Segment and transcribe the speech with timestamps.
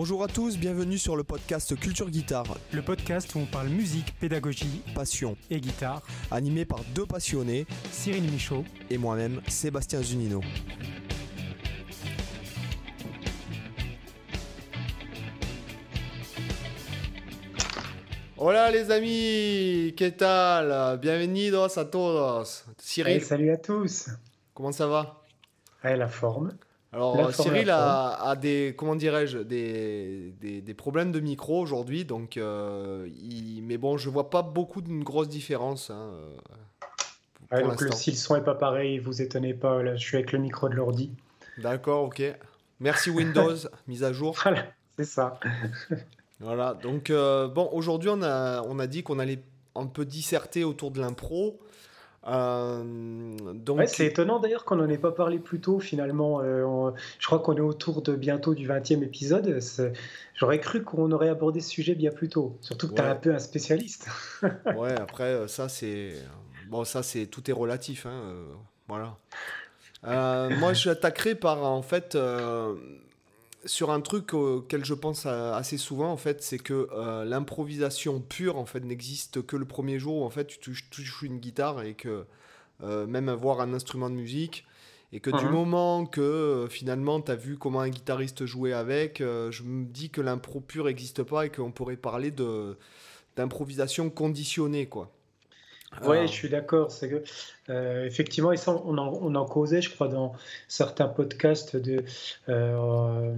[0.00, 4.14] Bonjour à tous, bienvenue sur le podcast Culture Guitare, Le podcast où on parle musique,
[4.20, 6.02] pédagogie passion, et guitare.
[6.30, 8.64] animé par deux passionnés Cyril Michaud.
[8.90, 10.40] et moi-même, Sébastien Zunino.
[18.36, 20.98] Hola les amis, ¿qué tal?
[21.00, 22.64] Bienvenidos a todos.
[22.78, 24.08] Cyril, Hey, salut à tous.
[24.54, 25.24] comment ça va?
[25.82, 26.52] Hey, la forme.
[26.92, 32.36] Alors Cyril a, a des comment dirais-je des, des, des problèmes de micro aujourd'hui donc
[32.38, 36.36] euh, il- mais bon je vois pas beaucoup d'une grosse différence hein, euh,
[37.50, 39.82] pour Ouais, donc le, si le son est pas pareil, vous étonnez pas.
[39.82, 41.10] Là, je suis avec le micro de l'ordi.
[41.58, 42.22] D'accord ok
[42.80, 43.56] merci Windows
[43.88, 44.64] mise à jour Voilà,
[44.96, 45.38] c'est ça.
[46.40, 49.42] voilà donc euh, bon aujourd'hui on a on a dit qu'on allait
[49.74, 51.58] un peu disserter autour de l'impro
[52.26, 52.82] Euh,
[53.54, 56.40] donc Ouais, c'est étonnant d'ailleurs qu'on n'en ait pas parlé plus tôt finalement.
[56.40, 59.60] Euh, on- je crois qu'on est autour de bientôt du 20e épisode.
[60.34, 62.56] J'aurais cru qu'on aurait abordé ce sujet bien plus tôt.
[62.60, 63.10] Surtout que tu es Ouais.
[63.10, 64.08] un peu un spécialiste.
[64.76, 66.14] ouais après euh, ça c'est
[66.68, 68.44] bon ça c'est tout est relatif hein, euh,
[68.88, 69.16] voilà
[70.58, 72.16] moi j'attaquerai par en fait
[73.68, 78.20] sur un truc auquel je pense euh, assez souvent en fait c'est que euh, l'improvisation
[78.20, 81.38] pure en fait n'existe que le premier jour où en fait tu touches, touches une
[81.38, 82.24] guitare et que
[82.82, 84.64] euh, même avoir un instrument de musique
[85.12, 89.18] et que du moment que euh, finalement tu as vu comment un guitariste jouait avec
[89.18, 92.76] je me dis que l'impro pure n'existe pas et qu'on pourrait parler de
[93.36, 95.12] d'improvisation conditionnée quoi
[96.02, 96.90] Euh, je suis d'accord.
[96.90, 97.22] C'est que
[97.70, 100.32] euh, effectivement, et ça, on en, on en causait, je crois, dans
[100.68, 102.04] certains podcasts de
[102.48, 103.34] euh,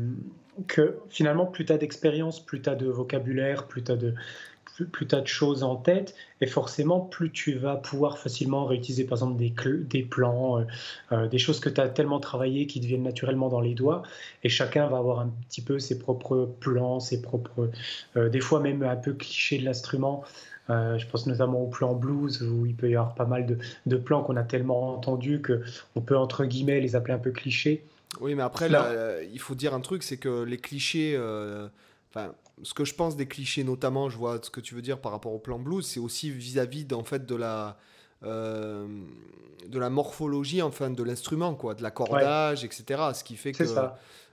[0.67, 4.15] que finalement, plus tu as d'expérience, plus tu as de vocabulaire, plus tu as de
[4.65, 9.05] plus, plus t'as de choses en tête, et forcément, plus tu vas pouvoir facilement réutiliser,
[9.05, 10.65] par exemple, des, plans,
[11.13, 14.03] euh, des choses que tu as tellement travaillé qui deviennent naturellement dans les doigts,
[14.43, 17.71] et chacun va avoir un petit peu ses propres plans, ses propres,
[18.17, 20.25] des fois même un peu clichés de l'instrument.
[20.71, 23.59] Euh, je pense notamment au plan blues où il peut y avoir pas mal de,
[23.87, 25.63] de plans qu'on a tellement entendus que
[25.97, 27.85] on peut entre guillemets les appeler un peu clichés.
[28.21, 31.15] Oui, mais après, Là- là, euh, il faut dire un truc, c'est que les clichés,
[31.17, 31.69] euh,
[32.11, 32.33] enfin,
[32.63, 35.13] ce que je pense des clichés, notamment, je vois ce que tu veux dire par
[35.13, 37.77] rapport au plan blues, c'est aussi vis-à-vis d'en fait de la
[38.25, 38.87] euh,
[39.69, 42.85] de la morphologie, enfin, de l'instrument, quoi, de l'accordage, etc.
[43.15, 43.65] Ce qui fait que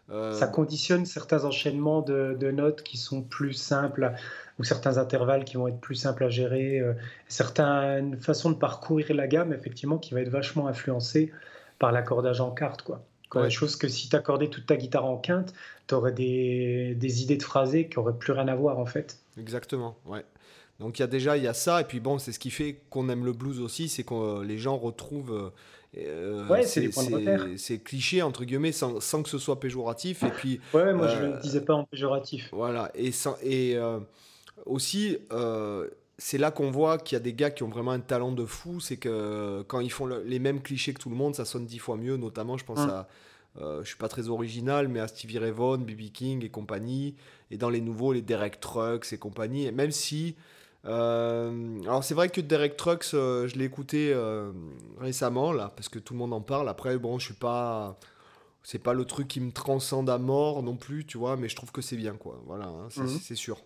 [0.07, 0.13] ça.
[0.13, 4.13] euh, Ça conditionne certains enchaînements de, de notes qui sont plus simples
[4.59, 6.93] ou certains intervalles qui vont être plus simples à gérer, euh,
[7.27, 11.31] certaines façons de parcourir la gamme effectivement qui va être vachement influencée
[11.79, 13.03] par l'accordage en quarte quoi.
[13.35, 13.49] Ouais.
[13.49, 15.53] Chose que si tu accordais toute ta guitare en quinte,
[15.87, 19.19] tu aurais des, des idées de phrasé qui auraient plus rien à voir en fait.
[19.37, 20.23] Exactement, ouais.
[20.79, 22.51] Donc il y a déjà il y a ça et puis bon c'est ce qui
[22.51, 25.51] fait qu'on aime le blues aussi c'est que les gens retrouvent
[26.05, 27.47] euh, Ouais, c'est des points de repère.
[27.57, 31.15] ces clichés entre guillemets sans, sans que ce soit péjoratif et puis Ouais, moi je
[31.17, 32.49] Euh, ne le disais pas en péjoratif.
[32.51, 33.99] Voilà, et, sans- et euh,
[34.65, 35.87] aussi, euh,
[36.17, 38.45] c'est là qu'on voit qu'il y a des gars qui ont vraiment un talent de
[38.45, 41.45] fou, c'est que quand ils font le- les mêmes clichés que tout le monde, ça
[41.45, 42.89] sonne dix fois mieux, notamment je pense Mm.
[42.89, 43.07] à,
[43.61, 46.11] euh, je suis pas très original, mais à Stevie Ray Vaughan, B.B.
[46.11, 47.15] King et compagnie,
[47.51, 50.35] et dans les nouveaux, les Derek Trucks et compagnie, et même si...
[50.85, 54.51] euh, alors c'est vrai que Derek Trucks, euh, je l'ai écouté euh,
[54.99, 57.97] récemment, là, parce que tout le monde en parle, après, bon, je suis pas...
[58.63, 61.55] C'est pas le truc qui me transcende à mort non plus, tu vois, mais je
[61.55, 62.41] trouve que c'est bien, quoi.
[62.45, 63.19] Voilà, hein, c'est Mhm.
[63.23, 63.61] c'est sûr.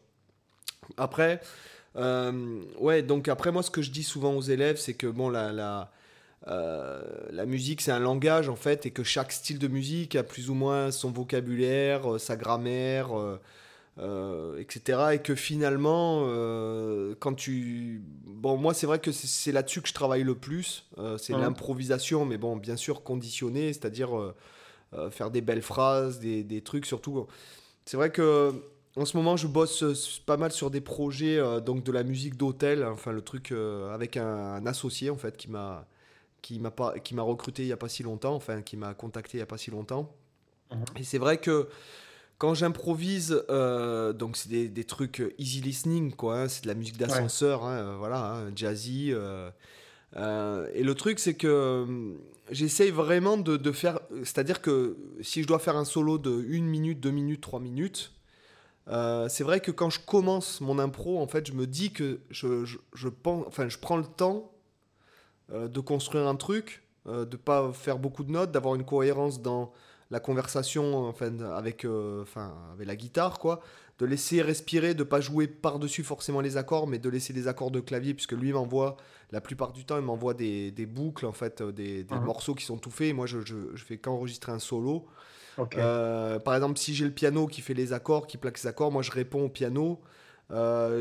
[0.98, 1.42] Après,
[1.96, 5.52] ouais, donc après, moi, ce que je dis souvent aux élèves, c'est que, bon, la,
[5.52, 5.92] la,
[6.46, 10.52] la musique, c'est un langage, en fait, et que chaque style de musique a plus
[10.52, 13.10] ou moins son vocabulaire, sa grammaire,
[14.00, 15.00] euh, etc.
[15.14, 18.02] Et que finalement, euh, quand tu...
[18.26, 20.86] Bon, moi, c'est vrai que c'est- là-dessus que je travaille le plus.
[20.98, 24.10] euh, c'est l'improvisation, mais bon, bien sûr, conditionnée, c'est-à-dire...
[25.12, 27.26] faire des belles phrases, des, des trucs surtout.
[27.86, 28.52] C'est vrai que
[28.98, 32.84] en ce moment, je bosse pas mal sur des projets donc de la musique d'hôtel,
[32.86, 33.54] enfin le truc
[33.94, 35.88] avec un, un associé en fait qui m'a
[36.42, 38.94] qui m'a pas qui m'a recruté il y a pas si longtemps, enfin qui m'a
[38.94, 40.14] contacté il y a pas si longtemps.
[40.72, 40.84] Mhm.
[40.98, 41.70] Et c'est vrai que
[42.42, 46.74] quand j'improvise, euh, donc c'est des, des trucs easy listening quoi, hein, c'est de la
[46.74, 49.12] musique d'ascenseur, hein, euh, voilà, hein, jazzy.
[49.14, 52.14] euh, et le truc, c'est que euh,
[52.50, 54.00] j'essaye vraiment de, de faire.
[54.24, 58.12] C'est-à-dire que si je dois faire un solo de 1 minute, 2 minutes, 3 minutes,
[58.88, 62.22] euh, c'est vrai que quand je commence mon impro, en fait, je me dis que
[62.32, 64.52] je, je, je pense, enfin, je prends le temps
[65.54, 69.44] euh, de construire un truc, euh, de pas faire beaucoup de notes, d'avoir une cohérence
[69.44, 69.72] dans
[70.12, 73.62] la conversation enfin, avec, euh, enfin, avec la guitare, quoi.
[73.98, 77.72] De laisser respirer, de pas jouer par-dessus forcément les accords, mais de laisser les accords
[77.72, 78.98] de clavier, puisque lui m'envoie,
[79.32, 82.26] la plupart du temps, il m'envoie des, des boucles, en fait, euh, des, des Mhm.
[82.26, 83.08] morceaux qui sont tout faits.
[83.10, 85.06] Et moi, je, je, je fais qu'enregistrer un solo.
[86.40, 89.02] par exemple, si j'ai le piano qui fait les accords, qui plaque les accords, moi
[89.04, 90.02] je réponds au piano.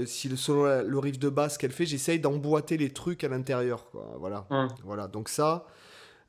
[0.07, 3.87] si le, selon le riff de basse qu'elle fait, j'essaye d'emboîter les trucs à l'intérieur.
[4.19, 4.47] Voilà.
[4.51, 4.69] Hum.
[4.85, 5.07] voilà.
[5.09, 5.65] Donc ça,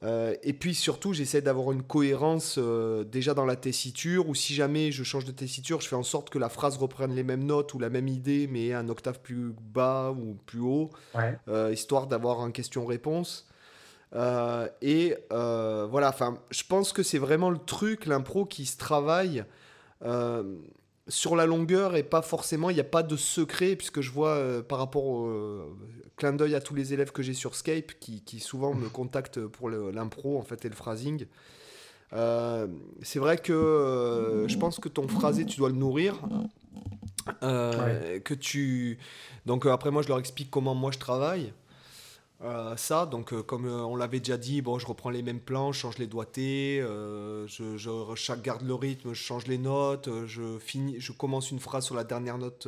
[0.04, 4.56] euh, et puis surtout, j'essaie d'avoir une cohérence euh, déjà dans la tessiture, ou si
[4.56, 7.44] jamais je change de tessiture, je fais en sorte que la phrase reprenne les mêmes
[7.44, 10.90] notes ou la même idée, mais un octave plus bas ou plus haut,
[11.48, 13.48] euh, histoire d'avoir un question-réponse.
[14.82, 19.46] et voilà, enfin, je pense que c'est vraiment le truc, l'impro, qui se travaille
[21.08, 24.36] sur la longueur et pas forcément, il n'y a pas de secret, puisque je vois
[24.36, 25.66] euh, par rapport au euh,
[26.16, 29.46] clin d'œil à tous les élèves que j'ai sur Skype, qui, qui, souvent me contactent
[29.46, 31.26] pour l'impro en fait et le phrasing.
[32.14, 32.68] Euh,
[33.02, 36.20] c'est vrai que je pense que ton phrasé, tu dois le nourrir.
[37.42, 38.98] Que tu...
[39.46, 41.54] Donc après, moi, je leur explique comment moi je travaille.
[42.44, 43.06] Euh, ça.
[43.06, 45.80] Donc, euh, comme euh, on l'avait déjà dit, bon, je reprends les mêmes plans, je
[45.80, 47.46] change les doigtés, je,
[47.78, 51.96] je, garde le rythme, je change les notes, je, finis, je commence une phrase sur
[51.96, 52.68] la dernière note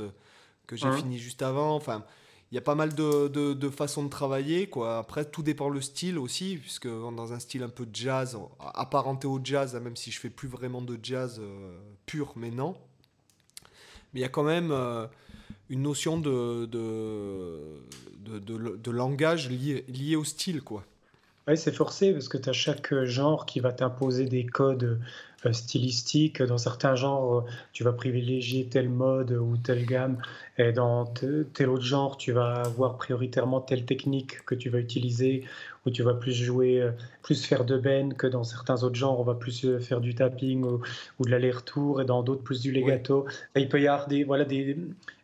[0.67, 1.75] que j'ai fini juste avant.
[1.75, 2.05] Enfin,
[2.51, 4.67] il y a pas mal de, de, façons de travailler.
[4.67, 4.99] Quoi.
[4.99, 9.39] Après, tout dépend le style aussi, puisque dans un style un peu jazz, apparenté au
[9.43, 11.41] jazz, même si je fais plus vraiment de jazz
[12.05, 12.75] pur, mais non.
[14.13, 14.71] Mais il y a quand même
[15.69, 17.81] une notion de, de,
[18.25, 20.83] de, de langage lié, lié, au style, quoi.
[21.47, 25.01] Oui, c'est forcé parce que tu as chaque genre qui va t'imposer des codes
[25.45, 26.41] euh, stylistiques.
[26.41, 30.19] Dans certains genres, tu vas privilégier tel mode ou telle gamme.
[30.57, 35.43] Et dans tel autre genre, tu vas avoir prioritairement telle technique que tu vas utiliser.
[35.85, 36.91] Ou tu vas plus jouer, euh,
[37.23, 40.15] plus faire de ben que dans certains autres genres, on va plus euh, faire du
[40.15, 42.01] tapping ou, de l'aller-retour.
[42.01, 43.25] Et dans d'autres, plus du legato.
[43.57, 44.77] il peut y avoir des, voilà, des,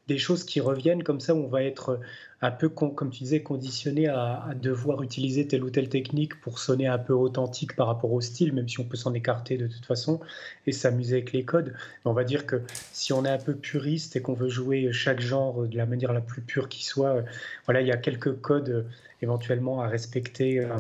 [0.10, 2.00] des choses qui reviennent comme ça, on va être
[2.42, 6.88] un peu, comme tu disais, conditionné à, devoir utiliser telle ou telle technique pour sonner
[6.88, 9.86] un peu authentique par rapport au style, même si on peut s'en écarter de toute
[9.86, 10.20] façon
[10.66, 11.74] et s'amuser avec les codes.
[12.06, 12.62] on va dire que
[12.92, 16.12] si on est un peu puriste et qu'on veut jouer chaque genre de la manière
[16.12, 17.24] la plus pure qui soit,
[17.66, 18.86] voilà, il y a quelques codes
[19.22, 20.60] éventuellement à respecter.
[20.60, 20.78] Euh.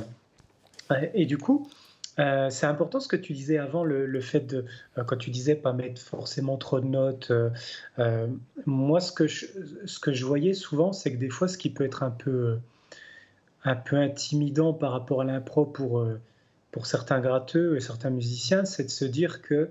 [1.13, 1.69] Et du coup,
[2.19, 4.65] euh, c'est important ce que tu disais avant, le, fait de,
[4.97, 7.31] euh, quand tu disais pas mettre forcément trop de notes.
[7.31, 8.27] Euh,
[8.65, 9.45] moi, ce que, je,
[9.85, 12.59] ce que je voyais souvent, c'est que des fois, ce qui peut être un peu,
[13.63, 16.05] un peu intimidant par rapport à l'impro pour,
[16.71, 19.69] pour certains gratteux et certains musiciens, c'est de se dire que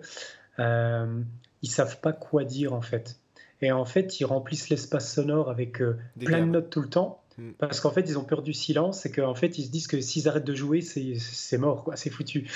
[1.60, 3.16] ils savent pas quoi dire en fait.
[3.60, 5.82] Et en fait, ils remplissent l'espace sonore avec
[6.18, 7.20] plein de notes tout le temps.
[7.38, 7.52] Mm.
[7.58, 10.00] Parce qu'en fait, ils ont peur du silence et qu'en fait, ils se disent que
[10.00, 12.50] s'ils arrêtent de jouer, c'est mort, quoi, c'est foutu.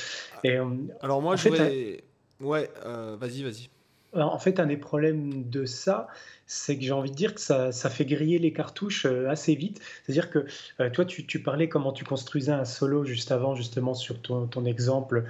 [0.44, 0.66] Et, euh,
[1.00, 2.04] Alors moi, je voulais...
[2.40, 3.68] Ouais, euh, vas-y, vas-y.
[4.14, 6.08] En fait, un des problèmes de ça,
[6.46, 9.54] c'est que j'ai envie de dire que ça, ça, fait griller les cartouches euh, assez
[9.54, 9.80] vite.
[10.04, 10.46] C'est-à-dire que
[10.90, 14.66] toi, tu, tu, parlais comment tu construisais un solo juste avant, justement, sur ton, ton
[14.66, 15.24] exemple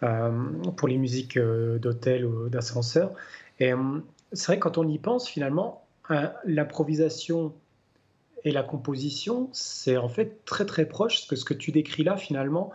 [0.00, 3.12] pour les musiques d'hôtel ou d'ascenseur.
[3.60, 3.72] Et
[4.32, 5.86] c'est vrai, quand on y pense, finalement,
[6.44, 7.54] l'improvisation
[8.44, 12.16] et la composition, c'est en fait très très proche, que ce que tu décris là,
[12.16, 12.72] finalement,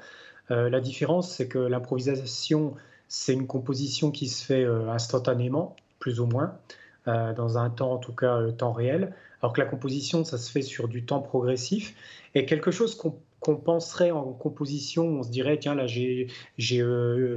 [0.52, 2.74] euh, la différence, c'est que l'improvisation,
[3.08, 6.58] c'est une composition qui se fait euh, instantanément, plus ou moins,
[7.08, 10.52] euh, dans un temps, en tout cas, temps réel, alors que la composition, ça se
[10.52, 11.96] fait sur du temps progressif,
[12.34, 16.28] et quelque chose qu'on penserait en composition, on se dirait, tiens, là, j'ai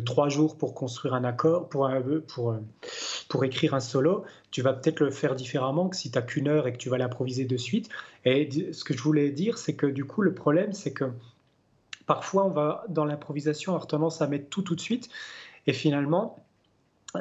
[0.04, 1.88] trois jours pour construire un accord, pour,
[2.28, 2.56] pour,
[3.28, 6.49] pour écrire un solo, tu vas peut-être le faire différemment que si tu n'as qu'une
[6.49, 7.88] heure et que tu vas l'improviser de suite.
[8.25, 11.07] Et ce que je voulais dire, c'est que du coup, le problème, c'est que
[12.07, 15.09] parfois, on va, dans l'improvisation, avoir tendance à mettre tout tout de suite,
[15.67, 16.45] et finalement,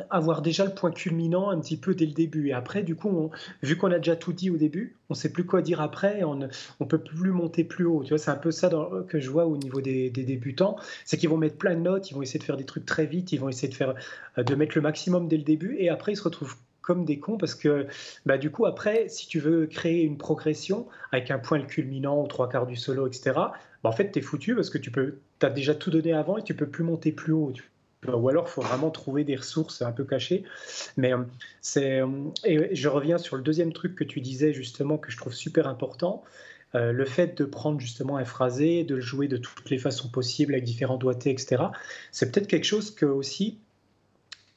[0.10, 2.50] avoir déjà le point culminant un petit peu dès le début.
[2.50, 3.29] Et après, du coup,
[3.62, 6.24] vu qu'on a déjà tout dit au début, on ne sait plus quoi dire après,
[6.24, 6.48] on ne
[6.79, 8.03] on peut plus monter plus haut.
[8.03, 8.70] Tu vois, c'est un peu ça
[9.08, 12.13] que je vois au niveau des, débutants, c'est qu'ils vont mettre plein de notes, ils
[12.13, 13.96] vont essayer de faire des trucs très vite, ils vont essayer de faire
[14.38, 17.19] euh, de mettre le maximum dès le début, et après ils se retrouvent comme des
[17.19, 17.88] cons parce que
[18.25, 22.27] bah, du coup après si tu veux créer une progression avec un point culminant aux
[22.27, 23.51] trois quarts du solo etc bah,
[23.83, 26.43] en fait tu es foutu parce que tu peux as déjà tout donné avant et
[26.43, 27.53] tu peux plus monter plus haut
[28.07, 30.43] ou alors, faut vraiment trouver des ressources un peu cachées.
[30.97, 31.19] Mais euh,
[31.61, 32.07] c'est, euh,
[32.43, 35.67] et je reviens sur le deuxième truc que tu disais justement que je trouve super
[35.67, 36.23] important.
[36.73, 40.07] Euh, le fait de prendre justement un phrasé, de le jouer de toutes les façons
[40.07, 41.63] possibles avec différents doigtés, etc.
[42.11, 43.57] C'est peut-être quelque chose que aussi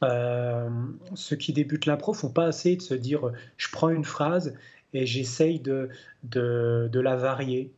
[0.02, 4.54] ceux qui débutent l'impro font pas assez de se dire je prends une phrase
[4.94, 5.88] et j'essaye de,
[6.22, 7.72] de, la varier.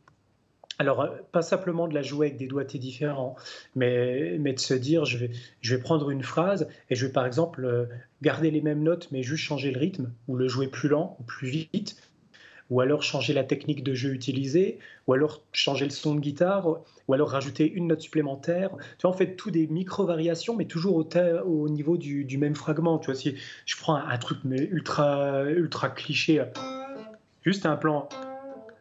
[0.79, 3.35] Alors, euh, pas simplement de la jouer avec des doigtés différents,
[3.75, 5.31] mais, mais de se dire, je vais,
[5.61, 7.85] je vais prendre une phrase et je vais par exemple euh,
[8.21, 11.23] garder les mêmes notes, mais juste changer le rythme, ou le jouer plus lent ou
[11.23, 11.97] plus vite,
[12.69, 16.67] ou alors changer la technique de jeu utilisée, ou alors changer le son de guitare,
[17.07, 18.71] ou alors rajouter une note supplémentaire.
[18.97, 21.07] Tu vois, en fait, tout des micro-variations, mais toujours au,
[21.45, 22.97] au niveau du, même fragment.
[22.99, 26.43] Tu vois, si je prends un, truc ultra, ultra cliché,
[27.43, 28.09] juste un plan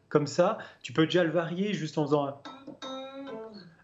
[0.09, 2.41] comme ça, tu peux déjà le varier juste en faisant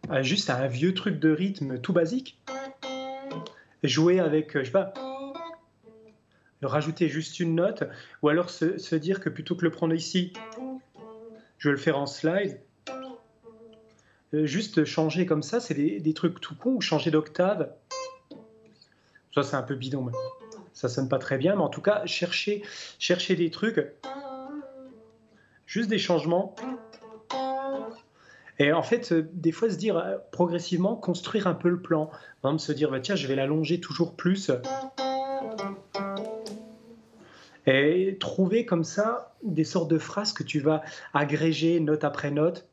[0.09, 2.39] un, juste un vieux truc de rythme tout basique.
[3.83, 4.95] Jouer avec, je sais pas,
[6.67, 7.85] rajouter juste une note,
[8.23, 10.33] ou alors se, dire que plutôt que le prendre ici,
[11.59, 12.61] je vais le faire en slide.
[14.35, 17.73] Euh, juste changer comme ça, c'est des, trucs tout con, ou changer d'octave.
[19.35, 20.13] Ça, c'est un peu bidon, mais
[20.73, 22.63] ça sonne pas très bien, mais en tout cas, chercher,
[22.99, 23.85] chercher des trucs,
[25.67, 26.55] juste des changements.
[28.59, 32.11] Et en fait, euh, des fois, se dire euh, progressivement, construire un peu le plan.
[32.59, 34.51] Se dire, bah, tiens, je vais l'allonger toujours plus
[37.67, 40.83] et trouver comme ça des sortes de phrases que tu vas
[41.15, 42.67] agréger note après note.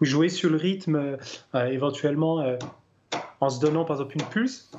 [0.00, 1.18] Ou jouer sur le rythme
[1.54, 2.56] euh, éventuellement euh,
[3.40, 4.70] en se donnant par exemple une pulse.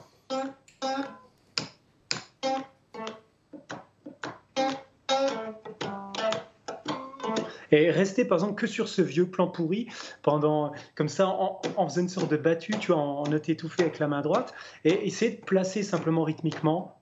[7.71, 9.87] Et rester par exemple que sur ce vieux plan pourri
[10.21, 13.99] pendant comme ça en, faisant une sorte de battu, tu vois, en, note étouffée avec
[13.99, 14.53] la main droite,
[14.83, 16.97] et essayer de placer simplement rythmiquement.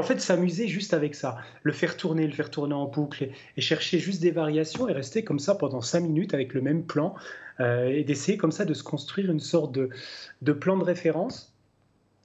[0.00, 3.60] En fait, s'amuser juste avec ça, le faire tourner, le faire tourner en boucle, et,
[3.60, 7.14] chercher juste des variations et rester comme ça pendant 5 minutes avec le même plan,
[7.60, 11.52] euh, et d'essayer comme ça de se construire une sorte de, plan de référence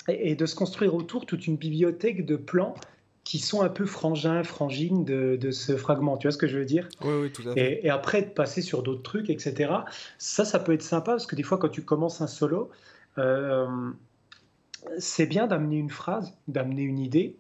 [0.08, 2.76] et, de se construire autour toute une bibliothèque de plans
[3.26, 6.16] qui sont un peu frangins, frangines de, ce fragment.
[6.18, 6.88] Tu vois ce que je veux dire?
[7.02, 7.82] Oui, oui, tout à fait.
[7.84, 9.74] Et, après, de passer sur d'autres trucs, etc.
[10.18, 12.70] Ça, ça peut être sympa parce que des fois, quand tu commences un solo,
[13.18, 13.66] euh,
[15.00, 17.36] c'est bien d'amener une phrase, d'amener une idée.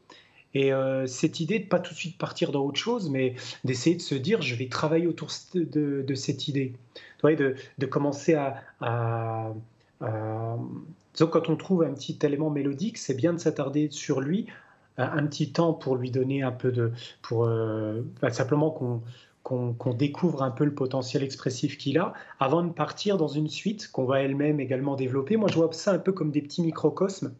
[0.55, 3.35] Et euh, cette idée de pas tout de suite partir dans autre chose, mais
[3.65, 6.73] d'essayer de se dire, je vais travailler autour de, cette idée
[7.23, 9.53] de, de commencer à, à,
[9.99, 14.47] quand on trouve un petit élément mélodique, c'est bien de s'attarder sur lui
[14.97, 19.01] un, petit temps pour lui donner un peu de, pour euh, bah, simplement qu'on
[19.43, 23.91] qu'on découvre un peu le potentiel expressif qu'il a avant de partir dans une suite
[23.91, 25.37] qu'on va elle-même également développer.
[25.37, 27.31] Moi, je vois ça un peu comme des petits microcosmes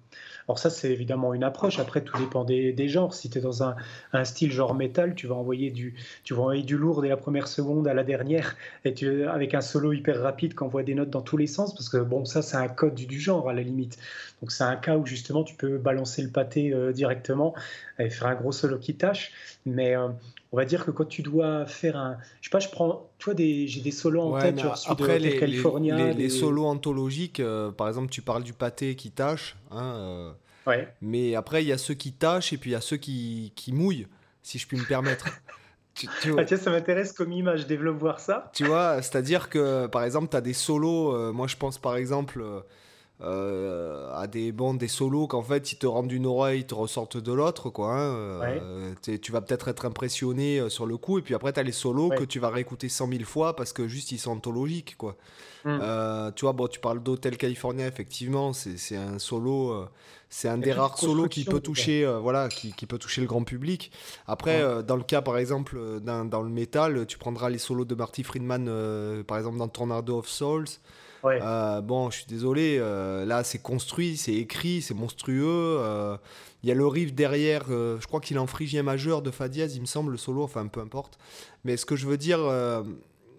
[0.48, 1.80] alors ça, c'est évidemment une approche.
[1.80, 3.14] Après, tout dépend des, genres.
[3.16, 3.76] Si tu es dans un,
[4.24, 7.48] style genre métal, tu vas envoyer du, tu vas envoyer du lourd dès la première
[7.48, 11.10] seconde à la dernière, et tu, avec un solo hyper rapide qui envoie des notes
[11.10, 13.64] dans tous les sens, parce que bon, ça, c'est un code du, genre à la
[13.64, 13.98] limite.
[14.42, 17.56] Donc c'est un cas où justement tu peux balancer le pâté euh, directement
[17.98, 19.32] et faire un gros solo qui tâche.
[19.66, 20.10] Mais euh,
[20.52, 23.26] on va dire que quand tu dois faire un, je sais pas, je prends, tu
[23.26, 27.40] vois, des, j'ai des solos en tête, genre après de, les, California, les, solos anthologiques,
[27.40, 30.32] euh, par exemple, tu parles du pâté qui tâche, hein, euh,
[30.68, 30.88] ouais.
[31.02, 33.52] mais après il y a ceux qui tâchent et puis il y a ceux qui,
[33.56, 34.08] qui mouillent,
[34.44, 35.26] si je puis me permettre.
[35.94, 38.52] tu, ah, tiens, ça m'intéresse comme image, développe voir ça.
[38.54, 41.96] Tu vois, c'est-à-dire que par exemple, tu as des solos, euh, moi je pense par
[41.96, 42.44] exemple
[43.22, 46.76] euh, à des bandes, des solos qu'en fait ils te rendent d'une oreille, ils te
[46.76, 47.94] ressortent de l'autre quoi.
[47.94, 51.62] Hein, euh, tu vas peut-être être impressionné euh, sur le coup et puis après tu
[51.62, 54.32] as les solos que tu vas réécouter 100 000 fois parce que juste ils sont
[54.32, 55.16] anthologiques quoi.
[55.64, 55.80] Hmm.
[56.36, 59.88] tu vois, bon, tu parles d'Hotel California, effectivement, c'est un solo,
[60.30, 63.44] c'est un des rares solos qui peut toucher, voilà, qui, qui, peut toucher le grand
[63.44, 63.92] public.
[64.28, 67.96] Après, dans le cas, par exemple, dans, dans, le métal, tu prendras les solos de
[67.96, 70.68] Marty Friedman, par exemple, dans Tornado of Souls.
[71.26, 75.78] Euh, bon, je suis désolé, euh, là c'est construit, c'est écrit, c'est monstrueux.
[75.80, 76.18] Euh,
[76.64, 79.50] il y a le riff derrière, je crois qu'il est en frigien majeur de Fa
[79.50, 81.20] dièse, il me semble, le solo, enfin peu importe.
[81.64, 82.40] Mais ce que je veux dire,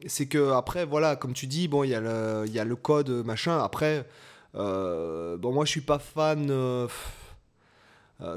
[0.07, 2.77] c'est que après, voilà, comme tu dis, bon, il y, a le, y a le
[2.77, 3.59] code, machin.
[3.59, 4.07] Après,
[4.55, 6.53] bon, moi je suis pas fan.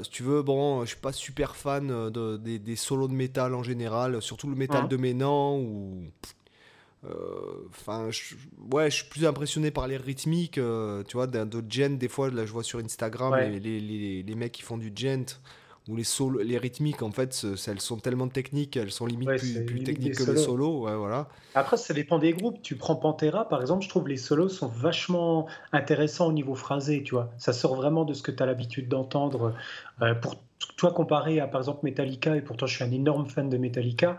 [0.02, 3.62] si tu veux, bon, je suis pas super fan de, des, solos de métal en
[3.62, 6.02] général, surtout le métal de Ménan ou
[7.70, 8.10] enfin,
[8.72, 11.96] ouais, je suis plus impressionné par les rythmiques, euh, tu vois, de gent.
[11.98, 15.40] Des fois, là, je vois sur Instagram les, les, les, mecs qui font du gent
[15.88, 19.64] ou les solos, les rythmiques, en fait, elles sont tellement techniques, elles sont limite plus,
[19.64, 20.84] plus techniques que les solos.
[20.84, 21.28] Ouais, voilà.
[21.54, 22.60] Après, ça dépend des groupes.
[22.62, 27.02] Tu prends Pantera, par exemple, je trouve les solos sont vachement intéressants au niveau phrasé,
[27.02, 27.30] tu vois.
[27.38, 29.54] Ça sort vraiment de ce que tu as l'habitude d'entendre.
[30.02, 30.36] Euh, pour
[30.80, 34.18] toi, comparé à par exemple Metallica, et pourtant je suis un énorme fan de Metallica,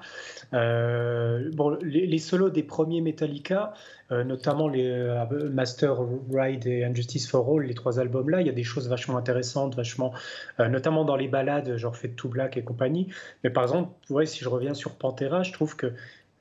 [0.53, 3.73] euh, bon, les, solos des premiers Metallica,
[4.11, 5.97] euh, notamment les euh, Master
[6.31, 9.75] Ride et Injustice for All, les trois albums-là, il y a des choses vachement intéressantes,
[9.75, 10.13] vachement,
[10.59, 13.07] notamment dans les balades, genre Fade to Black et compagnie.
[13.43, 15.93] Mais par exemple, ouais, si je reviens sur Pantera, je trouve que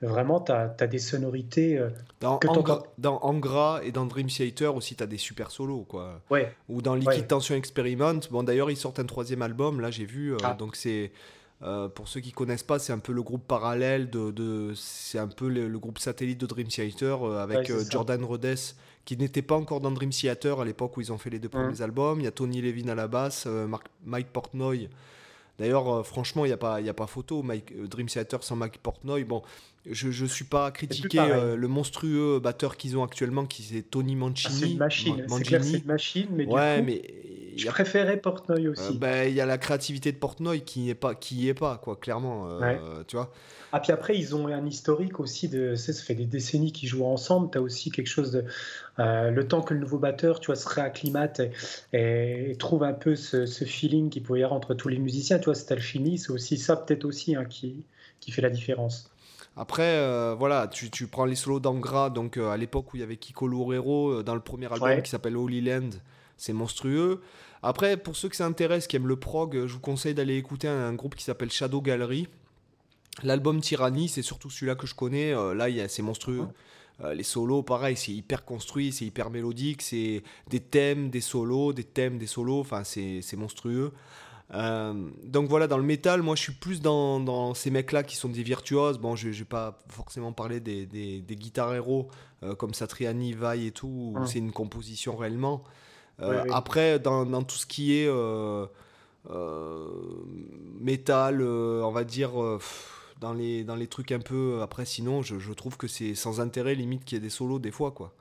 [0.09, 1.79] vraiment, tu as, des sonorités.
[1.79, 1.91] Euh,
[2.21, 5.85] dans, Angra, dans Angra et dans Dream Theater aussi, tu as des super solos.
[5.89, 6.21] Quoi.
[6.31, 6.55] Ouais.
[6.69, 8.21] Ou dans Liquid Tension Experiment.
[8.31, 10.35] Bon, d'ailleurs, ils sortent un troisième album, là, j'ai vu.
[10.35, 10.55] Euh, ah.
[10.55, 11.13] Donc, c'est.
[11.63, 15.19] Euh, pour ceux qui connaissent pas, c'est un peu le groupe parallèle de, de c'est
[15.19, 18.57] un peu le, groupe satellite de Dream Theater avec Jordan Rhodes
[19.05, 21.51] qui n'était pas encore dans Dream Theater à l'époque où ils ont fait les deux
[21.51, 22.19] premiers albums.
[22.19, 23.47] Il y a Tony Levin à la basse,
[24.07, 24.89] Mike Portnoy
[25.59, 27.43] D'ailleurs, franchement, il n'y a, pas, a pas photo.
[27.43, 29.25] Mike, Dream Theater sans Mike Portnoy.
[29.25, 29.43] Bon,
[29.87, 33.83] je ne suis pas à critiquer euh, le monstrueux batteur qu'ils ont actuellement, qui c'est
[33.83, 34.55] Tony Mancini.
[34.55, 37.69] Ah, c'est une machine, c'est clair, c'est une machine, mais ouais, du coup, mais je
[37.69, 38.99] préférais Portnoy aussi.
[38.99, 41.97] Ben, il y a la créativité de Portnoy qui n'est pas, qui est pas, quoi,
[41.97, 42.59] clairement.
[43.07, 43.33] Tu vois.
[43.73, 45.77] Ah, puis après, ils ont un historique aussi de.
[45.77, 47.51] Ça fait des décennies qu'ils jouent ensemble.
[47.51, 48.45] Tu as aussi quelque chose de.
[48.99, 51.41] Euh, le temps que le nouveau batteur, tu vois, se réacclimate
[51.93, 55.39] et, trouve un peu ce, feeling qu'il pouvait y avoir entre tous les musiciens.
[55.39, 57.85] Tu vois, c'est Alchimie, c'est aussi ça, peut-être aussi, hein, qui,
[58.19, 59.11] qui fait la différence.
[59.61, 63.01] Après, euh, voilà, tu, tu, prends les solos d'Angra, donc euh, à l'époque où il
[63.01, 65.91] y avait Kiko Loureiro dans le premier album qui s'appelle Holy Land,
[66.39, 67.21] c'est monstrueux.
[67.63, 70.67] Après, pour ceux que ça intéresse, qui aiment le prog, je vous conseille d'aller écouter
[70.67, 72.27] un groupe qui s'appelle Shadow Gallery.
[73.23, 75.35] L'album Tyranny, c'est surtout celui-là que je connais.
[75.35, 76.47] Euh, là, c'est monstrueux.
[77.03, 79.83] Euh, les solos, pareil, c'est hyper construit, c'est hyper mélodique.
[79.83, 82.61] C'est des thèmes, des solos, des thèmes, des solos.
[82.61, 83.93] Enfin, c'est monstrueux.
[84.53, 88.29] Euh, donc voilà, dans le métal, moi je suis plus dans, ces mecs-là qui sont
[88.29, 88.99] des virtuoses.
[88.99, 92.09] Bon, je vais pas forcément parler des, des, guitares héros
[92.59, 95.63] comme Satriani, Vai et tout, où c'est une composition réellement.
[96.51, 98.11] Après, dans, dans, tout ce qui est
[100.81, 102.33] métal, on va dire
[103.21, 104.55] dans les, dans les trucs un peu.
[104.59, 107.31] Euh, après, sinon, je, je trouve que c'est sans intérêt, limite, qu'il y ait des
[107.31, 108.13] solos des fois, quoi.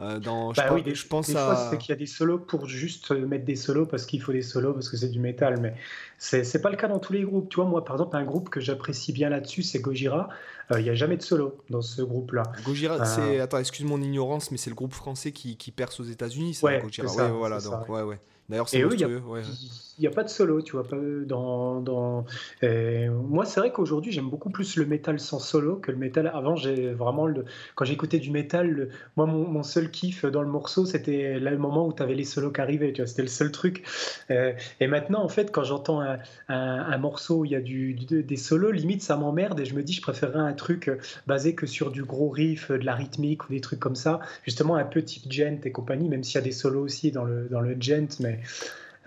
[0.00, 1.44] Euh, dans, bah je, oui, des, je pense des à...
[1.44, 4.32] fois, c'est qu'il y a des solos pour juste mettre des solos parce qu'il faut
[4.32, 5.74] des solos parce que c'est du métal, mais
[6.18, 7.48] c'est, c'est pas le cas dans tous les groupes.
[7.48, 10.28] Tu vois, moi, par exemple, un groupe que j'apprécie bien là-dessus, c'est Gojira.
[10.70, 12.44] Euh, il n'y a jamais de solo dans ce groupe-là.
[12.64, 13.40] Gojira, c'est.
[13.40, 16.80] Attends, excuse mon ignorance, mais c'est le groupe français qui, qui perce aux États-Unis, ouais,
[16.80, 17.08] Gojira.
[17.08, 18.20] Ça, ouais, voilà, donc, ouais, ouais.
[18.48, 19.20] D'ailleurs, c'est monstrueux.
[19.36, 20.86] Il n'y a, pas de solo, tu vois.
[21.26, 22.24] Dans, dans...
[22.62, 26.30] moi, c'est vrai qu'aujourd'hui, j'aime beaucoup plus le métal sans solo que le métal.
[26.32, 27.44] Avant, j'ai vraiment le...
[27.74, 31.92] quand j'écoutais du métal, moi, mon, seul kiff dans le morceau, c'était le moment où
[31.92, 32.92] tu avais les solos qui arrivaient.
[32.92, 33.84] Tu vois, c'était le seul truc.
[34.30, 38.36] Euh, et maintenant, en fait, quand j'entends un, un, morceau où il y a des
[38.36, 40.90] solos, limite, ça m'emmerde et je me dis, je préférerais un truc
[41.26, 44.20] basé que sur du gros riff, de la rythmique ou des trucs comme ça.
[44.44, 47.24] Justement, un peu type gent et compagnie, même s'il y a des solos aussi dans
[47.24, 48.40] le, dans le gent, mais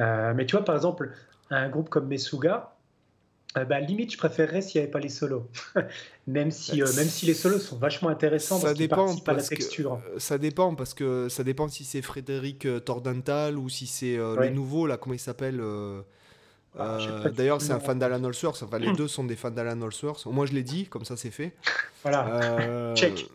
[0.02, 1.12] euh, mais tu vois, par exemple,
[1.50, 2.74] un groupe comme Mesuga,
[3.58, 5.48] euh, bah, limite, je préférerais s'il n'y avait pas les solos.
[6.28, 10.00] même, si, euh, même si les solos sont vachement intéressants ça parce à la texture.
[10.18, 14.88] ça dépend parce que ça dépend si c'est Frédéric Tordental ou si c'est le nouveau,
[14.88, 15.62] là, comment il s'appelle
[16.80, 18.64] euh, d'ailleurs, c'est un fan d'Alan Allsworth.
[18.64, 20.26] Enfin, les deux sont des fans d'Alan Allsworth.
[20.26, 21.54] Au moins, je l'ai dit, comme ça, c'est fait.
[22.04, 22.28] Voilà.
[22.28, 23.30] Euh, check.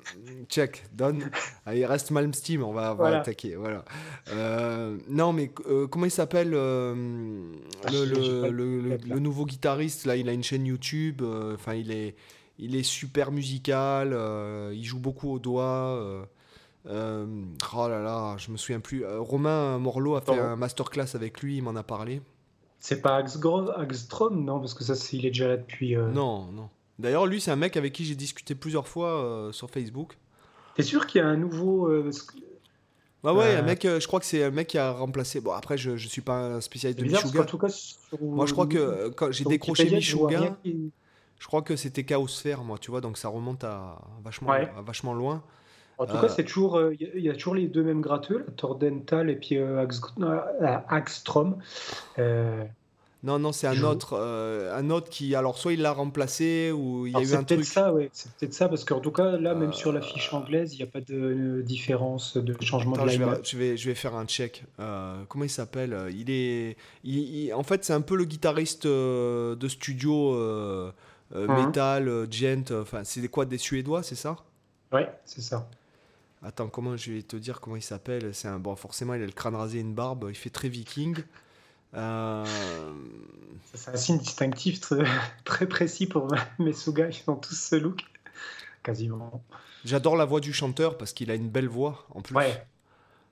[0.48, 0.84] Check.
[0.92, 1.30] Donne.
[1.72, 2.62] il reste Malmsteen.
[2.62, 3.56] On va, attaquer.
[3.56, 3.84] Voilà.
[4.30, 5.50] Euh, non, mais
[5.90, 6.94] comment il s'appelle ah,
[7.92, 11.22] le, le, nouveau guitariste Là, il a une chaîne YouTube.
[11.54, 12.16] Enfin, il est,
[12.58, 14.16] il est super musical.
[14.72, 16.26] il joue beaucoup au doigt.
[16.86, 19.04] oh là là, je me souviens plus.
[19.06, 21.58] Romain Morlot a fait un masterclass avec lui.
[21.58, 22.22] Il m'en a parlé.
[22.86, 25.96] C'est pas Agstrom, non Parce que ça, il est déjà là depuis.
[25.96, 26.68] Euh, non, non.
[27.00, 30.16] D'ailleurs, lui, c'est un mec avec qui j'ai discuté plusieurs fois euh, sur Facebook.
[30.76, 31.88] T'es sûr qu'il y a un nouveau.
[31.88, 32.12] Euh,
[33.24, 35.40] Ouais, ouais, un mec, je crois que c'est un mec qui a remplacé.
[35.40, 37.40] Bon, après, je, je suis pas un spécialiste de Michuga.
[37.40, 37.66] En tout cas,
[38.20, 42.92] moi, je crois que quand j'ai décroché Michuga, je crois que c'était Chaosphère, moi, tu
[42.92, 45.42] vois, donc ça remonte à vachement, à vachement loin.
[45.98, 49.30] En tout cas, c'est toujours, il euh, y, a toujours les deux mêmes gratteux, Tordental
[49.30, 49.82] et puis euh,
[50.88, 51.56] Axstrom.
[52.18, 52.64] Euh,
[53.22, 57.12] non, non, c'est un autre, un autre qui, alors soit il l'a remplacé ou il
[57.12, 57.64] y a eu un truc.
[57.64, 58.10] C'est ça, ouais.
[58.12, 60.82] C'est peut-être ça parce qu'en tout cas, là, même sur la fiche anglaise, il n'y
[60.82, 64.26] a pas de différence de changement de je vais, je vais, je vais, faire un
[64.26, 64.64] check.
[65.28, 70.34] comment il s'appelle Il est, en fait, c'est un peu le guitariste de studio
[71.34, 71.66] mhm.
[71.66, 72.70] metal, gent.
[72.70, 74.36] Enfin, c'est quoi des Suédois, c'est ça?
[74.92, 75.68] Ouais, c'est ça.
[76.42, 78.34] Attends, comment je vais te dire comment il s'appelle?
[78.34, 80.26] C'est un bon, forcément, il a le crâne rasé et une barbe.
[80.28, 81.16] Il fait très viking.
[81.94, 82.44] Euh...
[83.74, 87.08] C'est un signe distinctif très, précis pour mes sous-gars.
[87.08, 88.04] Ils ont tous ce look,
[88.82, 89.42] quasiment.
[89.84, 92.34] J'adore la voix du chanteur parce qu'il a une belle voix en plus.
[92.34, 92.66] Ouais.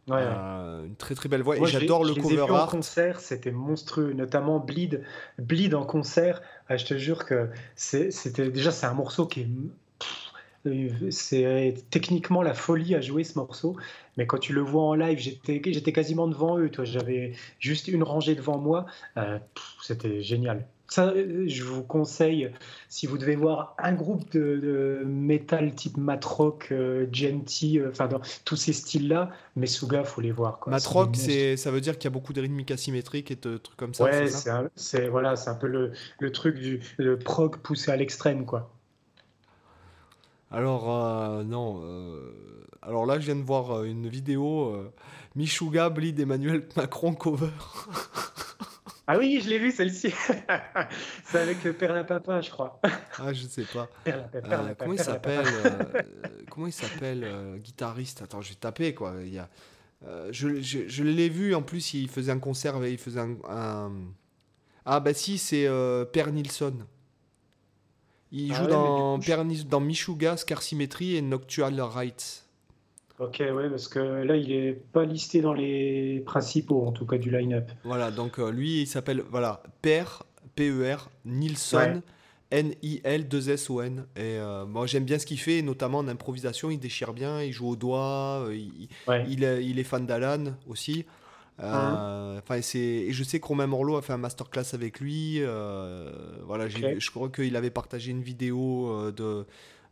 [0.07, 2.65] Ouais, euh, une très très belle voix et j'adore le cover art.
[2.65, 5.03] en concert, c'était monstrueux, notamment Bleed,
[5.39, 6.43] Bleed en concert.
[6.69, 9.49] Ah, je te jure que c'était déjà c'est un morceau qui est
[11.11, 13.77] c'est techniquement la folie à jouer ce morceau,
[14.17, 16.71] mais quand tu le vois en live, j'étais quasiment devant eux.
[16.83, 18.87] J'avais juste une rangée devant moi.
[19.17, 19.39] Euh,
[19.83, 20.67] c'était génial.
[20.87, 21.15] Ça,
[21.47, 22.51] je vous conseille,
[22.89, 28.21] si vous devez voir un groupe de, métal type matrock, euh, genty, euh, enfin dans
[28.45, 30.61] tous ces styles-là, Mesuga, faut les voir.
[30.67, 33.79] Matrock, c'est, ça veut dire qu'il y a beaucoup de rythmiques asymétriques et de trucs
[33.79, 34.05] comme ça.
[34.05, 34.27] Ouais,
[34.77, 38.74] c'est, voilà, c'est un peu le, le truc du le prog poussé à l'extrême, quoi.
[40.55, 41.83] Alors euh, non,
[42.81, 44.93] alors là je viens de voir une vidéo
[45.35, 47.51] Michuga bleed Emmanuel Macron cover.
[49.07, 50.15] Ah oui, je l'ai vu celle-ci.
[51.27, 52.81] c'est avec le Père Papin, je crois.
[53.19, 53.87] ah, je sais pas.
[54.09, 56.03] Euh, comment, il s'appelle, euh,
[56.51, 58.23] comment il s'appelle guitariste?
[58.23, 59.13] Attends, je vais taper quoi.
[59.21, 59.51] Il y a,
[60.07, 63.93] euh, je, je, l'ai vu en plus, il faisait un concert, il faisait un.
[64.87, 65.69] Ah bah si, c'est
[66.13, 66.79] Père Nilsson.
[68.33, 72.45] Il ah joue dans, Père, dans Michuga, Scarsymetry et Noctual Rights.
[73.21, 77.17] Ok, ouais, parce que là, il est pas listé dans les principaux, en tout cas,
[77.17, 77.71] du line-up.
[77.85, 80.05] Voilà, donc euh, lui, il s'appelle voilà, Per,
[80.57, 82.03] P-E-R, Nilsson,
[82.51, 84.07] N-I-L-2-S-O-N.
[84.17, 87.53] Et euh, moi, j'aime bien ce qu'il fait, notamment en improvisation, il déchire bien, il
[87.53, 88.57] joue au doigt, euh,
[89.29, 91.05] il, est fan d'Alan aussi.
[91.59, 92.37] Hein.
[92.39, 95.41] Enfin, c'est et je sais que Romain Morlot a fait un masterclass avec lui.
[96.43, 99.47] voilà, je crois qu'il avait partagé une vidéo de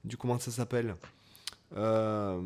[0.04, 0.96] du comment ça s'appelle
[1.76, 2.38] euh,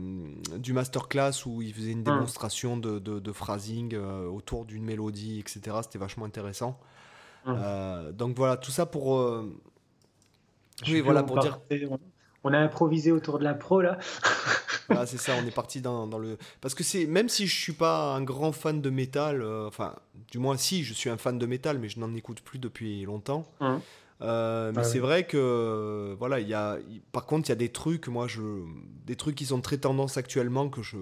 [0.58, 2.04] du masterclass où il faisait une hum.
[2.04, 5.78] démonstration de, de, phrasing euh, autour d'une mélodie, etc.
[5.82, 6.78] C'était vachement intéressant.
[7.48, 9.20] Euh, donc voilà, tout ça pour.
[10.86, 11.58] oui, voilà, pour dire.
[12.44, 13.98] On a improvisé autour de la pro là.
[15.06, 16.38] c'est ça, on est parti dans, dans, le.
[16.60, 19.94] Parce que c'est même si je suis pas un grand fan de métal, enfin,
[20.30, 23.04] du moins si, je suis un fan de métal, mais je n'en écoute plus depuis
[23.04, 23.46] longtemps.
[23.60, 23.80] Hum.
[24.22, 26.78] Euh, mais ah c'est vrai que voilà, il y a,
[27.12, 28.40] par contre, il y a des trucs, moi, je,
[29.04, 30.96] des trucs qui sont très tendance actuellement que je,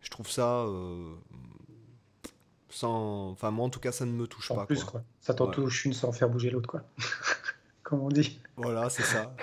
[0.00, 1.12] je trouve ça euh,
[2.68, 4.66] sans, enfin moi en tout cas, ça ne me touche pas.
[4.66, 5.02] Plus quoi.
[5.20, 6.82] Ça t'en touche une sans faire bouger l'autre quoi.
[7.82, 8.40] Comme on dit.
[8.56, 9.34] Voilà, c'est ça.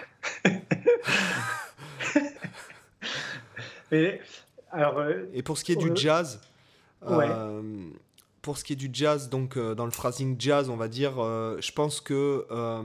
[3.91, 4.19] Mais
[4.71, 4.97] alors.
[4.99, 6.41] Euh, Et pour ce qui est du jazz.
[7.07, 7.27] Ouais
[8.41, 11.19] pour ce qui est du jazz, donc euh, dans le phrasing jazz, on va dire,
[11.19, 12.45] euh, je pense que.
[12.49, 12.83] Euh,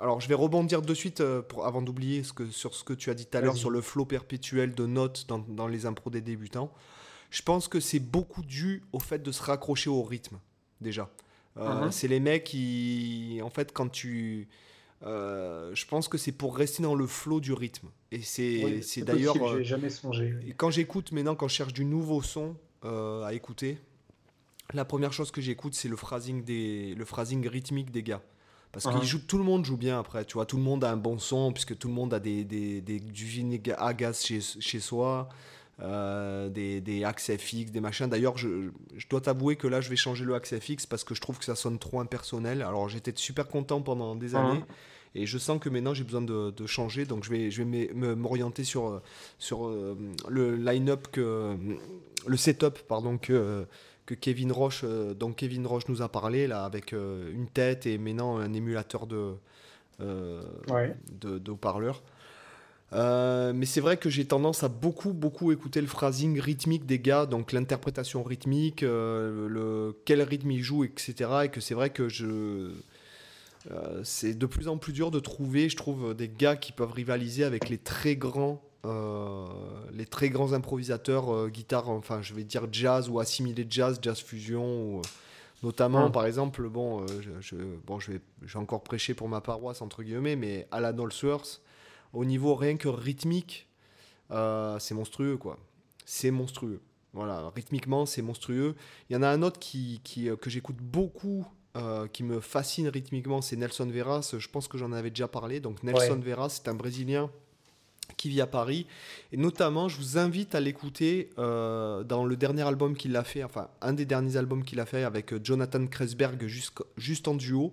[0.00, 3.10] alors, je vais rebondir de suite pour, avant d'oublier ce que, sur ce que tu
[3.10, 6.10] as dit tout à l'heure sur le flow perpétuel de notes dans, dans, les impros
[6.10, 6.72] des débutants.
[7.30, 10.38] Je pense que c'est beaucoup dû au fait de se raccrocher au rythme,
[10.80, 11.08] déjà.
[11.58, 11.90] Uh-huh.
[11.90, 13.40] C'est les mecs qui.
[13.42, 14.48] En fait, quand tu.
[15.06, 17.88] Je pense que c'est pour rester dans le flow du rythme.
[18.12, 19.56] Et c'est c'est d'ailleurs.
[19.56, 20.34] J'ai jamais songé.
[20.56, 23.78] Quand j'écoute maintenant, quand je cherche du nouveau son à écouter,
[24.74, 28.22] la première chose que j'écoute, c'est le phrasing, des, le phrasing rythmique des gars.
[28.72, 30.98] Parce que tout le monde joue bien après, tu vois, tout le monde a un
[30.98, 34.80] bon son, puisque tout le monde a des, des, des du à gaz chez, chez
[34.80, 35.30] soi,
[35.80, 38.06] euh, des, des axes FX, des machins.
[38.06, 41.14] D'ailleurs, je, je, dois t'avouer que là, je vais changer le axe FX parce que
[41.14, 42.60] je trouve que ça sonne trop impersonnel.
[42.60, 44.62] Alors, j'étais super content pendant des années.
[45.16, 47.90] Et je sens que maintenant j'ai besoin de, de, changer, donc je vais, je vais
[47.94, 49.00] m'orienter sur,
[49.38, 49.96] sur euh,
[50.28, 51.56] le line-up que
[52.26, 53.66] le setup pardon que
[54.06, 57.86] que Kevin Roche, euh, donc Kevin Roche nous a parlé là avec euh, une tête
[57.86, 59.34] et maintenant un émulateur de,
[60.00, 60.40] euh,
[61.20, 62.02] de, haut-parleurs.
[62.92, 67.26] mais c'est vrai que j'ai tendance à beaucoup, beaucoup écouter le phrasing rythmique des gars,
[67.26, 71.30] donc l'interprétation rythmique, le, quel rythme ils jouent, etc.
[71.44, 72.70] Et que c'est vrai que je.
[74.04, 77.44] C'est de plus en plus dur de trouver, je trouve, des gars qui peuvent rivaliser
[77.44, 79.46] avec les très grands euh,
[79.92, 84.20] les très grands improvisateurs euh, guitare, enfin je vais dire jazz ou assimilé jazz, jazz
[84.20, 85.02] fusion, ou,
[85.64, 87.06] notamment par exemple, bon, euh,
[87.40, 91.62] je, bon je, vais, je encore prêcher pour ma paroisse entre guillemets, mais Alan Allsworth,
[92.12, 93.68] au niveau rien que rythmique,
[94.30, 95.58] c'est monstrueux quoi.
[96.04, 96.80] C'est monstrueux.
[97.12, 98.76] Voilà, rythmiquement c'est monstrueux.
[99.10, 101.44] Il y en a un autre qui, qui que j'écoute beaucoup
[102.12, 104.34] qui me fascine rythmiquement, c'est Nelson Veras.
[104.38, 105.60] Je pense que j'en avais déjà parlé.
[105.60, 107.30] Donc Nelson Veras, c'est un Brésilien
[108.16, 108.86] qui vit à Paris.
[109.32, 113.42] Et notamment, je vous invite à l'écouter euh, dans le dernier album qu'il a fait,
[113.42, 117.72] enfin, un des derniers albums qu'il a fait avec euh, Jonathan Kresberg juste, en duo.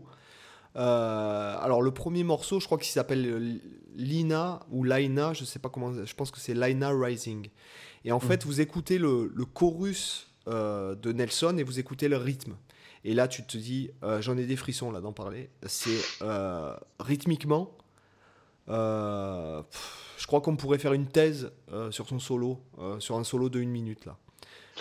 [0.75, 3.59] Euh, alors, le premier morceau, je crois qu'il s'appelle
[3.95, 7.49] Lina ou Laina, je sais pas comment, je pense que c'est Laina Rising.
[8.05, 8.47] Et en fait, mm.
[8.47, 12.55] vous écoutez le, le chorus de Nelson et vous écoutez le rythme.
[13.05, 15.49] Et là, tu te dis, j'en ai des frissons là d'en parler.
[15.65, 15.99] C'est
[16.99, 17.75] rythmiquement.
[18.69, 19.61] Euh,
[20.17, 23.49] je crois qu'on pourrait faire une thèse euh, sur son solo, euh, sur un solo
[23.49, 24.17] de une minute là.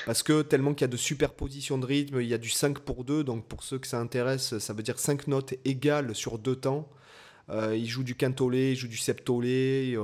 [0.07, 2.79] Parce que tellement qu'il y a de superpositions de rythme, il y a du 5
[2.79, 6.39] pour 2, donc pour ceux que ça intéresse, ça veut dire 5 notes égales sur
[6.39, 6.89] deux temps.
[7.51, 9.99] Euh, il joue du quintolé, il joue du septolé.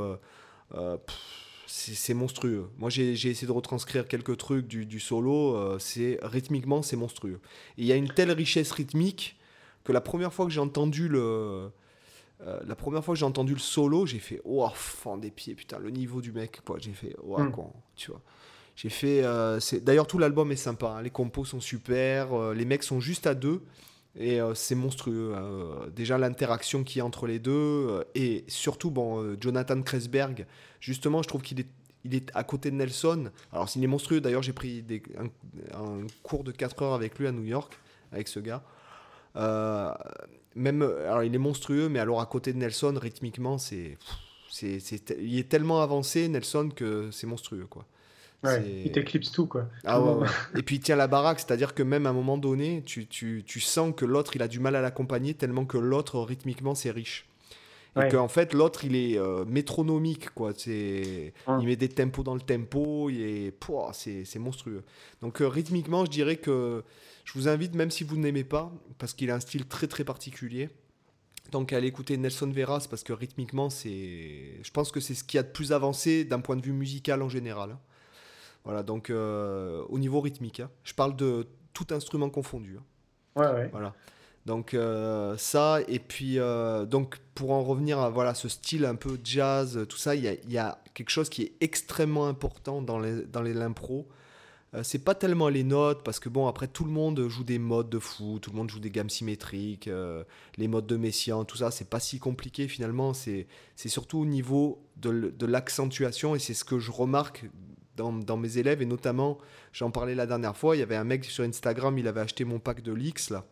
[1.71, 2.69] C'est monstrueux.
[2.79, 5.79] Moi, j'ai essayé de retranscrire quelques trucs du, du solo.
[5.79, 7.41] c'est rythmiquement, c'est monstrueux.
[7.77, 9.37] Et il y a une telle richesse rythmique
[9.85, 11.71] que la première fois que j'ai entendu le.
[12.47, 15.55] Euh, la première fois que j'ai entendu le solo, j'ai fait oh fend des pieds
[15.57, 16.77] putain le niveau du mec quoi.
[16.79, 17.51] J'ai fait oh Mm.
[17.51, 18.21] quoi, tu vois.
[18.77, 21.03] J'ai fait euh, c'est d'ailleurs tout l'album est sympa, hein.
[21.03, 23.63] les compos sont super, euh, les mecs sont juste à deux
[24.15, 25.33] et euh, c'est monstrueux.
[25.35, 29.83] euh, déjà l'interaction qu'il y a entre les deux euh, et surtout bon euh, Jonathan
[29.83, 30.47] Kresberg,
[30.81, 31.67] justement je trouve qu'il est
[32.05, 33.31] il est à côté de Nelson.
[33.53, 35.27] Alors s'il est monstrueux, d'ailleurs j'ai pris des- un,
[35.77, 37.77] un cours de 4 heures avec lui à New York
[38.13, 38.63] avec ce gars.
[39.37, 39.93] Euh,
[40.55, 43.99] même, alors il est monstrueux, mais alors à côté de Nelson, rythmiquement, c'est,
[44.49, 47.85] c'est, c'est- il est tellement avancé, Nelson, que c'est monstrueux, quoi.
[48.45, 49.69] Ouais, il t'éclipse tout, quoi.
[49.85, 50.27] Ah ouais.
[50.57, 53.43] Et puis il tient la baraque, c'est-à-dire que même à un moment donné, tu, tu,
[53.45, 56.93] tu sens que l'autre, il a du mal à l'accompagner, tellement que l'autre, rythmiquement, c'est
[56.93, 57.27] riche.
[57.97, 58.09] Et Ouais.
[58.11, 60.53] qu'en fait, l'autre, il est euh, métronomique, quoi.
[60.57, 61.33] C'est...
[61.47, 61.61] Hum.
[61.61, 63.51] Il met des tempos dans le tempo, il est...
[63.51, 64.85] Pouah, c'est, c'est monstrueux.
[65.23, 66.85] Donc euh, rythmiquement, je dirais que
[67.25, 69.87] je vous invite, même si vous ne l'aimez pas, parce qu'il a un style très
[69.87, 70.69] très particulier,
[71.51, 74.61] donc à aller écouter Nelson Veras, parce que rythmiquement, c'est...
[74.63, 76.73] Je pense que c'est ce qu'il y a de plus avancé d'un point de vue
[76.73, 77.71] musical en général.
[77.73, 77.81] hein.
[78.65, 80.71] Voilà, donc euh, au niveau rythmique, hein.
[80.85, 82.77] je parle de tout instrument confondu.
[82.79, 82.85] hein.
[83.41, 83.69] Ouais, ouais.
[83.73, 83.95] Voilà.
[84.49, 88.95] Donc euh, ça, et puis euh, donc pour en revenir à voilà, ce style un
[88.95, 93.27] peu jazz, tout ça, il y a, quelque chose qui est extrêmement important dans les,
[93.27, 94.09] dans les l'impro.
[94.73, 97.59] Euh, c'est pas tellement les notes, parce que bon, après tout le monde joue des
[97.59, 99.91] modes de fou, tout le monde joue des gammes symétriques,
[100.57, 104.83] les modes de Messiaen, tout ça, c'est pas si compliqué finalement, c'est, surtout au niveau
[104.97, 107.45] de, de l'accentuation, et c'est ce que je remarque
[107.97, 109.37] dans, dans mes élèves, et notamment,
[109.75, 112.47] j'en parlais la dernière fois, il y avait un mec sur Instagram, il avait acheté
[112.47, 113.45] mon pack de Lix, là,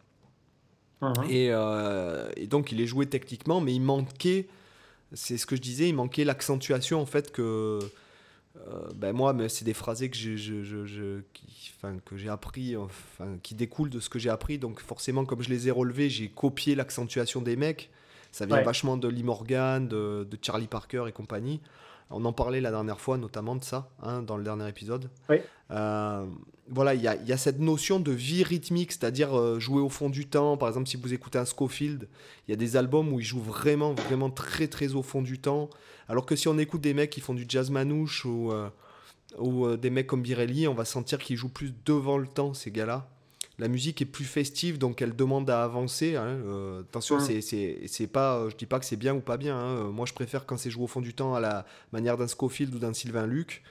[1.28, 4.46] Et, euh, et donc il est joué techniquement, mais il manquait,
[5.12, 7.78] c'est ce que je disais, il manquait l'accentuation en fait que
[8.68, 12.30] euh, ben moi, c'est des phrasés que j'ai, je- je- je- qui- enfin, que j'ai
[12.30, 14.56] appris, enfin, qui découlent de ce que j'ai appris.
[14.58, 17.90] Donc forcément, comme je les ai relevés, j'ai copié l'accentuation des mecs.
[18.32, 18.62] Ça vient Ouais.
[18.64, 21.60] vachement de Lee Morgan, de, de Charlie Parker et compagnie.
[22.10, 25.10] On en parlait la dernière fois, notamment de ça, hein, dans le dernier épisode.
[25.28, 25.36] Oui.
[25.70, 26.24] Euh,
[26.68, 29.80] voilà, il y a, il y a cette notion de vie rythmique, c'est-à-dire euh, jouer
[29.80, 30.56] au fond du temps.
[30.56, 32.08] Par exemple, si vous écoutez un Scofield,
[32.46, 35.38] il y a des albums où ils jouent vraiment, vraiment très, très au fond du
[35.38, 35.70] temps.
[36.08, 38.68] Alors que si on écoute des mecs qui font du jazz manouche ou, euh,
[39.38, 42.52] ou euh, des mecs comme Birelli, on va sentir qu'ils jouent plus devant le temps,
[42.54, 43.08] ces gars-là.
[43.58, 46.14] La musique est plus festive, donc elle demande à avancer.
[46.16, 46.38] hein.
[46.80, 47.20] Attention, Mm.
[47.20, 49.56] c'est- c'est c'est pas, je dis pas que c'est bien ou pas bien.
[49.56, 49.84] hein.
[49.92, 52.74] Moi, je préfère quand c'est joué au fond du temps à la manière d'un Scofield
[52.74, 53.62] ou d'un Sylvain Luc.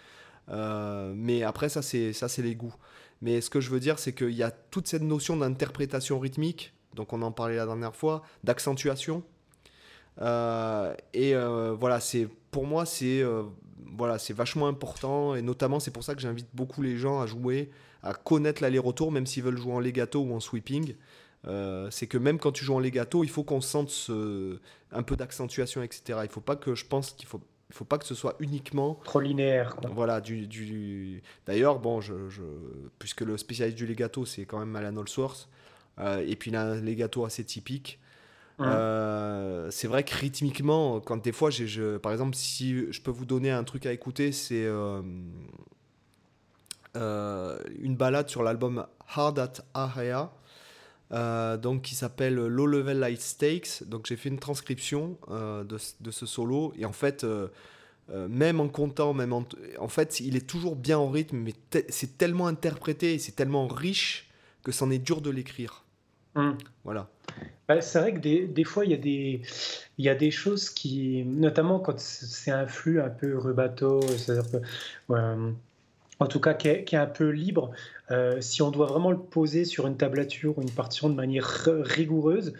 [0.49, 2.75] Euh, mais après, ça, c'est ça, c'est les goûts.
[3.21, 6.73] Mais ce que je veux dire, c'est qu'il y a toute cette notion d'interprétation rythmique,
[6.93, 9.23] donc on en parlait la dernière fois, d'accentuation.
[10.21, 13.23] Euh, et euh, voilà, c'est pour moi, c'est
[13.97, 15.35] voilà, vachement important.
[15.35, 17.71] Et notamment, c'est pour ça que j'invite beaucoup les gens à jouer,
[18.03, 20.95] à connaître l'aller-retour, même s'ils veulent jouer en legato ou en sweeping.
[21.91, 24.09] C'est que même quand tu joues en legato, il faut qu'on sente
[24.91, 26.19] un peu d'accentuation, etc.
[26.23, 28.99] Il faut pas que je pense qu'il faut, il faut pas que ce soit uniquement
[29.03, 29.89] Trop linéaire, quoi.
[29.89, 31.21] voilà, du, du...
[31.45, 32.41] D'ailleurs, bon, je, je-
[32.99, 35.49] puisque le spécialiste du legato, c'est quand même Alan Allsworth,
[35.99, 37.99] euh, et puis il a un legato assez typique.
[38.61, 43.11] Euh, c'est vrai que rythmiquement, quand des fois, j'ai, je, par exemple, si je peux
[43.11, 45.01] vous donner un truc à écouter, c'est euh,
[46.95, 50.31] une balade sur l'album Hard at Ahea,
[51.11, 53.83] euh, donc qui s'appelle Low Level Light Stakes.
[53.87, 57.47] Donc j'ai fait une transcription euh, de, ce- de ce solo, et en fait, euh,
[58.29, 59.45] même en comptant, même en,
[59.79, 63.31] en fait, il est toujours bien en rythme, mais te- c'est tellement interprété et c'est
[63.33, 64.29] tellement riche
[64.63, 65.83] que c'en est dur de l'écrire.
[66.35, 66.57] Mhm.
[66.83, 67.09] Voilà.
[67.67, 69.41] Bah, c'est vrai que des, des fois, il y, a des,
[69.97, 74.51] il y a des choses qui, notamment quand c'est un flux un peu rubato, c'est-à-dire
[74.51, 74.57] que,
[76.19, 77.71] en tout cas, qui est, qui est un peu libre,
[78.11, 81.67] euh, si on doit vraiment le poser sur une tablature ou une partition de manière
[81.67, 82.53] rigoureuse,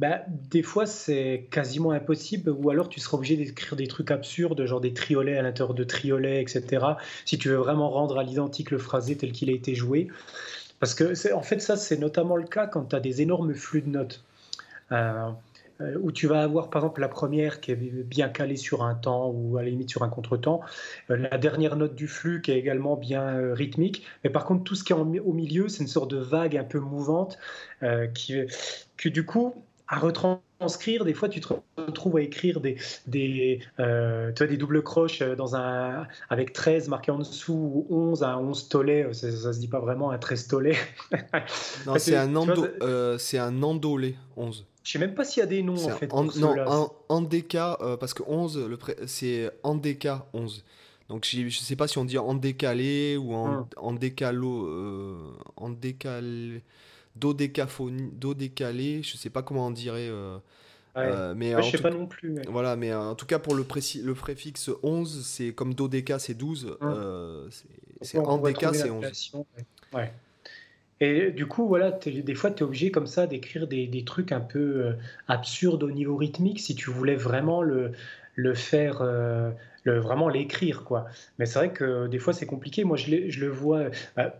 [0.00, 4.64] bah, des fois, c'est quasiment impossible, ou alors tu seras obligé d'écrire des trucs absurdes,
[4.66, 6.84] genre des triolets à l'intérieur de triolets, etc.,
[7.24, 10.08] si tu veux vraiment rendre à l'identique le phrasé tel qu'il a été joué.
[10.80, 13.82] Parce que, en fait, ça, c'est notamment le cas quand tu as des énormes flux
[13.82, 14.24] de notes.
[14.90, 15.30] Euh,
[15.80, 19.30] où tu vas avoir par exemple la première qui est bien calée sur un temps
[19.30, 20.60] ou à la limite sur un contretemps,
[21.10, 24.64] euh, la dernière note du flux qui est également bien euh, rythmique, mais par contre
[24.64, 27.38] tout ce qui est en au milieu c'est une sorte de vague un peu mouvante
[27.82, 28.34] euh, qui,
[28.96, 29.54] que du coup
[29.86, 34.56] à retranscrire, des fois tu te retrouves à écrire des, des, euh, tu vois, des
[34.56, 39.06] doubles croches euh, dans un, avec 13 marqué en dessous ou 11, un 11 tollé,
[39.12, 40.76] ça, ça se dit pas vraiment un 13 tollé.
[41.86, 44.66] Non, c'est un, tu vois, euh, un endolé 11.
[44.84, 46.12] Je sais même pas s'il y a des noms en un fait.
[46.12, 50.62] en- pour non, en, endéca, euh, parce que 11, le pré- c'est endéca 11.
[51.08, 53.66] Donc j'ai- je sais pas si on dit en décalé ou en, Hmm.
[53.78, 54.66] en décalo.
[54.68, 56.62] euh, en décalé.
[57.16, 60.08] do, do décalé, je sais pas comment on dirait.
[60.08, 60.38] Euh,
[61.36, 62.34] mais je sais pas non plus.
[62.48, 63.64] Voilà, mais en tout cas pour le,
[64.02, 66.76] le préfixe 11, c'est comme do déca c'est 12,
[68.00, 69.04] c'est en déca c'est 11.
[69.92, 70.12] Ouais.
[71.00, 74.32] Et du coup, voilà, des fois, tu es obligé comme ça d'écrire des, des, trucs
[74.32, 74.94] un peu
[75.28, 77.92] absurdes au niveau rythmique si tu voulais vraiment le,
[78.36, 80.84] le faire, le, vraiment l'écrire.
[80.84, 81.06] quoi.
[81.38, 82.84] Mais c'est vrai que des fois, c'est compliqué.
[82.84, 83.86] Moi, je, le vois.
[84.16, 84.34] Bah,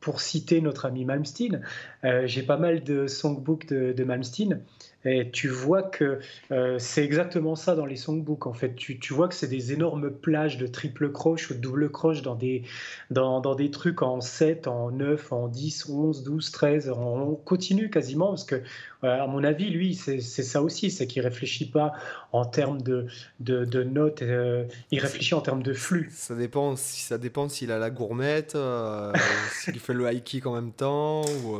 [0.00, 1.62] pour citer notre ami Malmsteen,
[2.04, 4.62] euh, j'ai pas mal de songbooks de, de Malmsteen
[5.04, 8.46] et tu vois que euh, c'est exactement ça dans les songbooks.
[8.46, 11.58] En fait, tu, tu vois que c'est des énormes plages de triple croche ou de
[11.58, 12.64] double croche dans des,
[13.10, 16.90] dans, dans, des trucs en 7, en 9, en 10, 11, 12, 13.
[16.90, 18.62] On continue quasiment parce que,
[19.02, 20.90] à mon avis, lui, c'est ça aussi.
[20.90, 21.94] C'est qu'il réfléchit pas
[22.32, 23.06] en termes de,
[23.40, 26.10] de, de notes, euh, il réfléchit en termes de flux.
[26.12, 29.12] Ça dépend, ça dépend s'il a la gourmette, euh,
[29.52, 31.58] s'il fait le high kick en même temps ou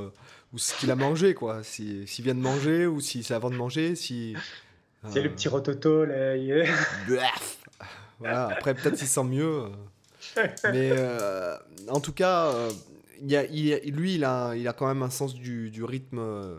[0.52, 1.62] ou ce qu'il a mangé, quoi.
[1.62, 4.34] S'il vient de manger ou si c'est avant de manger, si.
[5.08, 6.36] C'est le petit rototo, là.
[8.18, 9.64] voilà, après, peut-être qu'il sent mieux.
[10.64, 11.56] Mais euh,
[11.88, 12.70] en tout cas, euh,
[13.22, 16.18] il a, il, lui, il a, il a quand même un sens du, du rythme
[16.18, 16.58] euh,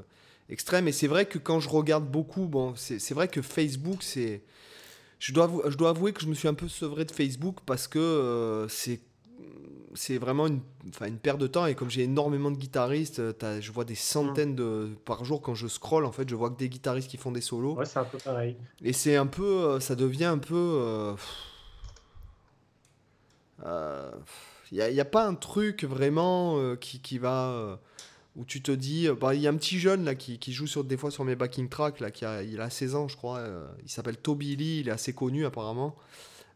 [0.49, 0.87] extrême.
[0.87, 4.41] Et c'est vrai que quand je regarde beaucoup, bon, c'est vrai que Facebook, c'est.
[5.19, 7.87] Je dois, je dois avouer que je me suis un peu sevré de Facebook parce
[7.87, 8.99] que c'est
[9.93, 10.61] c'est vraiment une,
[11.05, 11.65] une perte de temps.
[11.65, 15.55] Et comme j'ai énormément de guitaristes, euh, je vois des centaines de par jour quand
[15.55, 16.05] je scroll.
[16.05, 17.75] En fait, je vois que des guitaristes qui font des solos.
[17.75, 18.55] Ouais, c'est un peu pareil.
[18.83, 21.15] Et c'est un peu, euh, ça devient un peu.
[23.59, 24.11] Il euh,
[24.71, 27.79] n'y a, a, pas un truc vraiment qui, qui, va.
[28.35, 29.07] où tu te dis.
[29.09, 31.25] Bah, il y a un petit jeune là qui, qui, joue sur, des fois sur
[31.25, 31.99] mes backing tracks.
[31.99, 33.43] Là, qui a, il a 16 ans, je crois.
[33.83, 34.79] il s'appelle Toby Lee.
[34.79, 35.95] Il est assez connu apparemment.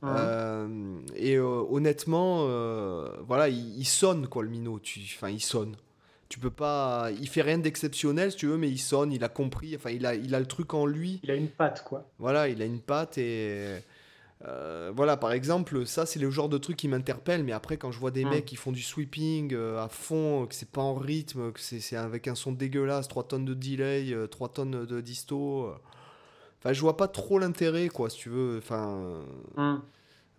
[0.06, 4.80] Euh, et euh, honnêtement, euh, voilà, il, sonne quoi le minot.
[5.16, 5.76] Enfin, il sonne.
[6.30, 7.10] Tu peux pas.
[7.20, 9.12] Il fait rien d'exceptionnel si tu veux, mais il sonne.
[9.12, 9.76] Il a compris.
[9.76, 11.20] Enfin, il a, il a le truc en lui.
[11.24, 12.10] Il a une patte quoi.
[12.20, 13.82] Voilà, il a une patte et.
[14.96, 18.00] voilà, par exemple, ça c'est le genre de truc qui m'interpelle, mais après quand je
[18.00, 21.60] vois des mecs qui font du sweeping à fond, que c'est pas en rythme, que
[21.60, 25.74] c'est avec un son dégueulasse, 3 tonnes de delay, 3 tonnes de disto,
[26.60, 28.58] enfin je vois pas trop l'intérêt quoi, si tu veux.
[28.58, 29.24] Enfin,
[29.58, 29.82] hum.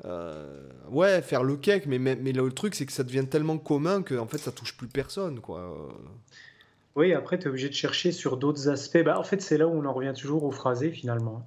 [0.05, 4.03] Euh, ouais, faire le cake, mais, mais, le truc, c'est que ça devient tellement commun
[4.03, 5.89] que en fait, ça touche plus personne, quoi.
[6.97, 9.03] Oui, après, tu es obligé de chercher sur d'autres aspects.
[9.05, 11.47] Bah, en fait, c'est là où on en revient toujours au phrasé, finalement.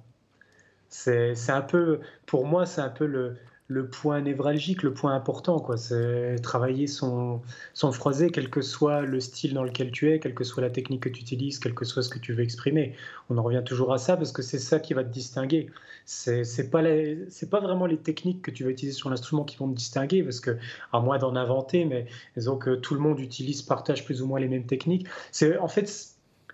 [0.88, 3.36] C'est un peu, pour moi, c'est un peu le,
[3.70, 5.76] le point névralgique, le point important, quoi.
[5.76, 7.40] C'est travailler son,
[7.72, 7.92] son
[8.32, 11.08] quel que soit le style dans lequel tu es, quelle que soit la technique que
[11.08, 12.96] tu utilises, quel que soit ce que tu veux exprimer.
[13.28, 15.70] On en revient toujours à ça parce que c'est ça qui va te distinguer.
[16.04, 16.82] C'est pas
[17.28, 20.24] c'est pas vraiment les techniques que tu vas utiliser sur l'instrument qui vont te distinguer
[20.24, 20.58] parce que
[20.92, 22.06] à moins d'en inventer, mais
[22.36, 25.06] disons que tout le monde utilise, partage plus ou moins les mêmes techniques.
[25.30, 25.88] C'est en fait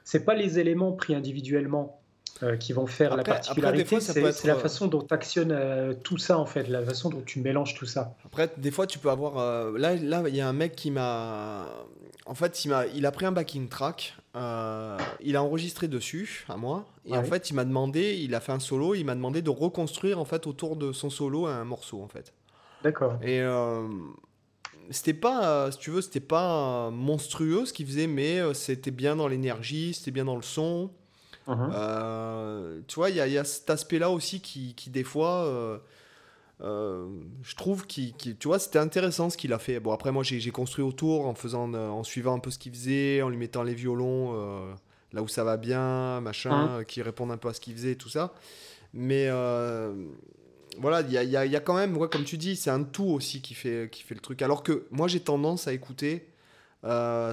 [0.05, 1.99] c'est pas les éléments pris individuellement
[2.43, 3.99] euh, qui vont faire la particularité.
[4.01, 7.23] C'est la euh, façon dont tu actionnes euh, tout ça, en fait, la façon dont
[7.23, 8.15] tu mélanges tout ça.
[8.27, 9.37] Après, des fois, tu peux avoir.
[9.79, 11.67] là, là, il y a un mec qui m'a.
[12.27, 16.57] En fait, il, a, il a pris un backing track, il a enregistré dessus, à
[16.57, 19.43] moi, et en fait, il m'a demandé, il a fait un solo, il m'a demandé
[19.43, 22.35] de reconstruire, en fait, autour de son solo, un morceau, en fait.
[22.83, 23.19] D'accord.
[23.23, 23.43] Et
[24.91, 29.29] c'était pas, si tu veux, c'était pas monstrueux ce qu'il faisait, mais c'était bien dans
[29.29, 30.91] l'énergie, c'était bien dans le son.
[31.47, 31.71] Uh-huh.
[31.73, 35.79] Euh, tu vois, il y, a cet aspect-là aussi qui, qui, des fois, euh,
[36.61, 37.07] euh,
[37.43, 39.79] je trouve, qui, tu vois, c'était intéressant ce qu'il a fait.
[39.79, 43.23] Bon, après, moi, j'ai construit autour en faisant, en suivant un peu ce qu'il faisait,
[43.23, 44.35] en lui mettant les violons
[45.13, 46.85] là où ça va bien, machin, uh-huh.
[46.85, 48.35] qui répondent un peu à ce qu'il faisait, tout ça.
[48.93, 49.29] Mais
[50.79, 53.41] voilà, il y a, y a, quand même, comme tu dis, c'est un tout aussi
[53.41, 54.43] qui fait, qui fait le truc.
[54.43, 56.29] Alors que moi, j'ai tendance à écouter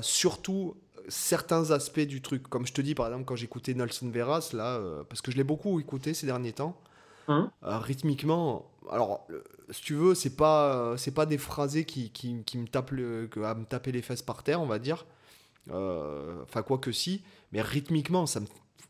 [0.02, 0.76] surtout
[1.08, 2.48] certains aspects du truc.
[2.48, 5.38] Comme je te dis, par exemple, quand j'écoutais Nelson Veras, là, euh, parce que je
[5.38, 6.80] l'ai beaucoup écouté ces derniers temps,
[7.28, 9.28] hein euh, rythmiquement, alors,
[9.70, 13.30] si tu veux, c'est pas, c'est pas des phrasés qui, qui, qui me tapent le,
[13.44, 15.06] à me taper les fesses par terre, on va dire.
[15.72, 18.42] Euh, enfin, quoi que si, mais rythmiquement, ça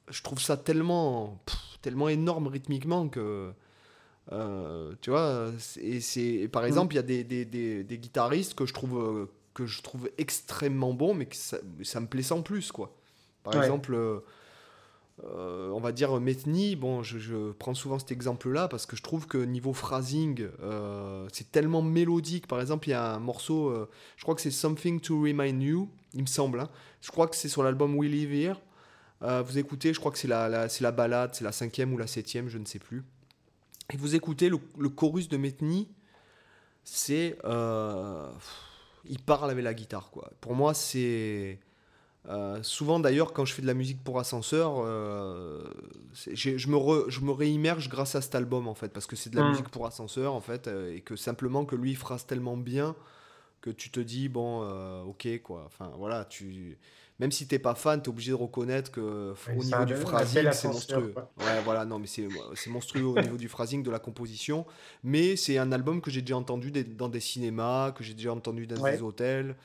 [0.09, 1.39] je trouve ça tellement,
[1.81, 3.53] tellement énorme rythmiquement que.
[5.01, 6.65] tu vois, et c'est, par mmh.
[6.65, 10.09] exemple, il y a des, des, des, des, guitaristes que je trouve que je trouve
[10.17, 12.95] extrêmement bon, mais que ça, ça me plaît sans plus, quoi.
[13.43, 14.19] Par exemple, euh,
[15.25, 19.27] euh, on va dire Metheny, bon, je, prends souvent cet exemple-là parce que je trouve
[19.27, 22.47] que niveau phrasing, euh, c'est tellement mélodique.
[22.47, 23.73] Par exemple, il y a un morceau,
[24.17, 26.61] je crois que c'est Something to Remind You, il me semble.
[26.61, 26.69] Hein.
[27.01, 28.61] Je crois que c'est sur l'album We Live Here.
[29.43, 31.97] vous écoutez, je crois que c'est la, la c'est la balade, c'est la cinquième ou
[31.97, 33.03] la septième, je ne sais plus.
[33.91, 35.89] Et vous écoutez le, le chorus de Metheny,
[36.85, 37.37] c'est
[39.05, 40.09] il parle avec la guitare.
[40.11, 40.31] Quoi.
[40.41, 41.59] Pour moi, c'est.
[42.29, 45.61] Euh, souvent d'ailleurs, quand je fais de la musique pour ascenseur, euh,
[46.13, 49.29] je, me re, je me réimmerge grâce à cet album en fait, parce que c'est
[49.29, 49.49] de la mm.
[49.49, 52.95] musique pour ascenseur en fait, euh, et que simplement que lui il phrase tellement bien
[53.59, 54.61] que tu te dis bon,
[55.05, 55.63] ok quoi.
[55.65, 56.77] Enfin voilà, tu
[57.19, 60.51] même si t'es pas fan, tu es obligé de reconnaître que au niveau du phrasing,
[60.51, 61.13] c'est monstrueux.
[61.37, 62.27] Ouais, voilà, non, mais c'est
[62.69, 64.65] monstrueux au niveau du phrasing, de la composition.
[65.03, 68.67] Mais c'est un album que j'ai déjà entendu dans des cinémas, que j'ai déjà entendu
[68.67, 69.55] dans des hôtels.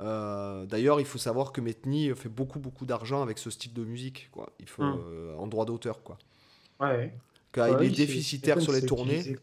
[0.00, 3.84] Euh, d'ailleurs, il faut savoir que Metni fait beaucoup, beaucoup d'argent avec ce style de
[3.84, 4.50] musique, quoi.
[4.58, 5.00] Il faut, hmm.
[5.06, 6.18] euh, en droit d'auteur, quoi.
[6.80, 7.14] Ouais.
[7.52, 9.36] Car il est déficitaire sur les tournées.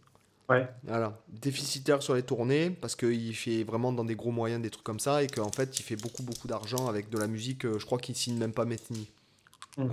[0.51, 0.67] Ouais.
[0.83, 1.17] Voilà.
[1.29, 4.99] Déficitaire sur les tournées parce qu'il fait vraiment dans des gros moyens des trucs comme
[4.99, 7.65] ça et qu'en fait il fait beaucoup beaucoup d'argent avec de la musique.
[7.65, 9.09] Euh, je crois qu'il signe même pas Metni.
[9.77, 9.89] Hmm.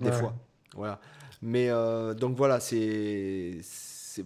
[0.00, 0.34] Des fois.
[0.74, 1.00] Voilà.
[1.42, 1.68] Mais
[2.14, 3.60] donc voilà, c'est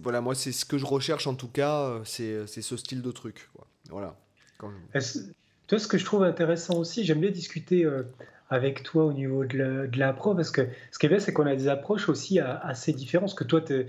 [0.01, 3.49] voilà moi c'est ce que je recherche en tout cas, c'est ce style de truc.
[3.53, 3.67] Quoi.
[3.89, 4.15] Voilà.
[5.67, 8.03] Toi, ce que je trouve intéressant aussi, j'aime bien discuter euh,
[8.49, 11.55] avec toi au niveau de l'impro, parce que ce qui est bien, c'est qu'on a
[11.55, 13.29] des approches aussi assez différentes.
[13.29, 13.85] Parce que toi, euh,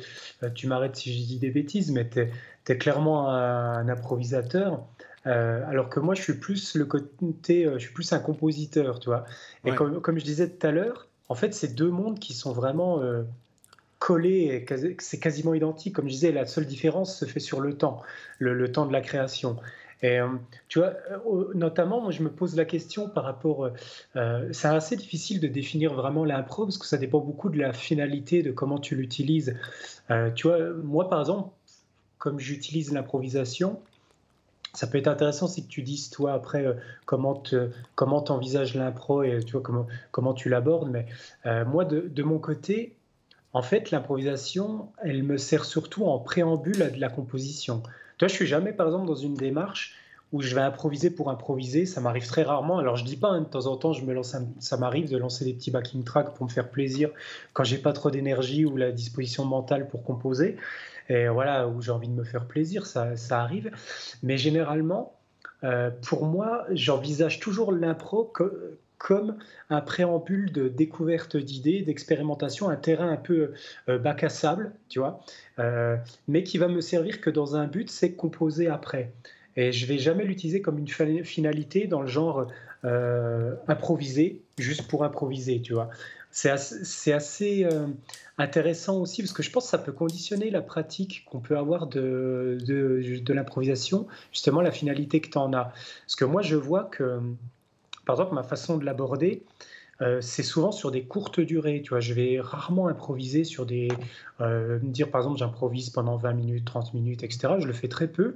[0.54, 4.82] tu m'arrêtes si je dis des bêtises, mais tu es, clairement un, improvisateur.
[5.26, 9.10] Euh, alors que moi, je suis plus le côté, je suis plus un compositeur, tu
[9.10, 9.24] vois.
[9.64, 12.52] Et comme, comme, je disais tout à l'heure, en fait, c'est deux mondes qui sont
[12.52, 13.00] vraiment
[13.98, 14.66] collés,
[14.98, 15.94] c'est quasiment identique.
[15.94, 18.02] Comme je disais, la seule différence se fait sur le temps,
[18.38, 19.58] le temps de la création.
[20.02, 20.28] Et euh,
[20.68, 23.70] tu vois, euh, notamment, moi, je me pose la question par rapport.
[24.16, 27.72] Euh, c'est assez difficile de définir vraiment l'impro parce que ça dépend beaucoup de la
[27.72, 29.56] finalité, de comment tu l'utilises.
[30.34, 31.50] tu vois, moi, par exemple,
[32.18, 33.80] comme j'utilise l'improvisation,
[34.72, 36.76] ça peut être intéressant si tu dises toi après
[37.06, 40.90] comment te, comment t'envisages l'impro et tu vois comment comment tu l'abordes.
[40.90, 41.06] Mais
[41.64, 42.96] moi, de, de, mon côté,
[43.52, 47.82] en fait, l'improvisation, elle me sert surtout en préambule à de la composition.
[48.18, 49.96] Toi, je suis jamais, par exemple, dans une démarche
[50.32, 51.86] où je vais improviser pour improviser.
[51.86, 52.78] Ça m'arrive très rarement.
[52.78, 55.16] Alors, je dis pas, hein, de temps en temps, je me lance, ça m'arrive de
[55.16, 57.10] lancer des petits backing tracks pour me faire plaisir
[57.52, 60.56] quand j'ai pas trop d'énergie ou la disposition mentale pour composer.
[61.08, 63.70] Et voilà, où j'ai envie de me faire plaisir, ça, arrive.
[64.22, 65.14] Mais généralement,
[65.62, 68.24] euh, pour moi, j'envisage toujours l'impro
[68.98, 69.36] comme
[69.70, 73.52] un préambule de découverte d'idées, d'expérimentation, un terrain un peu
[73.88, 75.20] euh, bac à sable, tu vois,
[75.58, 75.96] euh,
[76.28, 79.12] mais qui va me servir que dans un but, c'est composer après.
[79.56, 80.88] Et je vais jamais l'utiliser comme une
[81.24, 82.48] finalité dans le genre
[82.84, 85.90] euh, improviser, juste pour improviser, tu vois.
[86.30, 87.64] C'est assez, assez
[88.38, 91.86] intéressant aussi parce que je pense que ça peut conditionner la pratique qu'on peut avoir
[91.86, 95.72] de, de, de l'improvisation, justement la finalité que tu en as.
[96.06, 97.20] Parce que moi, je vois que
[98.04, 99.42] par exemple, ma façon de l'aborder,
[100.02, 101.80] euh, c'est souvent sur des courtes durées.
[101.82, 103.88] Tu vois, je vais rarement improviser sur des.
[104.40, 107.54] Euh, dire, par exemple, j'improvise pendant 20 minutes, 30 minutes, etc.
[107.58, 108.34] Je le fais très peu.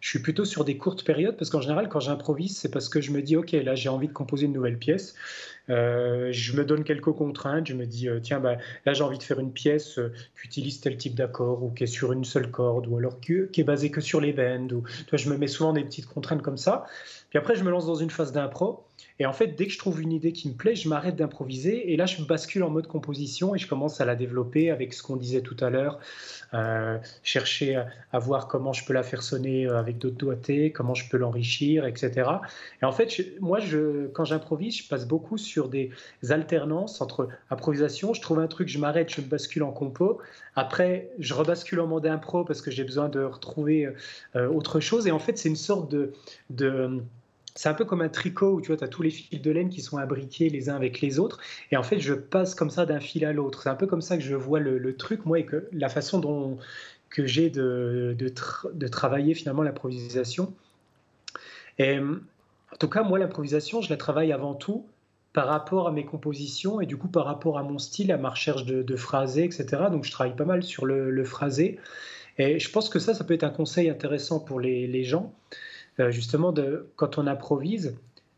[0.00, 3.02] Je suis plutôt sur des courtes périodes parce qu'en général, quand j'improvise, c'est parce que
[3.02, 5.14] je me dis, OK, là, j'ai envie de composer une nouvelle pièce.
[5.68, 7.66] Euh, je me donne quelques contraintes.
[7.66, 8.56] Je me dis, tiens, bah,
[8.86, 10.00] là, j'ai envie de faire une pièce
[10.40, 13.60] qui utilise tel type d'accord ou qui est sur une seule corde ou alors qui,
[13.60, 14.68] est basée que sur les bends.
[14.68, 16.86] Tu vois, je me mets souvent des petites contraintes comme ça.
[17.28, 18.86] Puis après, je me lance dans une phase d'impro.
[19.20, 21.92] Et en fait, dès que je trouve une idée qui me plaît, je m'arrête d'improviser
[21.92, 25.02] et là, je bascule en mode composition et je commence à la développer avec ce
[25.02, 26.00] qu'on disait tout à l'heure,
[26.54, 30.94] euh, chercher à, voir comment je peux la faire sonner euh, avec d'autres doigtés, comment
[30.94, 32.30] je peux l'enrichir, etc.
[32.80, 33.58] Et en fait, moi,
[34.14, 35.90] quand j'improvise, je passe beaucoup sur des
[36.30, 40.18] alternances entre improvisation, je trouve un truc, je m'arrête, je bascule en compo.
[40.56, 43.86] Après, je rebascule en mode impro parce que j'ai besoin de retrouver
[44.34, 45.06] euh, autre chose.
[45.06, 47.02] Et en fait, c'est une sorte de
[47.54, 49.50] c'est un peu comme un tricot où tu vois, tu as tous les fils de
[49.50, 51.38] laine qui sont imbriqués les uns avec les autres.
[51.70, 53.62] Et en fait, je passe comme ça d'un fil à l'autre.
[53.62, 56.18] C'est un peu comme ça que je vois le, truc, moi, et que la façon
[56.18, 56.58] dont
[57.08, 60.54] que j'ai de, de, travailler finalement l'improvisation.
[61.80, 64.86] En tout cas, moi, l'improvisation, je la travaille avant tout
[65.32, 68.30] par rapport à mes compositions et du coup par rapport à mon style, à ma
[68.30, 69.66] recherche de, de phrasé, etc.
[69.90, 71.78] Donc je travaille pas mal sur le, le, phrasé.
[72.38, 75.32] Et je pense que ça, ça peut être un conseil intéressant pour les gens.
[76.00, 77.96] Euh, justement, de, quand on improvise,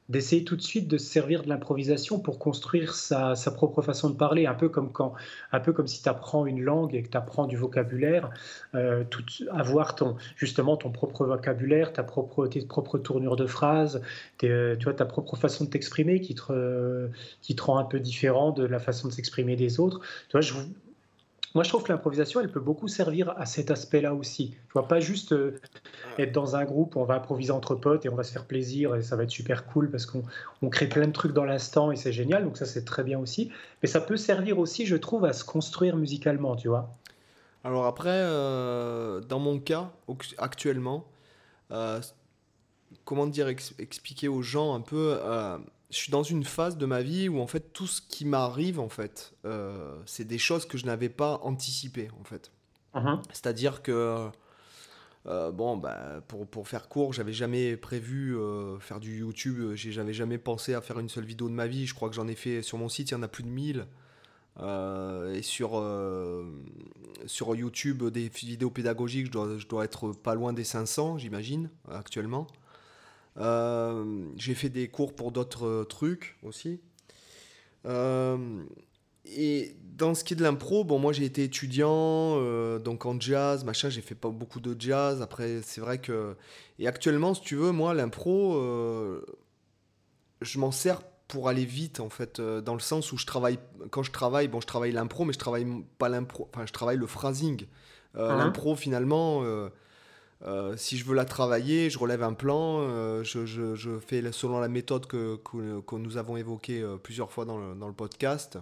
[0.08, 4.16] d'essayer tout de suite de se servir de l'improvisation pour construire sa, propre façon de
[4.16, 5.14] parler, un peu comme, quand,
[5.52, 8.30] un peu comme si tu apprends une langue et que tu apprends du vocabulaire,
[8.74, 14.02] euh, tout, avoir ton, justement ton propre vocabulaire, ta propre, tes propres tournures de phrases,
[14.38, 14.48] tu
[14.84, 17.08] vois, ta propre façon de t'exprimer qui te,
[17.40, 20.00] qui te rend un peu différent de la façon de s'exprimer des autres.
[20.28, 20.42] Tu vois,
[21.54, 24.50] moi, je trouve que l'improvisation, elle peut beaucoup servir à cet aspect-là aussi.
[24.50, 25.60] Tu vois, pas juste euh,
[26.18, 28.46] être dans un groupe où on va improviser entre potes et on va se faire
[28.46, 30.22] plaisir et ça va être super cool parce qu'on
[30.70, 32.44] crée plein de trucs dans l'instant et c'est génial.
[32.44, 33.50] Donc ça, c'est très bien aussi.
[33.82, 36.96] Mais ça peut servir aussi, je trouve, à se construire musicalement, tu vois.
[37.64, 39.92] Alors après, euh, dans mon cas,
[40.38, 41.06] actuellement,
[41.70, 42.00] euh,
[43.04, 45.18] comment dire, expliquer aux gens un peu
[45.92, 48.80] je suis dans une phase de ma vie où en fait tout ce qui m'arrive
[48.80, 49.34] en fait,
[50.06, 52.50] c'est des choses que je n'avais pas anticipées en fait.
[52.94, 53.22] Mhm.
[53.28, 54.28] C'est-à-dire que
[55.26, 58.36] bon, bah, pour, pour faire court, j'avais jamais prévu
[58.80, 59.74] faire du YouTube.
[59.74, 61.86] J'avais jamais pensé à faire une seule vidéo de ma vie.
[61.86, 63.48] Je crois que j'en ai fait sur mon site, il y en a plus de
[63.48, 63.86] 1000.
[64.60, 66.44] Euh, et sur, euh,
[67.26, 71.70] sur YouTube, des vidéos pédagogiques, je dois, je dois être pas loin des 500, j'imagine,
[71.90, 72.46] actuellement.
[73.38, 76.80] Euh, j'ai fait des cours pour d'autres trucs aussi.
[79.24, 82.38] et dans ce qui est de l'impro, bon, moi j'ai été étudiant,
[82.78, 85.22] donc en jazz, machin, j'ai fait pas beaucoup de jazz.
[85.22, 86.36] Après, c'est vrai que.
[86.78, 88.60] Et actuellement, si tu veux, moi, l'impro,
[90.42, 91.00] je m'en sers
[91.32, 93.58] pour aller vite en fait euh, dans le sens où je travaille
[93.90, 95.66] quand je travaille bon je travaille l'impro mais je travaille
[95.96, 97.64] pas l'impro enfin je travaille le phrasing
[98.16, 98.36] euh, uh-huh.
[98.36, 99.70] l'impro finalement euh,
[100.76, 102.80] si je veux la travailler je relève un plan
[103.22, 107.58] je, je, je, fais selon la méthode que, que, nous avons évoquée plusieurs fois dans
[107.58, 108.58] le, dans le podcast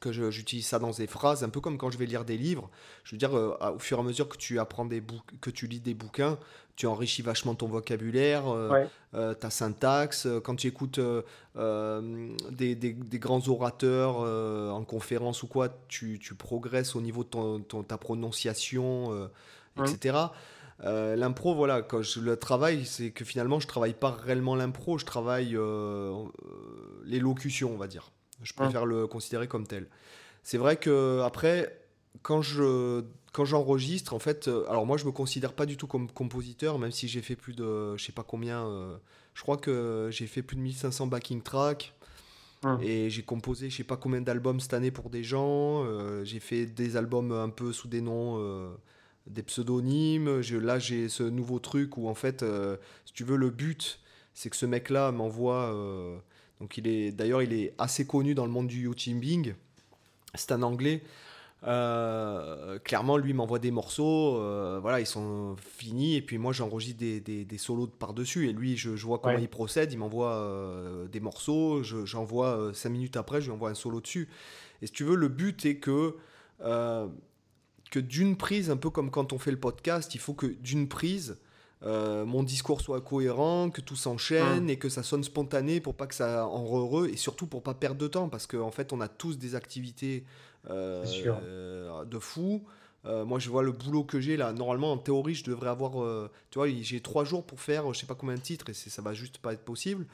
[0.00, 2.70] que j'utilise ça dans des phrases, un peu comme quand je vais lire des livres.
[3.04, 5.02] Je veux dire, au fur et à mesure que tu apprends des
[5.42, 6.38] que tu lis des bouquins,
[6.80, 10.24] tu enrichis vachement ton vocabulaire, euh, euh, ta syntaxe.
[10.24, 10.98] Euh, quand tu écoutes
[11.58, 14.20] des, des, grands orateurs
[14.74, 19.28] en conférence ou quoi, tu, tu, progresses au niveau de ton, ta prononciation,
[19.84, 20.16] etc.
[20.82, 25.04] l'impro, voilà, quand je le travaille, c'est que finalement, je travaille pas réellement l'impro, je
[25.04, 25.58] travaille
[27.04, 28.10] l'élocution, on va dire.
[28.42, 29.88] Je préfère le considérer comme tel.
[30.42, 31.78] C'est vrai que après,
[32.22, 35.86] quand je quand j'enregistre, en fait, euh, alors moi je me considère pas du tout
[35.86, 38.96] comme compositeur, même si j'ai fait plus de, je sais pas combien, euh,
[39.34, 41.94] je crois que j'ai fait plus de 1500 backing tracks.
[42.82, 45.82] Et j'ai composé je sais pas combien d'albums cette année pour des gens.
[45.82, 48.36] Euh, j'ai fait des albums un peu sous des noms,
[49.30, 50.40] des pseudonymes.
[50.60, 52.44] là j'ai ce nouveau truc où en fait,
[53.04, 54.00] si tu veux, le but
[54.34, 55.74] c'est que ce mec-là m'envoie.
[56.60, 59.54] donc il est d'ailleurs il est assez connu dans le monde du YouTubing.
[60.34, 61.02] C'est un anglais.
[61.64, 66.98] Euh, clairement, lui m'envoie des morceaux, euh, voilà, ils sont finis, et puis moi j'enregistre
[66.98, 70.32] des, des, des, solos par-dessus, et lui, je, je vois comment il procède, il m'envoie
[70.32, 74.28] euh, des morceaux, j'envoie 5 minutes après, je lui envoie un solo dessus.
[74.80, 76.16] Et si tu veux, le but est que,
[77.90, 80.88] que d'une prise, un peu comme quand on fait le podcast, il faut que d'une
[80.88, 81.38] prise,
[81.82, 84.70] mon discours soit cohérent, que tout s'enchaîne hum.
[84.70, 87.74] et que ça sonne spontané pour pas que ça en heureux et surtout pour pas
[87.74, 90.24] perdre de temps parce qu'en en fait on a tous des activités
[90.68, 92.62] euh, de fou.
[93.06, 94.52] Euh, moi, je vois le boulot que j'ai là.
[94.52, 96.02] Normalement, en théorie, je devrais avoir.
[96.02, 98.74] Euh, tu vois, j'ai trois jours pour faire je sais pas combien de titres et
[98.74, 100.06] ça va juste pas être possible.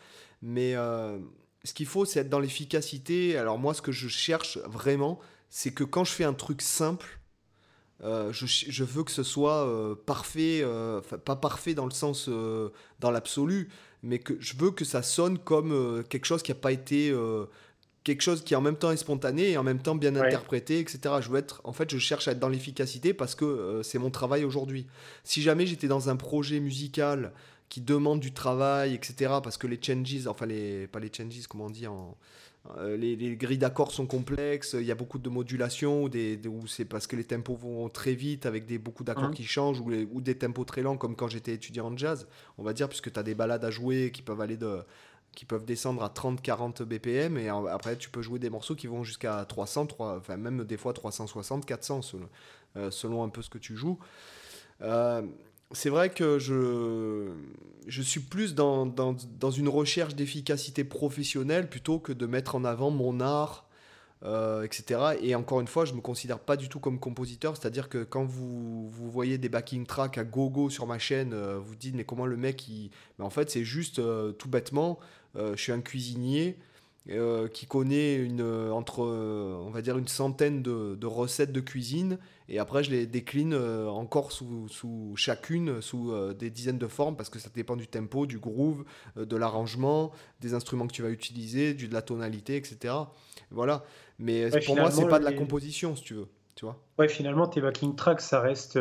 [0.43, 3.37] Mais ce qu'il faut, c'est être dans l'efficacité.
[3.37, 5.19] Alors, moi, ce que je cherche vraiment,
[5.51, 7.19] c'est que quand je fais un truc simple,
[8.03, 10.65] je, je, veux que ce soit parfait,
[11.25, 13.69] pas parfait dans le sens, dans l'absolu,
[14.03, 17.13] mais que je veux que ça sonne comme quelque chose qui n'a pas été
[18.07, 21.17] quelque chose qui en même temps est spontané et en même temps bien interprété, etc.
[21.21, 23.99] Je veux être, en fait, je cherche à être dans l'efficacité parce que euh, c'est
[23.99, 24.87] mon travail aujourd'hui.
[25.25, 27.33] Si jamais j'étais dans un projet musical
[27.69, 31.67] qui demande du travail, etc., parce que les changes, enfin les, pas les changes, comment
[31.67, 32.17] on dit en,
[32.79, 36.85] euh, les, grilles d'accords sont complexes, il y a beaucoup de modulation, ou, des, c'est
[36.85, 39.31] parce que les tempos vont très vite avec des, beaucoup d'accords hein.
[39.35, 42.27] qui changent, ou, ou, des tempos très lents comme quand j'étais étudiant en jazz,
[42.59, 44.83] on va dire, puisque tu as des balades à jouer qui peuvent aller de,
[45.37, 49.05] qui peuvent descendre à 30-40 BPM et après tu peux jouer des morceaux qui vont
[49.05, 52.29] jusqu'à 300, 3, enfin même des fois 360, 400 selon,
[52.77, 53.99] euh, selon un peu ce que tu joues.
[54.83, 55.23] Euh,
[55.73, 57.31] c'est vrai que je,
[57.87, 62.65] je suis plus dans, dans, dans une recherche d'efficacité professionnelle plutôt que de mettre en
[62.65, 63.67] avant mon art,
[64.25, 65.17] euh, etc.
[65.21, 68.05] Et encore une fois, je ne me considère pas du tout comme compositeur, c'est-à-dire que
[68.05, 72.05] quand vous, vous, voyez des backing tracks à gogo sur ma chaîne, vous dites mais
[72.05, 72.91] comment le mec il...
[73.19, 74.01] Mais en fait c'est juste
[74.39, 74.99] tout bêtement,
[75.37, 76.57] euh, je suis un cuisinier
[77.11, 82.19] euh, qui connaît une, euh, entre, on va dire, une centaine de, recettes de cuisine.
[82.49, 87.29] Et après, je les décline encore sous, sous, chacune, sous des dizaines de formes, parce
[87.29, 88.85] que ça dépend du tempo, du groove,
[89.17, 92.95] de l'arrangement, des instruments que tu vas utiliser, de la tonalité, etc.
[93.51, 93.85] Voilà.
[94.21, 96.29] Mais pour moi, c'est pas de la composition, si tu veux.
[96.55, 96.81] Tu vois?
[96.99, 98.79] Ouais, finalement, tes backing tracks, ça reste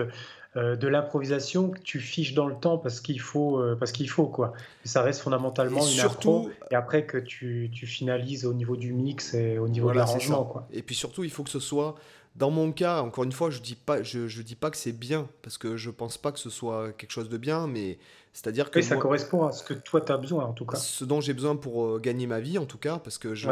[0.58, 4.10] euh, de l'improvisation que tu fiches dans le temps parce qu'il faut, euh, parce qu'il
[4.10, 4.54] faut quoi.
[4.86, 9.34] ça reste fondamentalement une surtout, et après que tu, tu, finalises au niveau du mix
[9.34, 10.66] et au niveau de l'arrangement quoi.
[10.72, 11.96] Et puis surtout, il faut que ce soit
[12.38, 14.92] dans mon cas, encore une fois, je dis pas, je, je dis pas que c'est
[14.92, 17.98] bien parce que je pense pas que ce soit quelque chose de bien, mais
[18.32, 20.78] c'est-à-dire que ça correspond à ce que toi tu as besoin en tout cas.
[20.78, 23.50] Ce dont j'ai besoin pour euh, gagner ma vie en tout cas, parce que je,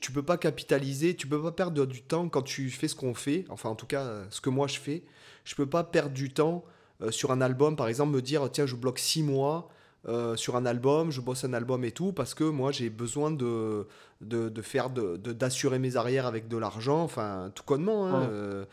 [0.00, 3.14] tu peux pas capitaliser, tu peux pas perdre du temps quand tu fais ce qu'on
[3.14, 5.02] fait, enfin en tout cas ce que moi je fais
[5.44, 6.64] je peux pas perdre du temps
[7.02, 9.68] euh, sur un album, par exemple, me dire tiens, je bloque six mois
[10.06, 13.30] euh, sur un album, je bosse un album et tout, parce que moi j'ai besoin
[13.30, 13.86] de,
[14.20, 18.06] de, faire de, d'assurer mes arrières avec de l'argent, enfin tout connement.
[18.08, 18.64] Hein, euh,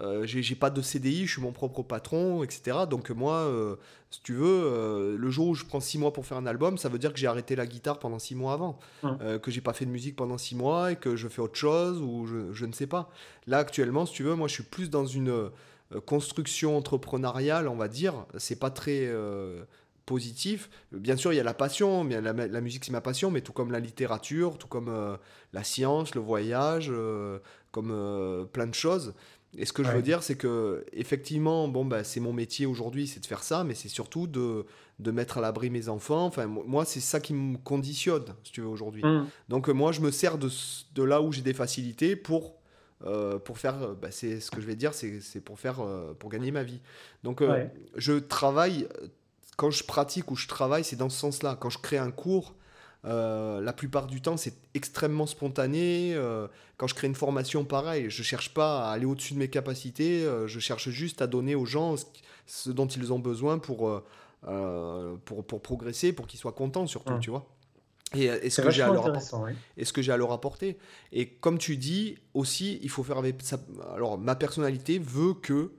[0.00, 2.78] euh, j'ai, pas de CDI, je suis mon propre patron, etc.
[2.88, 3.48] Donc moi,
[4.10, 6.88] si tu veux, le jour où je prends six mois pour faire un album, ça
[6.88, 9.84] veut dire que j'ai arrêté la guitare pendant six mois avant, que j'ai pas fait
[9.84, 12.72] de musique pendant six mois et que je fais autre chose ou je, je, ne
[12.72, 13.10] sais pas.
[13.46, 15.50] Là actuellement, si tu veux, moi je suis plus dans une
[16.06, 18.26] construction entrepreneuriale, on va dire.
[18.38, 19.10] C'est pas très
[20.10, 20.70] positif.
[20.90, 23.42] Bien sûr, il y a la passion, mais la, la musique c'est ma passion, mais
[23.42, 25.16] tout comme la littérature, tout comme euh,
[25.52, 27.38] la science, le voyage, euh,
[27.70, 29.14] comme euh, plein de choses.
[29.56, 33.06] Et ce que je veux dire, c'est que effectivement, bon, bah, c'est mon métier aujourd'hui,
[33.06, 34.64] c'est de faire ça, mais c'est surtout de,
[35.00, 36.26] de mettre à l'abri mes enfants.
[36.26, 39.02] Enfin, moi, c'est ça qui me conditionne, si tu veux, aujourd'hui.
[39.04, 39.26] Mmh.
[39.48, 40.48] Donc, moi, je me sers de,
[40.94, 42.59] de là où j'ai des facilités pour
[43.44, 45.82] pour faire, bah, c'est ce que je vais dire, c'est pour faire,
[46.18, 46.80] pour gagner ma vie.
[47.22, 47.42] Donc,
[47.96, 48.86] je travaille
[49.60, 51.54] quand je pratique ou je travaille, c'est dans ce sens-là.
[51.60, 52.54] Quand je crée un cours,
[53.04, 56.14] euh, la plupart du temps, c'est extrêmement spontané.
[56.14, 56.48] Euh,
[56.78, 60.24] quand je crée une formation, pareil, je cherche pas à aller au-dessus de mes capacités.
[60.24, 61.96] Euh, je cherche juste à donner aux gens
[62.46, 64.02] ce, dont ils ont besoin pour,
[65.26, 67.46] pour, pour, progresser, pour qu'ils soient contents surtout, tu vois.
[68.14, 70.78] Et, ce que j'ai à leur apporter, et ce que j'ai à leur apporter.
[71.12, 73.60] Et comme tu dis aussi, il faut faire avec ça.
[73.94, 75.70] Alors, ma personnalité veut que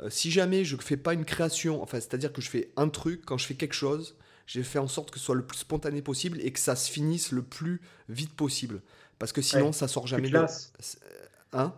[0.00, 2.88] euh, si jamais je ne fais pas une création, enfin, c'est-à-dire que je fais un
[2.88, 4.16] truc, quand je fais quelque chose,
[4.46, 6.90] j'ai fait en sorte que ce soit le plus spontané possible et que ça se
[6.90, 8.80] finisse le plus vite possible.
[9.18, 10.72] Parce que sinon, ça sort jamais tu te lasses.
[11.52, 11.72] Hein?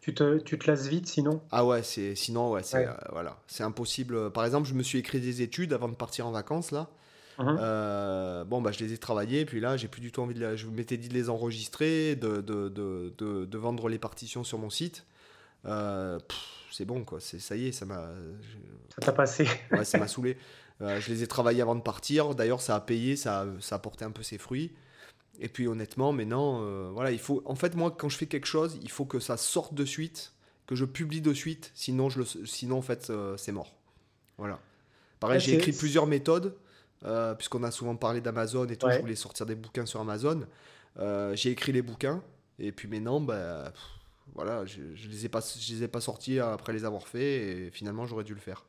[0.00, 1.42] Tu te, tu te lasses vite sinon?
[1.50, 4.32] Ah ouais, c'est sinon ouais, c'est euh, voilà, c'est impossible.
[4.32, 6.88] Par exemple, je me suis écrit des études avant de partir en vacances là.
[7.38, 7.56] Uh-huh.
[7.60, 10.56] Euh, bon, bah, je les ai travaillées, puis là, j'ai plus du tout envie de.
[10.56, 14.70] Je m'étais dit de les enregistrer, de, de, de, de, vendre les partitions sur mon
[14.70, 15.04] site.
[15.64, 16.18] Euh,
[16.72, 17.20] c'est bon, quoi.
[17.20, 18.08] Ça y est, ça m'a.
[18.94, 19.46] Ça t'a passé.
[19.70, 20.36] ouais, ça m'a saoulé.
[20.80, 22.34] Euh, je les ai travaillés avant de partir.
[22.34, 24.72] D'ailleurs, ça a payé, ça a, ça a porté un peu ses fruits.
[25.38, 27.42] Et puis, honnêtement, maintenant, voilà, il faut.
[27.44, 30.32] En fait, moi, quand je fais quelque chose, il faut que ça sorte de suite,
[30.66, 31.70] que je publie de suite.
[31.74, 32.24] Sinon, je le...
[32.46, 33.72] sinon en fait, c'est mort.
[34.38, 34.58] Voilà.
[35.20, 36.56] Pareil, j'ai écrit plusieurs méthodes,
[37.36, 38.88] puisqu'on a souvent parlé d'Amazon et tout.
[38.90, 40.46] Je voulais sortir des bouquins sur Amazon.
[41.34, 42.22] j'ai écrit les bouquins.
[42.58, 43.72] Et puis maintenant, bah
[44.34, 47.22] voilà, je, je les ai pas, je les ai pas sortis après les avoir faits
[47.22, 48.64] et finalement j'aurais dû le faire.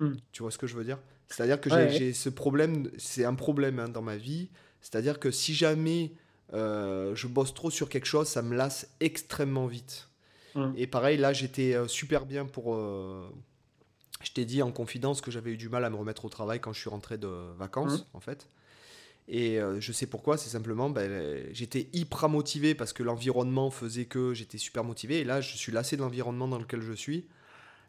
[0.00, 0.14] Hmm.
[0.32, 0.98] Tu vois ce que je veux dire?
[1.28, 4.48] C'est-à-dire que j'ai ce problème, c'est un problème hein, dans ma vie.
[4.80, 6.12] C'est-à-dire que si jamais
[6.52, 10.08] euh, je bosse trop sur quelque chose, ça me lasse extrêmement vite.
[10.54, 10.72] Hmm.
[10.76, 12.76] Et pareil, là j'étais euh, super bien pour.
[14.22, 16.60] Je t'ai dit en confidence que j'avais eu du mal à me remettre au travail
[16.60, 18.16] quand je suis rentré de vacances, hmm.
[18.16, 18.46] en fait.
[19.28, 24.04] Et euh, je sais pourquoi, c'est simplement, ben, j'étais hyper motivé parce que l'environnement faisait
[24.04, 25.20] que j'étais super motivé.
[25.20, 27.26] Et là, je suis lassé de l'environnement dans lequel je suis.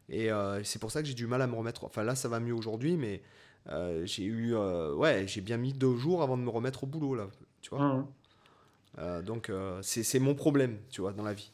[0.09, 1.85] Et euh, c'est pour ça que j'ai du mal à me remettre.
[1.85, 3.21] Enfin, là, ça va mieux aujourd'hui, mais
[3.69, 4.55] euh, j'ai eu.
[4.55, 7.27] ouais, j'ai bien mis deux jours avant de me remettre au boulot, là.
[7.61, 8.05] Tu vois
[8.97, 9.21] mmh.
[9.23, 11.51] Donc, c'est mon problème, tu vois, dans la vie.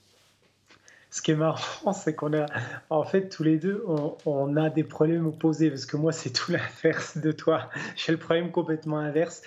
[1.12, 2.46] Ce qui est marrant, c'est qu'on a,
[2.90, 3.84] en fait, tous les deux,
[4.26, 7.70] on, a des problèmes opposés, parce que moi, c'est tout l'inverse de toi.
[7.96, 9.42] J'ai le problème complètement inverse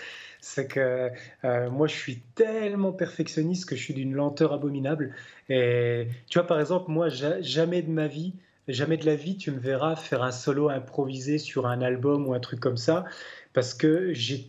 [0.45, 1.09] c'est que
[1.45, 5.15] euh, moi, je suis tellement perfectionniste que je suis d'une lenteur abominable.
[5.49, 8.35] Et tu vois, par exemple, moi, jamais de ma vie,
[8.67, 12.35] jamais de la vie, tu me verras faire un solo improvisé sur un album ou
[12.35, 13.05] un truc comme ça,
[13.53, 14.49] parce que j'ai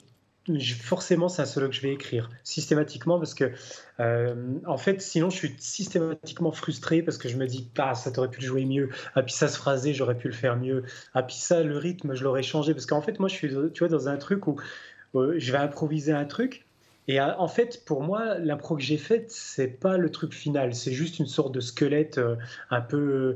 [0.82, 3.52] forcément c'est un solo que je vais écrire systématiquement parce que
[4.00, 8.12] euh, en fait sinon je suis systématiquement frustré parce que je me dis ah ça
[8.12, 8.90] t'aurait pu le jouer mieux.
[9.16, 10.84] Ah puis ça se phrasé j'aurais pu le faire mieux.
[11.14, 12.74] Ah puis ça le rythme je l'aurais changé.
[12.74, 14.58] Parce qu'en fait moi je suis tu vois dans un truc où
[15.14, 16.66] je vais improviser un truc.
[17.08, 20.74] Et euh, en fait, pour moi, l'impro que j'ai faite, c'est pas le truc final,
[20.74, 22.38] c'est juste une sorte de squelette euh,
[22.70, 23.36] un peu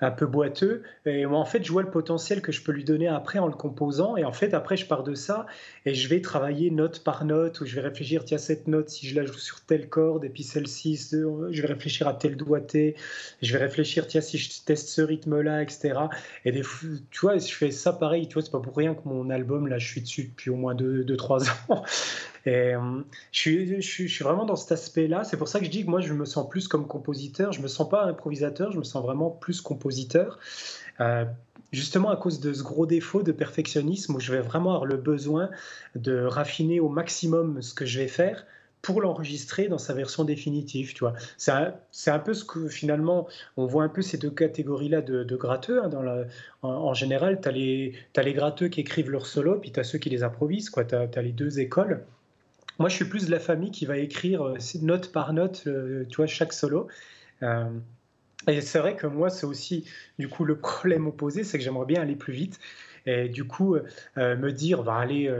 [0.00, 0.82] un peu boiteux.
[1.06, 3.54] Et en fait, je vois le potentiel que je peux lui donner après en le
[3.54, 4.16] composant.
[4.16, 5.46] Et en fait, après, je pars de ça
[5.86, 9.06] et je vais travailler note par note où je vais réfléchir, tiens, cette note, si
[9.06, 12.96] je la joue sur telle corde, et puis celle-ci, je vais réfléchir à tel doigté.
[13.42, 15.94] Je vais réfléchir, tiens, si je teste ce rythme-là, etc.
[16.44, 16.62] Et des,
[17.10, 19.66] tu vois, je fais ça pareil, tu vois, c'est pas pour rien que mon album,
[19.68, 21.84] là, je suis dessus depuis au moins 2-3 ans.
[22.46, 25.24] Et euh, je, suis, je, suis, vraiment dans cet aspect-là.
[25.24, 27.52] C'est pour ça que je dis que moi, je me sens plus comme compositeur.
[27.52, 29.60] Je me sens pas improvisateur, je me sens vraiment plus
[31.00, 31.24] Euh,
[31.72, 34.96] justement à cause de ce gros défaut de perfectionnisme où je vais vraiment avoir le
[34.96, 35.50] besoin
[35.94, 38.44] de raffiner au maximum ce que je vais faire
[38.82, 40.94] pour l'enregistrer dans sa version définitive.
[40.94, 45.02] Tu vois, c'est un, peu ce que finalement on voit un peu ces deux catégories-là
[45.02, 45.82] de, de, gratteux.
[45.82, 46.24] Hein, dans la,
[46.62, 50.08] en, général, tu as, les gratteux qui écrivent leur solo, puis tu as ceux qui
[50.10, 50.70] les improvisent.
[50.70, 52.04] Tu as, les deux écoles.
[52.78, 56.06] Moi, je suis plus de la famille qui va écrire euh, note par note, euh,
[56.08, 56.88] tu vois, chaque solo.
[58.48, 59.84] Et c'est vrai que moi, c'est aussi
[60.18, 62.58] du coup le problème opposé, c'est que j'aimerais bien aller plus vite.
[63.06, 63.76] et du coup
[64.16, 65.32] me dire, va aller,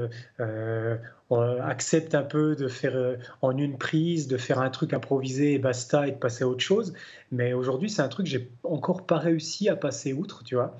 [1.30, 6.08] accepte un peu de faire en une prise, de faire un truc improvisé et basta
[6.08, 6.94] et de passer à autre chose.
[7.32, 10.78] Mais aujourd'hui, c'est un truc que j'ai encore pas réussi à passer outre, tu vois.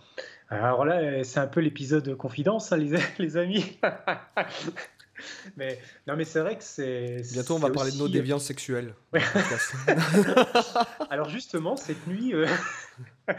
[0.51, 2.79] Alors là, c'est un peu l'épisode confidence, hein,
[3.19, 3.79] les amis.
[5.57, 7.23] mais non, mais c'est vrai que c'est.
[7.33, 8.95] Bientôt, on va parler de nos déviances sexuelles.
[11.11, 12.35] Alors justement, cette nuit.
[12.35, 12.47] Euh,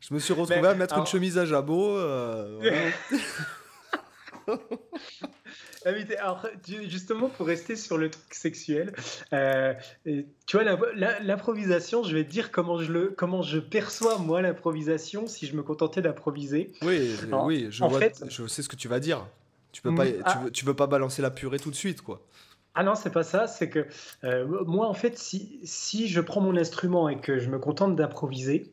[0.00, 1.96] Je me suis retrouvé à mettre une chemise à jabot.
[1.98, 2.90] Euh,
[6.18, 8.92] alors, justement, pour rester sur le truc sexuel,
[9.32, 9.74] euh,
[10.04, 10.64] tu vois,
[11.20, 15.56] l'improvisation, je vais te dire comment je, le, comment je perçois, moi, l'improvisation, si je
[15.56, 16.72] me contentais d'improviser.
[16.82, 19.26] Oui, oui je, vois, je sais ce que tu vas dire.
[19.72, 20.44] Tu peux pas, mm, ah.
[20.52, 22.22] tu, veux, pas balancer la purée tout de suite, quoi.
[22.74, 23.46] Ah non, c'est pas ça.
[23.46, 23.86] C'est que
[24.24, 27.96] euh, moi, en fait, si, si je prends mon instrument et que je me contente
[27.96, 28.72] d'improviser,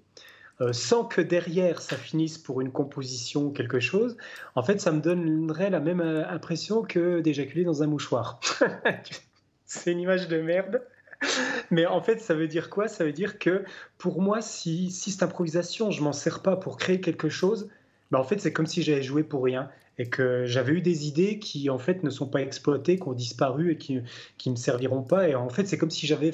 [0.61, 4.17] euh, sans que derrière ça finisse pour une composition ou quelque chose,
[4.55, 8.39] en fait, ça me donnerait la même euh, impression que d'éjaculer dans un mouchoir.
[9.65, 10.81] c'est une image de merde.
[11.69, 12.87] Mais en fait, ça veut dire quoi?
[12.87, 13.65] Ça veut dire que
[13.97, 17.69] pour moi, si, si cette improvisation, je m'en sers pas pour créer quelque chose,
[18.11, 19.69] ben en fait, c'est comme si j'avais joué pour rien
[19.99, 23.13] et que j'avais eu des idées qui en fait ne sont pas exploitées, qui ont
[23.13, 23.99] disparu et qui
[24.37, 25.27] qui me serviront pas.
[25.27, 26.33] Et en fait, c'est comme si j'avais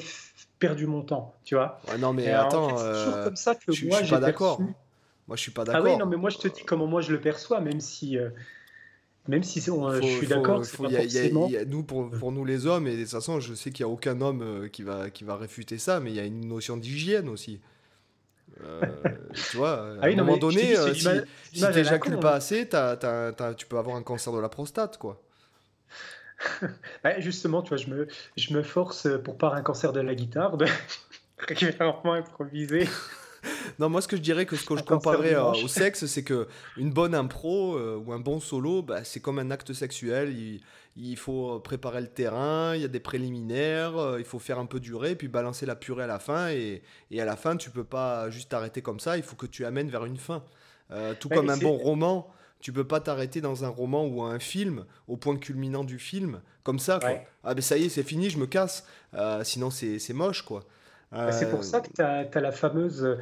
[0.60, 1.82] perdu mon temps, tu vois.
[2.00, 4.62] non mais attends, c'est toujours euh, comme ça que je, moi j'ai pas d'accord.
[5.28, 5.82] Moi, je suis pas d'accord.
[5.84, 8.18] Ah oui, non mais moi je te dis comment moi je le perçois, même si.
[8.18, 8.30] Euh,
[9.28, 10.62] même si je suis d'accord,
[11.66, 13.92] nous pour, pour, nous les hommes et de toute façon je sais qu'il n'y a
[13.92, 16.78] aucun homme euh, qui va qui va réfuter ça, mais il y a une notion
[16.78, 17.60] d'hygiène aussi.
[18.64, 18.82] Euh,
[19.34, 21.08] tu vois, à ah un moment donné, euh, si,
[21.54, 22.38] si t'éjacules pas hein.
[22.38, 22.68] assez,
[23.58, 25.22] tu peux avoir un cancer de la prostate, quoi.
[27.04, 30.16] Bah, justement, tu vois, je me, je me force pour pas un cancer de la
[30.16, 30.66] guitare de
[31.38, 32.88] régulièrement improviser.
[33.80, 36.24] Non, moi, ce que je dirais que ce que je comparerais euh, au sexe, c'est
[36.24, 36.48] que
[36.78, 40.30] une bonne impro ou un bon solo, bah, c'est comme un acte sexuel.
[40.38, 40.62] Il,
[40.98, 44.66] il faut préparer le terrain, il y a des préliminaires, euh, il faut faire un
[44.66, 46.50] peu durer, puis balancer la purée à la fin.
[46.50, 46.82] Et,
[47.20, 49.90] à la fin, tu peux pas juste t'arrêter comme ça, il faut que tu amènes
[49.90, 50.44] vers une fin.
[50.92, 54.40] Euh, tout comme un bon roman, tu peux pas t'arrêter dans un roman ou un
[54.40, 57.00] film, au point culminant du film, comme ça.
[57.44, 58.86] Ah ben ça y est, c'est fini, je me casse.
[59.16, 60.64] Euh, sinon, c'est moche, quoi.
[61.32, 63.18] C'est pour ça que tu as, la fameuse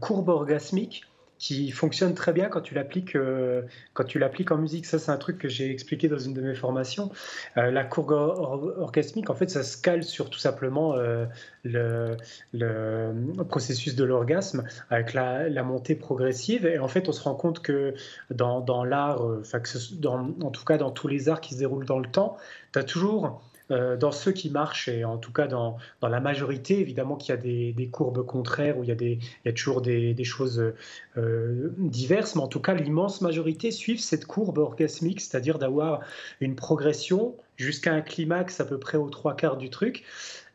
[0.00, 1.06] courbe orgasmique
[1.38, 3.62] qui fonctionne très bien quand tu l'appliques euh,
[3.92, 4.86] quand tu l'appliques en musique.
[4.86, 7.10] Ça, c'est un truc que j'ai expliqué dans une de mes formations.
[7.56, 11.26] Euh, la courbe orgasmique, en fait, ça se cale sur tout simplement euh,
[11.64, 12.16] le,
[12.52, 13.12] le,
[13.44, 16.66] processus de l'orgasme avec la, la, montée progressive.
[16.66, 17.94] Et en fait, on se rend compte que
[18.30, 22.08] dans, dans l'art, en tout cas dans tous les arts qui se déroulent dans le
[22.08, 22.36] temps,
[22.72, 26.80] tu as toujours euh, dans ceux qui marchent, et en tout cas dans, la majorité,
[26.80, 30.72] évidemment qu'il y a des, courbes contraires, où il y a, toujours des, choses
[31.16, 36.00] euh, diverses, mais en tout cas l'immense majorité suivent cette courbe orgasmique, c'est-à-dire d'avoir
[36.40, 40.04] une progression jusqu'à un climax à peu près aux trois quarts du truc,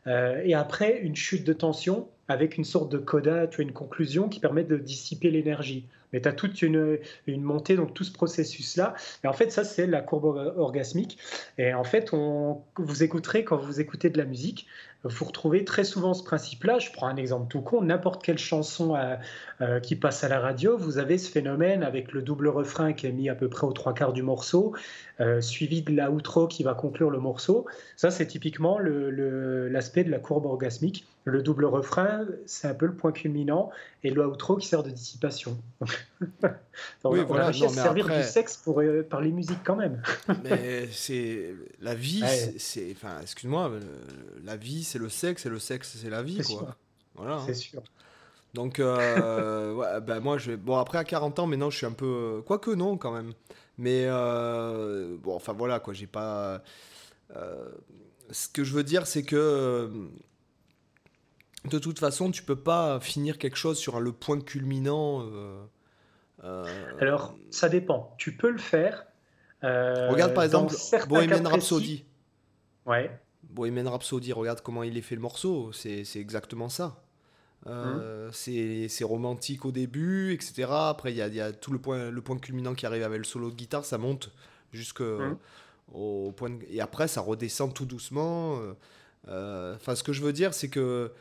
[0.06, 4.28] euh, et après une chute de tension avec une sorte de coda, tu une conclusion
[4.28, 6.98] qui permet de dissiper l'énergie mais tu as toute une,
[7.28, 8.94] montée, donc tout ce processus-là.
[9.24, 11.18] Et en fait, ça, c'est la courbe orgasmique.
[11.58, 14.66] Et en fait, vous écouterez, quand vous écoutez de la musique,
[15.04, 16.78] vous retrouvez très souvent ce principe-là.
[16.78, 19.16] Je prends un exemple tout con, n'importe quelle chanson euh,
[19.62, 23.06] euh, qui passe à la radio, vous avez ce phénomène avec le double refrain qui
[23.06, 24.74] est mis à peu près aux trois quarts du morceau,
[25.20, 27.66] euh, suivi de la outro qui va conclure le morceau.
[27.96, 31.06] Ça, c'est typiquement l'aspect de la courbe orgasmique.
[31.24, 33.70] Le double refrain, c'est un peu le point culminant,
[34.02, 35.58] et le outro qui sert de dissipation.
[35.80, 35.86] on,
[37.10, 40.02] oui, voilà, à servir du sexe pour parler musique quand même.
[40.44, 42.24] mais c'est la vie,
[42.58, 43.70] c'est, enfin, excuse-moi,
[44.44, 46.40] la vie c'est le sexe et le sexe c'est la vie.
[46.42, 46.74] Quoi.
[47.14, 47.34] Voilà.
[47.34, 47.44] Hein.
[47.46, 47.82] C'est sûr.
[48.54, 52.42] Donc, euh, ben moi, je Bon, après, à 40 ans, maintenant, je suis un peu.
[52.46, 53.32] Quoique, non, quand même.
[53.78, 55.94] Mais, euh, bon, enfin, voilà, quoi.
[55.94, 56.62] J'ai pas.
[57.36, 57.68] Euh,
[58.30, 59.90] ce que je veux dire, c'est que.
[61.64, 65.26] De toute façon, tu peux pas finir quelque chose sur le point culminant.
[67.00, 68.14] Alors, ça dépend.
[68.18, 69.06] Tu peux le faire.
[69.62, 70.74] Regarde, par exemple,
[71.08, 72.04] Bohemian Rhapsody.
[72.86, 73.10] Ouais.
[73.42, 77.02] Bohemian Rhapsody, regarde comment il est fait le morceau, c'est exactement ça.
[77.66, 78.88] Euh, mmh.
[78.88, 80.68] C'est romantique au début, etc.
[80.70, 83.24] Après, il y, y a, tout le point, le point culminant qui arrive avec le
[83.24, 84.30] solo de guitare, ça monte
[84.72, 85.18] jusqu'au
[85.92, 86.32] mmh.
[86.34, 86.58] point.
[86.70, 88.60] Et après, ça redescend tout doucement.
[89.28, 91.12] Euh, enfin, ce que je veux dire, c'est que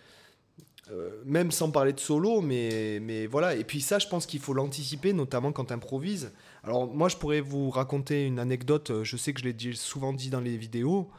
[0.91, 3.55] euh, même sans parler de solo, mais, mais voilà.
[3.55, 6.31] Et puis ça, je pense qu'il faut l'anticiper, notamment quand tu improvises.
[6.63, 9.03] Alors moi, je pourrais vous raconter une anecdote.
[9.03, 11.09] Je sais que je l'ai souvent dit dans les vidéos.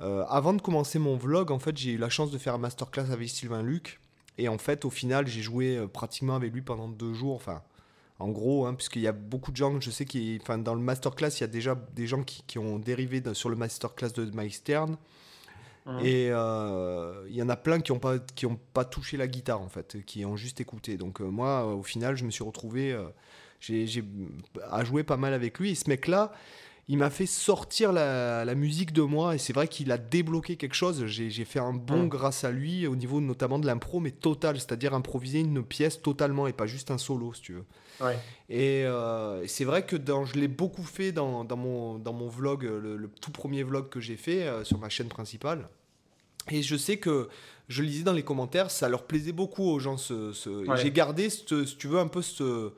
[0.00, 2.58] Euh, avant de commencer mon vlog, en fait, j'ai eu la chance de faire un
[2.58, 4.00] masterclass avec Sylvain Luc.
[4.38, 7.34] Et en fait, au final, j'ai joué euh, pratiquement avec lui pendant deux jours.
[7.34, 7.62] Enfin,
[8.18, 10.80] En gros, hein, puisqu'il y a beaucoup de gens, je sais qu'il, enfin, dans le
[10.80, 14.24] masterclass, il y a déjà des gens qui, qui ont dérivé sur le masterclass de
[14.30, 14.96] Mike Stern.
[15.90, 15.98] Mmh.
[16.04, 19.26] Et euh, il y en a plein qui n'ont pas, qui ont pas touché la
[19.26, 20.96] guitare, en fait, qui ont juste écouté.
[20.96, 22.96] Donc, euh, moi, au final, je me suis retrouvé
[23.60, 24.04] j'ai
[24.70, 25.70] à jouer pas mal avec lui.
[25.70, 26.32] Et ce mec-là,
[26.88, 30.56] il m'a fait sortir la, la, musique de moi et c'est vrai qu'il a débloqué
[30.56, 31.06] quelque chose.
[31.06, 34.92] J'ai fait un bon grâce à lui au niveau notamment de l'impro, mais total, c'est-à-dire
[34.92, 37.66] improviser une pièce totalement et pas juste un solo, si tu veux.
[38.00, 38.18] Ouais.
[38.48, 42.28] Et euh, c'est vrai que dans, je l'ai beaucoup fait dans, dans, mon, dans mon
[42.28, 45.68] vlog, le, tout premier vlog que j'ai fait euh, sur ma chaîne principale.
[46.50, 47.28] Et je sais que
[47.68, 49.96] je lisais dans les commentaires, ça leur plaisait beaucoup aux gens.
[49.96, 50.64] Ce, ce...
[50.76, 52.72] J'ai gardé, si tu veux, un peu ce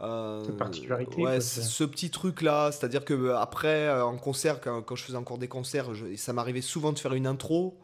[0.00, 1.20] euh, particularité.
[1.20, 5.18] Ouais, ce petit truc-là, c'est-à-dire que euh, après, euh, en concert, quand, quand, je faisais
[5.18, 5.86] encore des concerts,
[6.16, 7.76] ça m'arrivait souvent de faire une intro,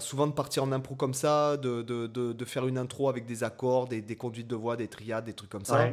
[0.00, 3.44] souvent de partir en impro comme ça, de, de, de, faire une intro avec des
[3.44, 5.88] accords, des, des, conduites de voix, des triades, des trucs comme ça.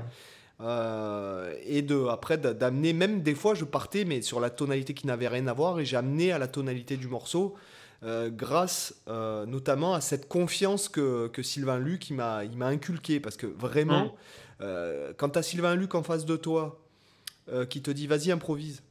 [1.66, 5.28] et de, après d'amener, même des fois je partais, mais sur la tonalité qui n'avait
[5.28, 7.56] rien à voir, et j'ai amené à la tonalité du morceau.
[8.04, 14.06] Grâce notamment à cette confiance que, que Sylvain Luc il m'a inculqué parce que vraiment
[14.06, 14.12] mmh.
[14.62, 16.80] Euh, quand tu as Sylvain Luc en face de toi
[17.52, 18.84] euh, qui te dit vas-y, improvise,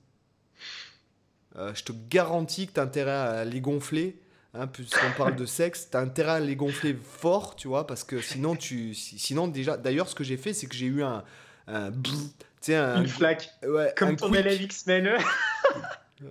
[1.56, 4.16] euh, je te garantis que tu as intérêt à les gonfler.
[4.52, 8.02] Hein, puisqu'on parle de sexe, tu as intérêt à les gonfler fort, tu vois, parce
[8.02, 11.22] que sinon, tu, sinon déjà, d'ailleurs, ce que j'ai fait, c'est que j'ai eu un,
[11.68, 15.18] un, un une flaque, ouais, comme ton élève X-Men.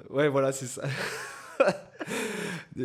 [0.10, 0.82] ouais, voilà, c'est ça.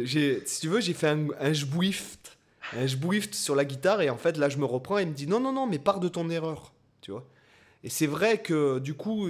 [0.06, 4.36] si tu veux, j'ai fait un, un je bouifte sur la guitare et en fait
[4.36, 6.30] là je me reprends et il me dit non non non mais pars de ton
[6.30, 7.26] erreur tu vois.
[7.82, 9.28] Et c'est vrai que du coup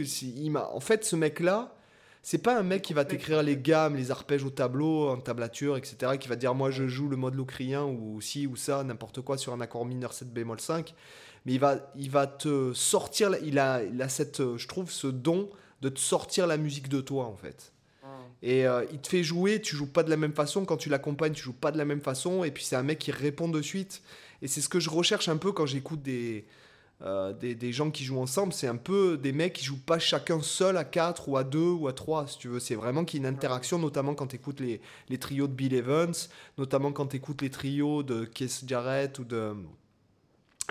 [0.50, 1.76] m'a en fait ce mec là
[2.22, 5.76] c'est pas un mec qui va t'écrire les gammes les arpèges au tableau en tablature
[5.76, 9.20] etc qui va dire moi je joue le mode locrien ou ci ou ça n'importe
[9.20, 10.94] quoi sur un accord mineur 7 bémol 5
[11.44, 15.08] mais il va il va te sortir il a il a cette je trouve ce
[15.08, 15.50] don
[15.82, 17.73] de te sortir la musique de toi en fait
[18.42, 20.64] et euh, il te fait jouer, tu joues pas de la même façon.
[20.64, 22.44] Quand tu l'accompagnes, tu joues pas de la même façon.
[22.44, 24.02] Et puis c'est un mec qui répond de suite.
[24.42, 26.44] Et c'est ce que je recherche un peu quand j'écoute des,
[27.02, 28.52] euh, des, des, gens qui jouent ensemble.
[28.52, 31.58] C'est un peu des mecs qui jouent pas chacun seul à 4 ou à 2
[31.58, 32.60] ou à 3, si tu veux.
[32.60, 35.54] C'est vraiment qu'il y a une interaction, notamment quand tu écoutes les, les, trios de
[35.54, 36.14] Bill Evans,
[36.58, 39.54] notamment quand tu écoutes les trios de Keith Jarrett ou de,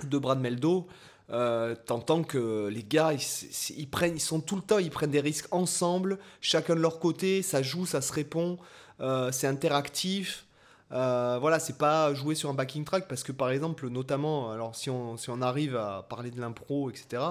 [0.03, 0.87] de Brad Meldo.
[1.29, 5.47] Euh, t'entends que les gars, ils, prennent, sont tout le temps, ils prennent des risques
[5.51, 8.57] ensemble, chacun de leur côté, ça joue, ça se répond,
[8.99, 10.45] euh, c'est interactif.
[10.91, 14.75] Euh, voilà, c'est pas jouer sur un backing track parce que par exemple, notamment, alors
[14.75, 17.23] si on, si on arrive à parler de l'impro, etc.,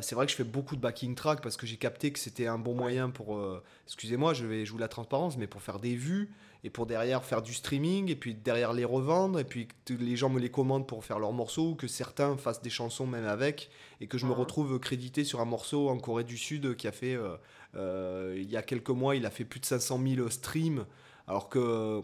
[0.00, 2.46] c'est vrai que je fais beaucoup de backing track parce que j'ai capté que c'était
[2.46, 3.40] un bon moyen pour,
[3.86, 6.30] excusez-moi, je vais jouer la transparence, mais pour faire des vues,
[6.66, 10.16] et pour derrière faire du streaming, et puis derrière les revendre, et puis que les
[10.16, 13.24] gens me les commandent pour faire leurs morceaux, ou que certains fassent des chansons même
[13.24, 13.70] avec,
[14.00, 16.92] et que je me retrouve crédité sur un morceau en Corée du Sud qui a
[16.92, 17.36] fait, euh,
[17.76, 20.86] euh, il y a quelques mois, il a fait plus de 500 000 streams,
[21.28, 22.02] alors que...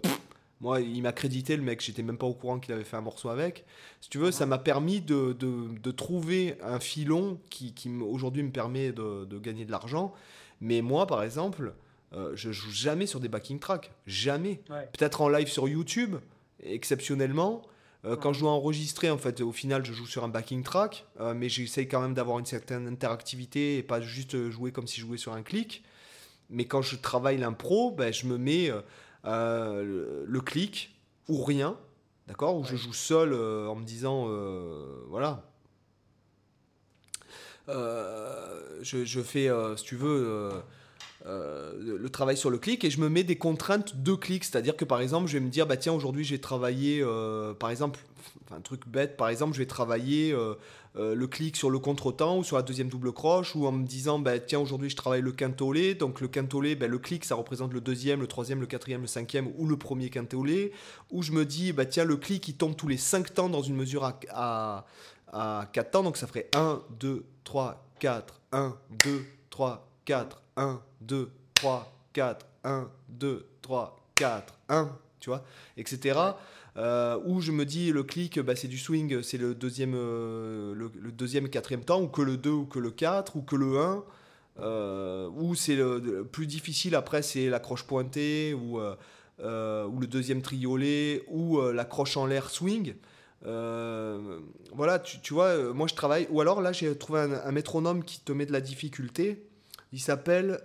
[0.63, 3.01] moi, il m'a crédité, le mec, j'étais même pas au courant qu'il avait fait un
[3.03, 3.65] morceau avec.
[4.01, 8.45] Si tu veux, ça m'a permis de, de, de, trouver un filon qui, qui aujourd'hui
[8.45, 10.15] me permet de, de, gagner de l'argent.
[10.61, 11.75] Mais moi, par exemple,
[12.15, 13.91] euh, je joue jamais sur des backing tracks.
[14.07, 14.61] Jamais.
[14.69, 16.15] Peut-être en live sur YouTube,
[16.63, 17.63] exceptionnellement.
[18.05, 21.07] Euh, quand je dois enregistrer, en fait, au final, je joue sur un backing track,
[21.19, 25.01] euh, mais j'essaye quand même d'avoir une certaine interactivité et pas juste jouer comme si
[25.01, 25.83] je jouais sur un clic.
[26.51, 28.71] Mais quand je travaille l'impro, ben, je me mets
[29.25, 30.95] le, clic
[31.29, 31.77] ou rien,
[32.27, 34.27] d'accord Ou je joue seul en me disant,
[35.09, 35.45] voilà.
[37.69, 40.63] Je, je, fais, si tu veux
[41.27, 44.45] euh, le travail sur le clic et je me mets des contraintes de clic.
[44.45, 47.71] C'est-à-dire que par exemple, je vais me dire, bah tiens, aujourd'hui j'ai travaillé, euh, par
[47.71, 48.01] exemple,
[48.51, 50.35] un truc bête, par exemple, je vais travailler
[50.97, 53.87] euh, le clic sur le contretemps ou sur la deuxième double croche ou en me
[53.87, 55.95] disant, bah tiens, aujourd'hui je travaille le quintolé.
[55.95, 59.07] Donc le quintolé, bah, le clic ça représente le deuxième, le troisième, le quatrième, le
[59.07, 60.73] cinquième ou le premier quintolé.
[61.11, 63.63] Ou je me dis, bah tiens, le clic il tombe tous les cinq temps dans
[63.63, 64.87] une mesure à, à,
[65.33, 66.03] à 4 temps.
[66.03, 72.47] Donc ça ferait 1, 2, 3, 4, 1, 2, 3, 4, 1, 2, 3, 4,
[72.65, 75.45] 1, 2, 3, 4, 1, tu vois,
[75.77, 76.19] etc.
[76.79, 80.75] Euh, où je me dis le clic, bah, c'est du swing, c'est le deuxième, euh,
[80.75, 83.79] le, deuxième, quatrième temps, ou que le 2, ou que le 4, ou que le
[83.79, 84.05] 1.
[84.61, 90.07] Euh, ou c'est le, plus difficile après, c'est la croche pointée, ou, euh, ou le
[90.07, 92.95] deuxième triolet, ou la croche en l'air swing.
[93.43, 96.27] voilà, tu, vois, moi je travaille.
[96.31, 99.47] Ou alors là, j'ai trouvé un métronome qui te met de la difficulté.
[99.93, 100.59] Il s'appelle.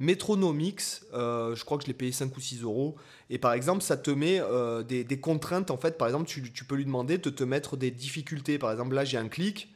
[0.00, 2.96] Euh, Metronomics, je crois que je l'ai payé 5 ou 6 euros.
[3.30, 4.40] Et par exemple, ça te met
[4.88, 5.70] des, contraintes.
[5.70, 8.58] En fait, par exemple, tu, tu, peux lui demander de te mettre des difficultés.
[8.58, 9.72] Par exemple, là, j'ai un clic.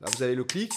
[0.00, 0.72] Là, vous avez le clic.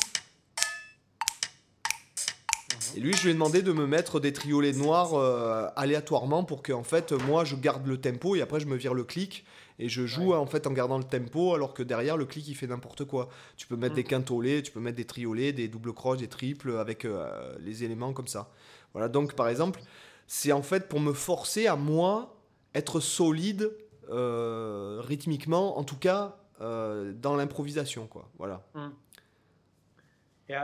[2.95, 6.61] Et lui, je lui ai demandé de me mettre des triolets noirs euh, aléatoirement pour
[6.61, 9.45] que, en fait, moi, je garde le tempo et après, je me vire le clic
[9.79, 12.55] et je joue en fait en gardant le tempo alors que derrière le clic il
[12.55, 13.29] fait n'importe quoi.
[13.57, 13.97] Tu peux mettre mm.
[13.97, 17.83] des quintolets, tu peux mettre des triolets, des doubles croches, des triples avec euh, les
[17.83, 18.49] éléments comme ça.
[18.93, 19.81] Voilà, donc par exemple,
[20.27, 22.35] c'est en fait pour me forcer à moi
[22.73, 23.71] être solide
[24.09, 28.29] euh, rythmiquement, en tout cas dans l'improvisation quoi.
[28.37, 28.65] Voilà.
[28.75, 28.87] Mm.
[30.49, 30.55] Et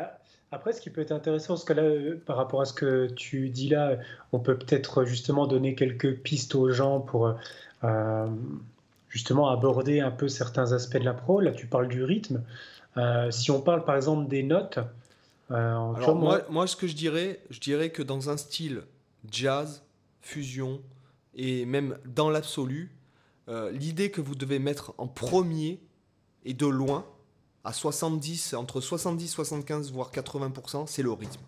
[0.52, 3.08] après, ce qui peut être intéressant, parce que là, euh, par rapport à ce que
[3.08, 3.98] tu dis là,
[4.34, 7.34] on peut peut-être justement donner quelques pistes aux gens pour
[7.84, 8.28] euh,
[9.12, 11.40] justement aborder un peu certains aspects de la pro.
[11.40, 12.44] Là, tu parles du rythme.
[12.98, 14.80] Euh, si on parle par exemple des notes,
[15.50, 18.84] Alors, moi, moi, ce que je dirais, je dirais que dans un style
[19.30, 19.84] jazz,
[20.22, 20.82] fusion
[21.36, 22.92] et même dans l'absolu,
[23.74, 25.82] l'idée que vous devez mettre en premier
[26.46, 27.06] et de loin,
[27.64, 31.42] à 70, entre 70, 75, voire 80%, c'est le rythme.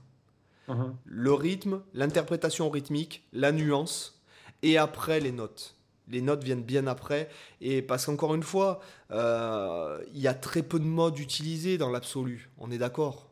[0.69, 0.93] Uh-huh.
[1.05, 4.21] Le rythme, l'interprétation rythmique, la nuance,
[4.61, 5.75] et après les notes.
[6.09, 7.29] Les notes viennent bien après,
[7.61, 8.81] et parce qu'encore une fois,
[9.11, 13.29] euh, il y a très peu de modes utilisés dans l'absolu, on est d'accord.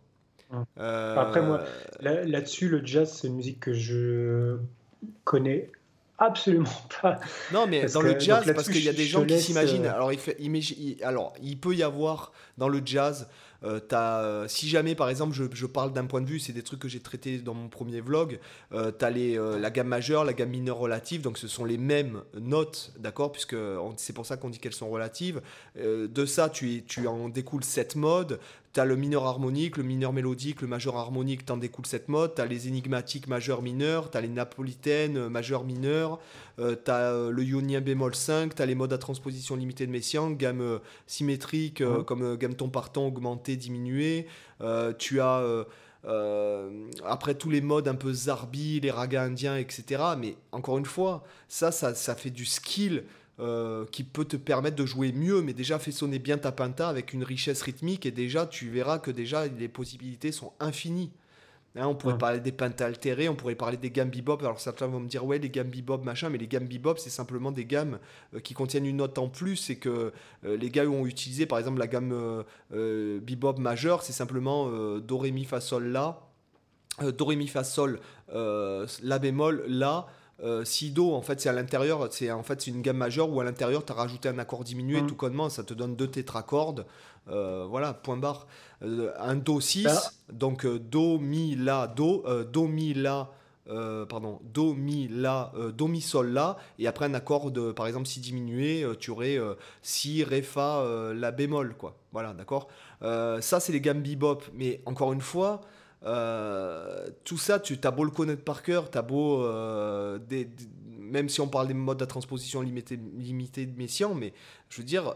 [0.77, 1.63] Euh, après moi,
[2.01, 4.57] là-dessus, le jazz, c'est une musique que je
[5.23, 5.69] connais
[6.21, 6.69] Absolument
[7.01, 7.19] pas.
[7.51, 9.87] Non, mais dans le jazz, parce qu'il y a des gens qui s'imaginent.
[9.87, 10.37] Euh, alors, il fait,
[11.03, 13.27] alors, il peut y avoir dans le jazz
[13.63, 16.79] euh, euh, si jamais, par exemple, je, parle d'un point de vue, c'est des trucs
[16.79, 18.39] que j'ai traités dans mon premier vlog,
[18.73, 21.77] euh, tu as les, la gamme majeure, la gamme mineure relative, donc ce sont les
[21.77, 23.55] mêmes notes, d'accord Puisque
[23.97, 25.41] c'est pour ça qu'on dit qu'elles sont relatives.
[25.75, 28.39] de ça, tu, tu en découles sept modes.
[28.73, 32.35] Tu as le mineur harmonique, le mineur mélodique, le majeur harmonique, en découles sept modes.
[32.35, 36.19] Tu as les énigmatiques majeur mineur, tu as les napolitaines majeur mineur,
[36.59, 39.85] euh, tu as euh, le ionien bémol 5, tu as les modes à transposition limitée
[39.87, 44.27] de Messiaen, gamme euh, symétrique comme gamme ton partant augmenté, diminué.
[44.97, 45.65] tu as
[47.05, 50.01] après tous les modes un peu zarbi, les ragas indiens, etc.
[50.17, 53.03] Mais encore une fois, ça, ça, ça fait du skill.
[53.91, 57.13] Qui peut te permettre de jouer mieux, mais déjà fais sonner bien ta pinta avec
[57.13, 61.11] une richesse rythmique et déjà tu verras que déjà les possibilités sont infinies.
[61.77, 64.39] Hein, on pourrait parler des pentes altérées, on pourrait parler des gammes bebop.
[64.41, 67.09] Alors certains vont me dire ouais les gammes bebop machin, mais les gammes bebop c'est
[67.09, 67.97] simplement des gammes
[68.33, 70.11] euh, qui contiennent une note en plus et que
[70.43, 74.69] euh, les gars ont utilisé par exemple la gamme euh, bebop majeure, c'est simplement
[74.99, 76.19] do ré mi fa sol la,
[76.99, 78.01] do ré mi fa sol
[78.33, 80.07] la bémol la.
[80.63, 83.39] Si do en fait c'est à l'intérieur c'est en fait c'est une gamme majeure où
[83.39, 85.07] à l'intérieur tu as rajouté un accord diminué mmh.
[85.07, 86.85] tout connement ça te donne deux tétracordes
[87.27, 88.47] voilà point barre
[88.83, 90.01] euh, un Do 6, bah.
[90.31, 93.29] donc euh, Do, Mi, La, Do, euh, Do, Mi, La,
[93.65, 98.07] pardon, Do, Mi, La, Do, Mi, Sol, La, et après un accord de, par exemple,
[98.07, 99.39] Si diminué, tu aurais
[99.81, 100.83] Si, Ré, Fa,
[101.13, 101.95] La bémol, quoi.
[102.11, 102.67] Voilà, d'accord
[103.01, 105.61] Ça, c'est les gammes bebop, mais encore une fois,
[106.01, 109.47] tout ça, tu as beau le connaître par cœur, as beau.
[110.99, 114.33] même si on parle des modes de transposition limitée, limitée de Messiaen, mais
[114.69, 115.15] je veux dire,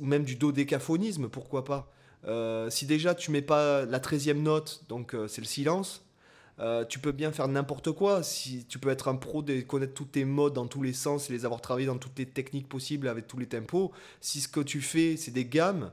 [0.00, 1.90] même du dodécaphonisme, pourquoi pas
[2.26, 6.04] euh, si déjà tu mets pas la 13 note, donc euh, c'est le silence,
[6.58, 8.22] euh, tu peux bien faire n'importe quoi.
[8.22, 11.30] Si tu peux être un pro de connaître tous tes modes dans tous les sens
[11.30, 13.92] et les avoir travaillés dans toutes les techniques possibles avec tous les tempos.
[14.20, 15.90] Si ce que tu fais c'est des gammes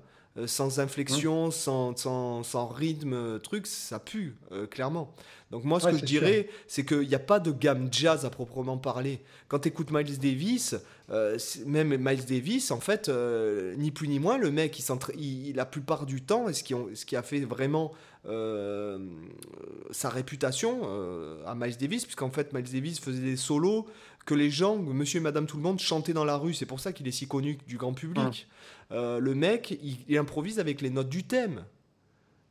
[0.48, 4.36] sans inflexion, sans, sans, sans, rythme, truc, ça pue
[4.72, 5.14] clairement.
[5.54, 8.32] Donc moi, ce que je dirais, c'est qu'il n'y a pas de gamme jazz à
[8.32, 9.22] proprement parler.
[9.48, 10.76] Quand tu écoutes Miles Davis,
[11.12, 14.82] euh, même Miles Davis, en fait, euh, ni plus ni moins, le mec,
[15.16, 17.92] il, la plupart du temps, et ce qui, ce qui a fait vraiment
[18.26, 18.98] euh,
[19.92, 20.82] sa réputation
[21.46, 23.86] à Miles Davis, puisqu'en fait, Miles Davis faisait des solos
[24.26, 26.54] que les gens, monsieur et madame tout le monde, chantaient dans la rue.
[26.54, 28.48] C'est pour ça qu'il est si connu du grand public.
[28.92, 29.20] Hum.
[29.20, 31.66] le mec, il improvise avec les notes du thème.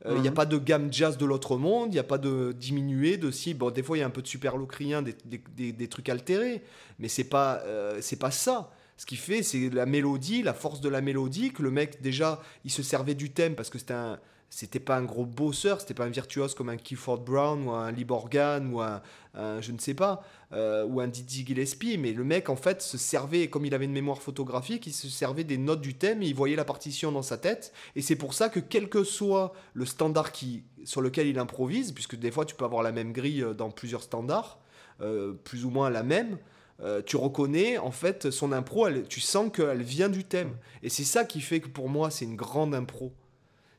[0.05, 0.35] Il euh, n'y a mhm.
[0.35, 3.53] pas de gamme jazz de l'autre monde, il n'y a pas de diminué, de si.
[3.53, 6.09] Bon, des fois, il y a un peu de super locrien, des, des, des, trucs
[6.09, 6.61] altérés,
[6.99, 8.71] mais c'est pas, euh, c'est pas ça.
[8.97, 12.41] Ce qu'il fait, c'est la mélodie, la force de la mélodie, que le mec, déjà,
[12.65, 14.19] il se servait du thème parce que c'était un,
[14.55, 17.91] c'était pas un gros bosseur, c'était pas un virtuose comme un Clifford Brown ou un
[17.91, 19.01] Lee Morgan ou un,
[19.33, 22.99] je ne sais pas, euh, ou un Didi Gillespie, mais le mec en fait se
[22.99, 26.27] servait, comme il avait une mémoire photographique, il se servait des notes du thème et
[26.27, 29.53] il voyait la partition dans sa tête, et c'est pour ça que quel que soit
[29.73, 33.11] le standard qui, sur lequel il improvise, puisque des fois tu peux avoir la même
[33.11, 34.59] grille euh, dans plusieurs standards,
[35.01, 36.37] euh, plus ou moins la même,
[36.83, 40.55] euh, tu reconnais en fait son impro, elle, tu sens qu'elle vient du thème.
[40.83, 43.13] Et c'est ça qui fait que pour moi c'est une grande impro.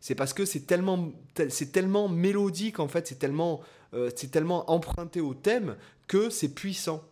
[0.05, 1.13] C'est parce que c'est tellement,
[1.49, 3.63] c'est tellement mélodique en fait, c'est tellement,
[3.95, 5.77] euh, c'est tellement emprunté au thème
[6.09, 7.03] que c'est puissant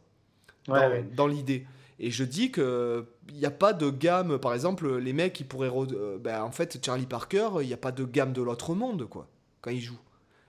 [0.67, 1.67] dans, l'idée.
[1.99, 5.43] Et je dis que il n'y a pas de gamme, par exemple, les mecs qui
[5.43, 8.75] pourraient, euh, ben, en fait, Charlie Parker, il n'y a pas de gamme de l'autre
[8.75, 9.27] monde quoi
[9.63, 9.99] quand il joue.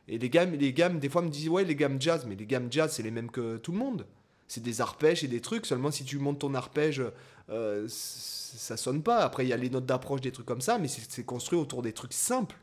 [0.09, 2.45] Et les gammes, les gammes, des fois me disent ouais les gammes jazz, mais les
[2.45, 4.05] gammes jazz c'est les mêmes que tout le monde
[4.47, 5.65] c'est des arpèges et des trucs.
[5.65, 7.01] Seulement, si tu montes ton arpège,
[7.49, 9.19] euh, ça sonne pas.
[9.19, 11.81] Après, il y a les notes d'approche, des trucs comme ça, mais c'est construit autour
[11.81, 12.57] des trucs simples.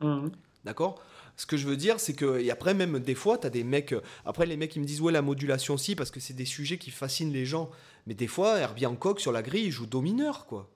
[0.00, 0.28] Mmh.
[0.64, 1.02] D'accord?
[1.36, 3.64] Ce que je veux dire, c'est que, et après, même des fois, tu as des
[3.64, 3.92] mecs.
[3.92, 6.44] Euh, après, les mecs, ils me disent, ouais, la modulation, si, parce que c'est des
[6.44, 7.70] sujets qui fascinent les gens.
[8.06, 10.70] Mais des fois, Herbie Hancock sur la grille, il joue Do mineur, quoi.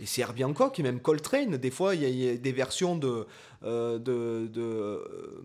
[0.00, 1.56] Et c'est Herbie Hancock et même Coltrane.
[1.56, 3.26] Des fois, il y, a des versions de,
[3.62, 5.44] euh, de, de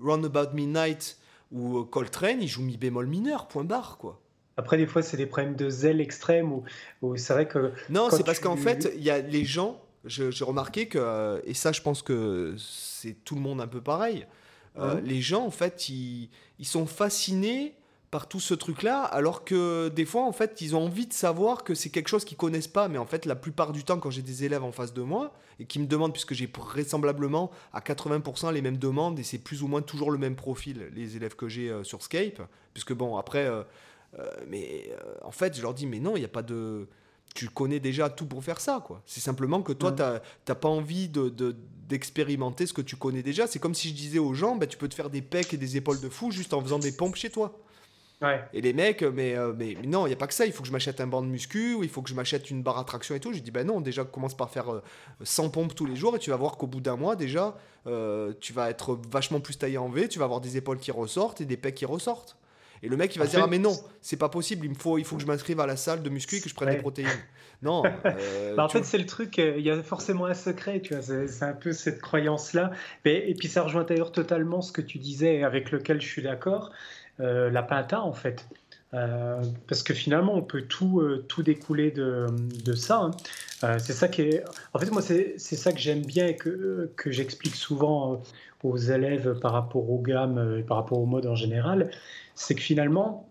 [0.00, 1.18] Round About Midnight
[1.50, 4.20] ou euh, Coltrane, il joue mi bémol mineur, point barre, quoi.
[4.56, 6.52] Après, des fois, c'est des problèmes de zèle extrême
[7.02, 7.72] ou c'est vrai que.
[7.90, 9.80] Non, c'est parce qu'en fait, il y a les gens.
[10.04, 13.80] J'ai remarqué que, euh, et ça, je pense que c'est tout le monde un peu
[13.80, 14.26] pareil.
[14.76, 16.28] Euh, les gens, en fait, ils,
[16.58, 17.74] ils sont fascinés
[18.14, 21.64] par tout ce truc-là, alors que des fois, en fait, ils ont envie de savoir
[21.64, 22.86] que c'est quelque chose qu'ils connaissent pas.
[22.86, 25.34] Mais en fait, la plupart du temps, quand j'ai des élèves en face de moi
[25.58, 29.64] et qui me demandent, puisque j'ai vraisemblablement à 80% les mêmes demandes et c'est plus
[29.64, 32.40] ou moins toujours le même profil, les élèves que j'ai euh, sur Skype,
[32.72, 33.64] puisque bon, après, euh,
[34.48, 34.90] mais
[35.22, 36.88] en fait, je leur dis, mais non, il n'y a pas de
[37.34, 39.02] tu connais déjà tout pour faire ça, quoi.
[39.06, 43.46] C'est simplement que toi, tu n'as pas envie d'expérimenter de, ce que tu connais déjà.
[43.46, 45.56] C'est comme si je disais aux gens, bah, tu peux te faire des pecs et
[45.56, 47.58] des épaules de fou juste en faisant des pompes chez toi.
[48.54, 50.46] Et les mecs, mais, euh, mais, non, il n'y a pas que ça.
[50.46, 52.50] Il faut que je m'achète un banc de muscu, ou il faut que je m'achète
[52.50, 53.34] une barre à traction et tout.
[53.34, 54.80] J'ai dit, ben non, déjà, commence par faire
[55.22, 57.54] 100 euh, pompes tous les jours et tu vas voir qu'au bout d'un mois, déjà,
[57.86, 60.90] euh, tu vas être vachement plus taillé en V, tu vas avoir des épaules qui
[60.90, 62.38] ressortent et des pecs qui ressortent.
[62.84, 64.74] Et le mec, il va se dire, ah, mais non, c'est pas possible, il, me
[64.74, 66.70] faut, il faut que je m'inscrive à la salle de muscu et que je prenne
[66.70, 67.08] des protéines.
[67.62, 67.82] Non.
[68.56, 71.44] Bah, en fait, c'est le truc, il y a forcément un secret, tu vois, c'est
[71.44, 72.72] un peu cette croyance-là.
[73.06, 76.72] Et puis ça rejoint d'ailleurs totalement ce que tu disais, avec lequel je suis d'accord.
[77.20, 78.44] Euh, la pinta en fait.
[78.92, 82.26] Euh, parce que finalement, on peut tout, euh, tout découler de,
[82.64, 83.10] de ça.
[83.62, 83.78] Hein.
[83.78, 84.44] c'est ça qui est.
[84.72, 88.22] En fait, moi, c'est ça que j'aime bien et que, que j'explique souvent
[88.64, 91.90] aux élèves par rapport aux gammes et par rapport au mode en général.
[92.34, 93.28] C'est que finalement,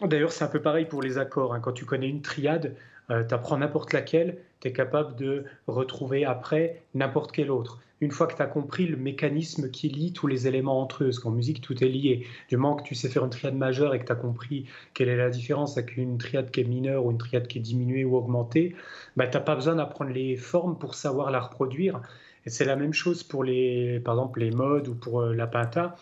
[0.00, 1.54] d'ailleurs, c'est un peu pareil pour les accords.
[1.54, 1.60] Hein.
[1.60, 2.74] Quand tu connais une triade,
[3.08, 8.26] tu apprends n'importe laquelle, tu es capable de retrouver après n'importe quelle autre une fois
[8.26, 11.30] que tu as compris le mécanisme qui lie tous les éléments entre eux, parce qu'en
[11.30, 12.26] musique, tout est lié.
[12.48, 15.08] Du moment que tu sais faire une triade majeure et que tu as compris quelle
[15.08, 18.04] est la différence avec une triade qui est mineure ou une triade qui est diminuée
[18.04, 18.74] ou augmentée,
[19.16, 22.02] bah, tu n'as pas besoin d'apprendre les formes pour savoir la reproduire.
[22.46, 25.46] Et c'est la même chose pour les, par exemple, les modes ou pour euh, la
[25.46, 25.96] pinta.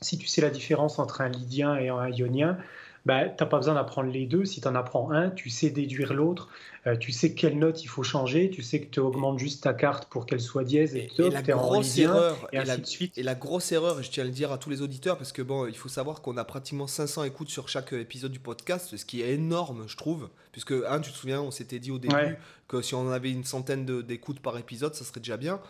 [0.00, 2.58] Si tu sais la différence entre un lydien et un ionien,
[3.06, 4.44] bah, tu n'as pas besoin d'apprendre les deux.
[4.44, 6.48] Si tu en apprends un, tu sais déduire l'autre,
[6.86, 9.74] euh, tu sais quelle note il faut changer, tu sais que tu augmentes juste ta
[9.74, 13.18] carte pour qu'elle soit dièse et, et, la grosse erreur, et, ainsi la, de suite.
[13.18, 15.42] Et la grosse erreur, je tiens à le dire à tous les auditeurs, parce que
[15.42, 19.04] bon, il faut savoir qu'on a pratiquement 500 écoutes sur chaque épisode du podcast, ce
[19.04, 22.36] qui est énorme, je trouve, puisque, un, tu te souviens, on s'était dit au début
[22.68, 25.60] que si on avait une centaine d'écoutes par épisode, ça serait déjà bien.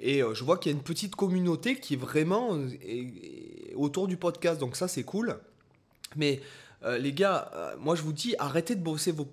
[0.00, 2.66] Et euh, je vois qu'il y a une petite communauté qui est vraiment euh,
[3.76, 5.38] autour du podcast, donc ça c'est cool.
[6.16, 6.40] Mais
[6.84, 9.28] euh, les gars, euh, moi je vous dis, arrêtez de bosser vos,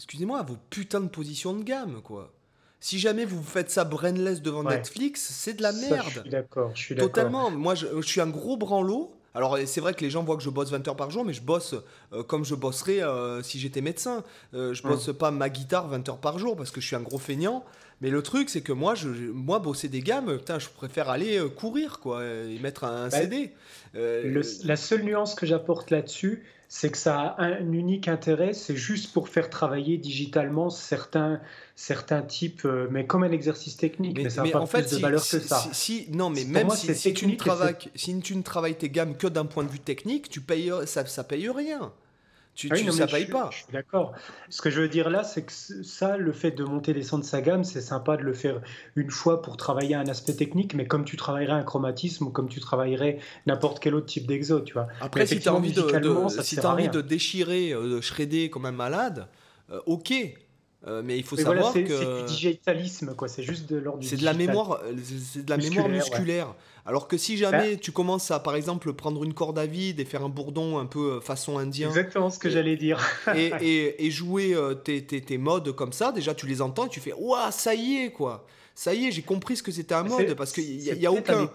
[0.00, 2.32] excusez-moi, vos putains de positions de gamme, quoi.
[2.82, 6.06] Si jamais vous faites ça brainless devant Netflix, c'est de la merde.
[6.08, 7.12] je suis d'accord, je suis d'accord.
[7.12, 7.50] Totalement.
[7.50, 9.14] Moi, je, suis un gros branlot.
[9.34, 11.34] Alors, c'est vrai que les gens voient que je bosse 20 heures par jour, mais
[11.34, 11.74] je bosse
[12.14, 13.02] euh, comme je bosserais
[13.42, 14.24] si j'étais médecin.
[14.54, 15.14] je bosse hum.
[15.14, 17.62] pas ma guitare 20 heures par jour parce que je suis un gros feignant.
[18.00, 21.38] Mais le truc, c'est que moi, je, moi, bosser des gammes, putain, je préfère aller
[21.54, 23.52] courir, quoi, et mettre un, CD.
[23.92, 29.12] la seule nuance que j'apporte là-dessus, c'est que ça a un unique intérêt, c'est juste
[29.12, 31.40] pour faire travailler digitalement certains,
[31.74, 34.98] certains types, euh, mais comme un exercice technique, mais, ça n'a pas en plus de
[34.98, 35.64] valeur que ça.
[35.72, 39.16] Si, non, mais même si, si, tu ne travailles, si tu ne travailles tes gammes
[39.16, 41.92] que d'un point de vue technique, tu payes, ça ne paye rien.
[42.60, 43.48] Tu, ah ça paye pas.
[43.50, 44.12] Je suis d'accord.
[44.50, 47.16] Ce que je veux dire là, c'est que ça, le fait de monter les sons
[47.16, 48.60] de sa gamme, c'est sympa de le faire
[48.96, 52.50] une fois pour travailler un aspect technique, mais comme tu travaillerais un chromatisme ou comme
[52.50, 54.88] tu travaillerais n'importe quel autre type d'exo, tu vois.
[55.00, 55.82] Après, si tu as envie, de,
[56.42, 59.26] si as envie de déchirer, euh, de shredder comme un malade,
[59.70, 60.12] euh, ok.
[60.86, 63.28] Euh, mais il faut savoir que c'est du digitalisme, quoi.
[63.28, 64.04] C'est juste de l'ordre.
[64.04, 66.54] C'est de la mémoire, c'est de la mémoire musculaire.
[66.86, 70.04] Alors que si jamais tu commences à, par exemple, prendre une corde à vide et
[70.04, 71.88] faire un bourdon un peu euh, façon indien.
[71.88, 72.98] Exactement ce que j'allais dire.
[73.36, 77.50] et, jouer euh, tes, modes comme ça, déjà tu les entends et tu fais Waouh,
[77.50, 78.46] ça y est, quoi.
[78.74, 81.06] Ça y est, j'ai compris ce que c'était un mode parce qu'il n'y a, y
[81.06, 81.50] a aucun.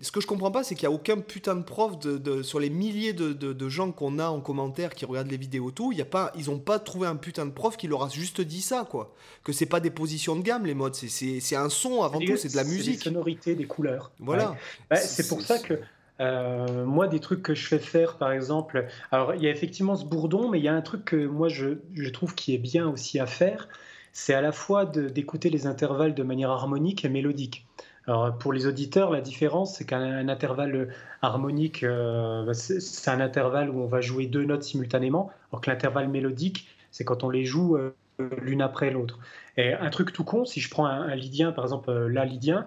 [0.00, 2.60] Ce que je comprends pas, c'est qu'il n'y a aucun putain de prof de, sur
[2.60, 5.92] les milliers de, gens qu'on a en commentaire qui regardent les vidéos tout.
[5.92, 8.40] Y a pas, ils n'ont pas trouvé un putain de prof qui leur a juste
[8.40, 9.14] dit ça, quoi.
[9.44, 10.94] Que c'est pas des positions de gamme, les modes.
[10.94, 12.98] C'est un son avant tout, c'est de la musique.
[12.98, 14.12] Des sonorités, des couleurs.
[14.20, 14.56] Voilà.
[14.94, 15.80] c'est pour ça que.
[16.20, 19.94] Euh, moi, des trucs que je fais faire, par exemple, alors il y a effectivement
[19.94, 22.58] ce bourdon, mais il y a un truc que moi je, je trouve qui est
[22.58, 23.68] bien aussi à faire,
[24.12, 27.66] c'est à la fois d'écouter les intervalles de manière harmonique et mélodique.
[28.08, 33.68] Alors, pour les auditeurs, la différence, c'est qu'un intervalle harmonique, euh, bah, c'est un intervalle
[33.68, 37.44] où on va jouer deux notes simultanément, alors que l'intervalle mélodique, c'est quand on les
[37.44, 37.94] joue euh,
[38.40, 39.18] l'une après l'autre.
[39.58, 42.66] Et un truc tout con, si je prends un, lydien, par exemple euh, la lydien,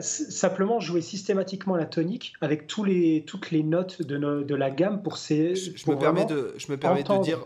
[0.00, 5.02] simplement jouer systématiquement la tonique avec tous les, toutes les notes de, de la gamme
[5.02, 5.54] pour ces.
[5.54, 7.38] Je, me, permets de, je me permets de dire,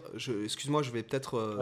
[0.43, 1.60] excuse-moi, je vais peut-être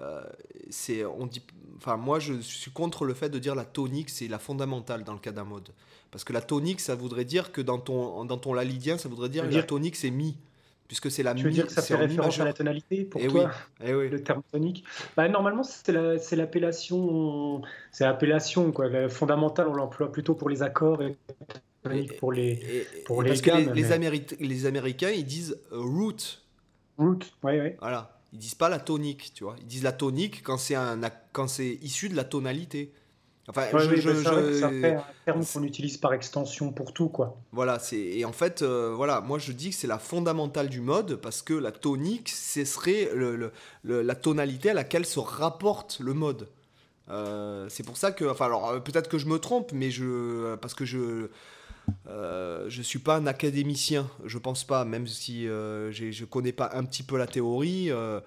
[0.00, 0.22] euh,
[0.70, 1.42] c'est on dit
[1.76, 5.12] enfin moi je suis contre le fait de dire la tonique c'est la fondamentale dans
[5.12, 5.68] le cas d'un mode.
[6.10, 9.28] Parce que la tonique ça voudrait dire que dans ton dans ton lalydien ça voudrait
[9.28, 10.36] dire que la tonique c'est mi.
[10.88, 13.28] Puisque c'est la tu veux dire que ça fait référence à la tonalité pour eh
[13.28, 13.50] toi
[13.82, 14.10] eh oui.
[14.10, 14.84] le terme tonique?
[15.16, 15.92] Bah, normalement c'est
[16.36, 18.88] l'appellation c'est l'appellation quoi.
[18.88, 21.16] La fondamentale on l'emploie plutôt pour les accords et
[22.18, 23.82] pour les pour les gammes, les,
[24.40, 26.16] les, Américains ils disent root.
[26.98, 29.56] Root oui oui voilà ils disent pas la tonique, tu vois.
[29.60, 31.00] Ils disent la tonique quand c'est un
[31.32, 32.92] quand c'est issu de la tonalité.
[33.48, 37.36] Enfin, je, je, un terme qu'on utilise par extension pour tout, quoi.
[37.50, 40.80] Voilà, c'est et en fait, euh, voilà, moi je dis que c'est la fondamentale du
[40.80, 43.50] mode parce que la tonique, ce serait le,
[43.82, 46.48] le, la tonalité à laquelle se rapporte le mode.
[47.10, 50.54] Euh, c'est pour ça que, enfin, alors euh, peut-être que je me trompe, mais je
[50.56, 51.28] parce que je
[52.08, 56.70] euh, je suis pas un académicien, je pense pas, même si euh, je connais pas
[56.74, 57.90] un petit peu la théorie.
[57.90, 58.20] Euh,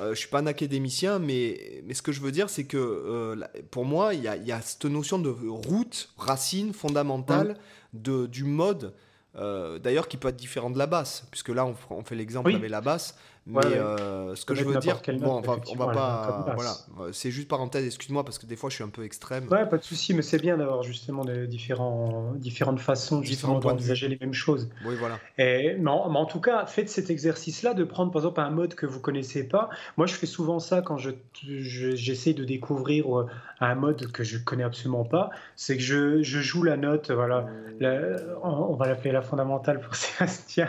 [0.00, 3.36] euh, je suis pas un académicien, mais, mais ce que je veux dire, c'est que
[3.70, 7.56] pour moi, il y a, y a, cette notion de route, racine fondamentale
[7.92, 8.94] de, du mode,
[9.34, 12.70] d'ailleurs qui peut être différent de la basse, puisque là, on, on fait l'exemple avec
[12.70, 13.16] la basse.
[13.48, 16.74] Mais euh, ce que je veux dire, bon, on va, on va pas, voilà,
[17.12, 19.48] c'est juste parenthèse, excuse-moi parce que des fois je suis un peu extrême.
[19.50, 24.08] Ouais, pas de souci, mais c'est bien d'avoir justement des différents, différentes façons justement d'envisager
[24.08, 24.68] les mêmes choses.
[24.84, 25.18] Oui, voilà.
[25.38, 28.50] Et, mais, en, mais en tout cas, faites cet exercice-là de prendre par exemple un
[28.50, 29.70] mode que vous connaissez pas.
[29.96, 31.10] Moi, je fais souvent ça quand je,
[31.42, 33.26] j'essaie de découvrir euh,
[33.60, 35.30] un mode que je connais absolument pas.
[35.56, 37.46] C'est que je, je, joue la note, voilà,
[38.42, 40.68] on, va l'appeler la fondamentale pour Sébastien.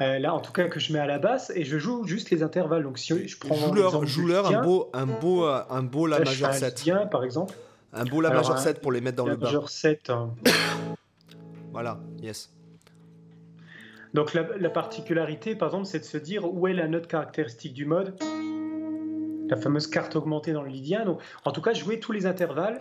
[0.00, 2.30] Euh, là, en tout cas, que je mets à la basse et je joue juste
[2.30, 2.82] les intervalles.
[2.82, 3.54] Donc si je prends
[4.04, 6.82] joue leur, un beau, un beau, un beau la majeur 7.
[6.82, 7.54] Bien, par exemple.
[7.92, 9.46] Un beau la majeur 7 pour les mettre dans le bas.
[9.46, 10.10] majeur 7.
[10.10, 10.34] Hein.
[11.72, 12.50] Voilà, yes.
[14.14, 17.84] Donc la, particularité, par exemple, c'est de se dire où est la note caractéristique du
[17.84, 18.16] mode,
[19.48, 21.04] la fameuse carte augmentée dans le lydien.
[21.04, 22.80] Donc, en tout cas, jouer tous les intervalles.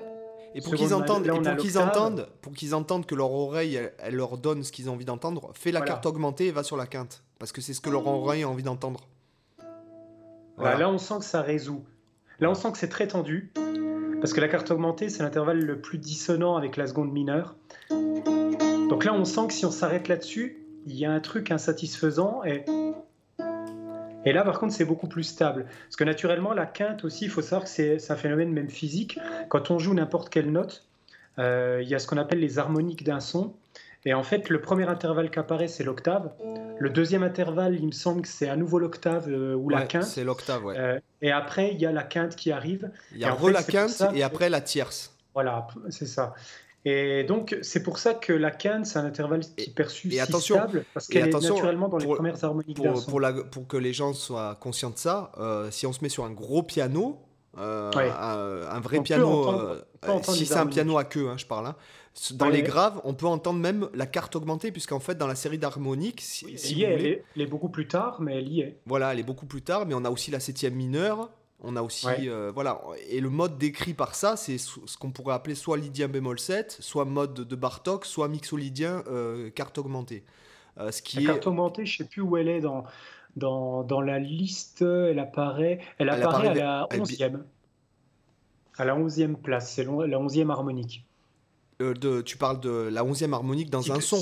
[0.55, 4.37] Et pour qu'ils entendent, pour qu'ils entendent, pour qu'ils entendent que leur oreille, elle, leur
[4.37, 7.21] donne ce qu'ils ont envie d'entendre, fais la carte augmentée et va sur la quinte,
[7.37, 9.01] parce que c'est ce que leur oreille a envie d'entendre.
[10.57, 11.83] Bah, là, on sent que ça résout.
[12.39, 13.51] Là, on sent que c'est très tendu.
[14.19, 17.55] Parce que la carte augmentée, c'est l'intervalle le plus dissonant avec la seconde mineure.
[17.89, 20.57] Donc là, on sent que si on s'arrête là-dessus,
[20.87, 22.43] il y a un truc insatisfaisant.
[22.43, 22.65] Et,
[24.25, 25.65] et là, par contre, c'est beaucoup plus stable.
[25.85, 29.19] Parce que naturellement, la quinte aussi, il faut savoir que c'est un phénomène même physique.
[29.49, 30.87] Quand on joue n'importe quelle note,
[31.37, 33.53] euh, il y a ce qu'on appelle les harmoniques d'un son.
[34.05, 36.31] Et en fait, le premier intervalle qui apparaît, c'est l'octave.
[36.79, 40.03] Le deuxième intervalle, il me semble que c'est à nouveau l'octave euh, ou la quinte.
[40.03, 40.75] C'est l'octave, ouais.
[40.77, 42.91] Euh, et après, il y a la quinte qui arrive.
[43.13, 45.15] Il y a re la quinte et après la tierce.
[45.33, 46.33] Voilà, c'est ça.
[46.85, 50.19] Et donc, c'est pour ça que la quinte, c'est un intervalle qui est perçu et
[50.23, 53.21] si stable, parce qu'elle est naturellement dans les premières harmoniques pour, pour,
[53.51, 56.31] pour, que les gens soient conscients de ça, euh, si on se met sur un
[56.31, 57.19] gros piano,
[57.57, 59.75] un, vrai piano,
[60.23, 61.75] si c'est un piano à queue, hein, je parle, hein,
[62.33, 65.57] dans les graves, on peut entendre même la carte augmentée, puisqu'en fait, dans la série
[65.57, 68.79] d'harmoniques, si, elle, est, beaucoup plus tard, mais elle y est.
[68.85, 71.29] Voilà, elle est beaucoup plus tard, mais on a aussi la septième mineure.
[71.59, 75.33] On a aussi, euh, voilà, et le mode décrit par ça, c'est ce qu'on pourrait
[75.33, 80.23] appeler soit lydien bémol 7, soit mode de Bartok, soit mixolydien euh, carte augmentée.
[80.79, 82.83] Euh, ce qui la carte augmentée, je sais plus où elle est dans,
[83.37, 87.41] dans, dans la liste, elle apparaît, elle, apparaît, à la 11e.
[88.77, 91.06] À la 11e place, c'est la 11e harmonique.
[91.81, 94.19] Euh, de, tu parles de la 11e harmonique dans un son.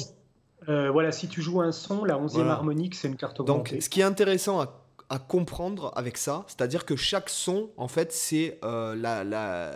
[0.67, 3.75] Euh, voilà, si tu joues un son, la 11e harmonique, c'est une carte augmentée.
[3.75, 7.87] Donc, ce qui est intéressant à, à comprendre avec ça, c'est-à-dire que chaque son, en
[7.87, 9.71] fait, c'est euh, la, la,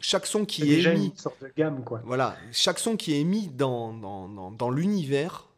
[0.00, 1.06] chaque son qui est, déjà émis.
[1.06, 2.00] une sorte de gamme, quoi.
[2.04, 5.48] Voilà, chaque son qui est émis dans, dans, dans, l'univers,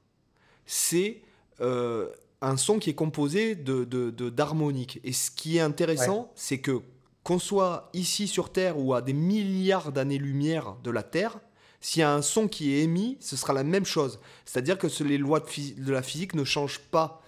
[0.65, 1.20] c'est
[1.61, 3.85] un son qui est composé de,
[4.31, 5.01] d'harmoniques.
[5.05, 6.81] Et ce qui est intéressant, c'est que
[7.24, 11.39] qu'on soit ici sur Terre ou à des milliards d'années-lumière de la Terre,
[11.81, 14.20] s'il y a un son qui est émis, ce sera la même chose.
[14.44, 17.23] C'est-à-dire que les lois de, la physique ne changent pas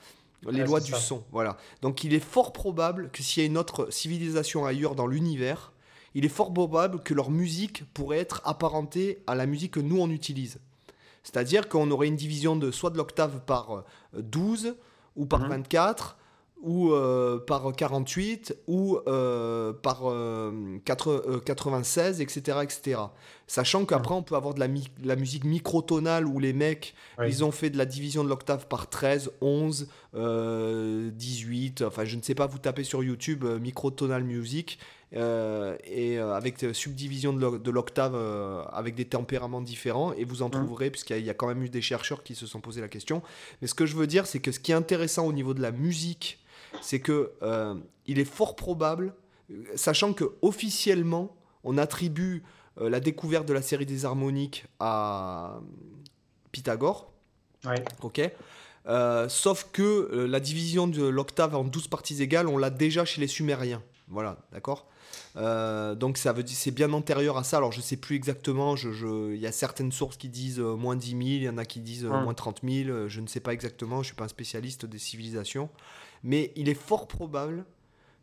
[0.49, 1.25] les lois du son.
[1.33, 1.57] Voilà.
[1.83, 5.73] Donc il est fort probable que s'il y a une autre civilisation ailleurs dans l'univers,
[6.15, 9.99] il est fort probable que leur musique pourrait être apparentée à la musique que nous
[10.01, 10.59] on utilise.
[11.25, 14.73] C'est-à-dire qu'on aurait une division de soit de l'octave par 12 euh,
[15.17, 16.24] ou par 24 mhm
[16.65, 20.05] ou euh, par 48 ou euh, par
[21.45, 23.01] 96, etc., etc.
[23.47, 24.69] Sachant qu'après, on peut avoir de la,
[25.05, 28.89] la musique microtonale où les mecs, ils ont fait de la division de l'octave par
[28.89, 31.83] 13, 11, 18.
[31.83, 34.79] Enfin, je ne sais pas, vous tapez sur YouTube euh, microtonal music
[35.17, 38.17] et avec subdivision de l'octave
[38.73, 41.83] avec des tempéraments différents et vous en trouverez puisqu'il y, a quand même eu des
[41.83, 43.23] chercheurs qui se sont posé la question.
[43.63, 45.63] Mais ce que je veux dire, c'est que ce qui est intéressant au niveau de
[45.63, 46.44] la musique
[46.81, 47.75] c'est que euh,
[48.07, 49.15] il est fort probable,
[49.75, 52.43] sachant que officiellement, on attribue
[52.81, 55.61] euh, la découverte de la série des harmoniques à
[56.53, 57.13] Pythagore.
[58.03, 58.21] Ok.
[58.87, 63.21] Euh, sauf que la division de l'octave en 12 parties égales, on l'a déjà chez
[63.21, 63.83] les Sumériens.
[64.09, 64.87] Voilà, d'accord?
[65.35, 67.57] Donc ça veut dire c'est bien antérieur à ça.
[67.57, 68.77] Alors je sais plus exactement.
[68.77, 71.65] Il je, y a certaines sources qui disent moins 10 000, il y en a
[71.65, 73.09] qui disent moins 30 000.
[73.09, 74.03] Je ne sais pas exactement.
[74.03, 75.69] Je suis pas un spécialiste des civilisations.
[76.23, 77.65] Mais il est fort probable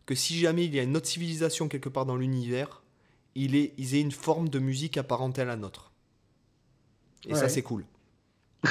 [0.06, 2.82] que si jamais il y a une autre civilisation quelque part dans l'univers,
[3.36, 5.92] il est, ils aient une forme de musique apparentée à la nôtre.
[7.28, 7.86] Et ça, c'est cool.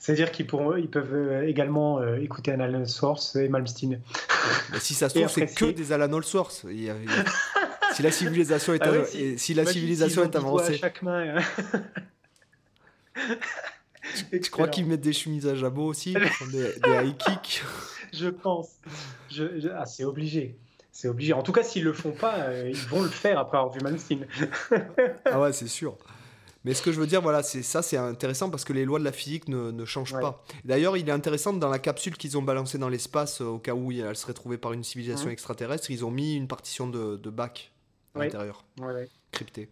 [0.00, 4.00] C'est-à-dire qu'ils pourront, ils peuvent euh, également euh, écouter un Alan Source et Malmsteen.
[4.78, 6.66] si ça se trouve, c'est que des Alan Source.
[7.94, 9.04] si la civilisation est, ah
[9.36, 10.74] si la civilisation est avancée.
[10.74, 11.36] À chaque main.
[11.36, 13.28] Hein.
[14.30, 16.14] Tu crois qu'ils mettent des chemises à jabot aussi
[16.50, 17.62] Des, high kicks?
[18.12, 18.70] Je pense.
[19.30, 20.56] Je, ah, c'est obligé.
[20.90, 21.34] C'est obligé.
[21.34, 23.80] En tout cas, s'ils le font pas, euh, ils vont le faire après avoir vu
[23.82, 24.26] Manstein.
[25.26, 25.96] ah ouais, c'est sûr.
[26.64, 28.98] Mais ce que je veux dire, voilà, c'est ça, c'est intéressant parce que les lois
[28.98, 30.44] de la physique ne, ne changent pas.
[30.64, 33.72] D'ailleurs, il est intéressant dans la capsule qu'ils ont balancée dans l'espace, euh, au cas
[33.72, 35.32] où elle serait trouvée par une civilisation mmh.
[35.32, 37.72] extraterrestre, ils ont mis une partition de, de bac
[38.14, 38.64] à l'intérieur,
[39.32, 39.68] cryptée.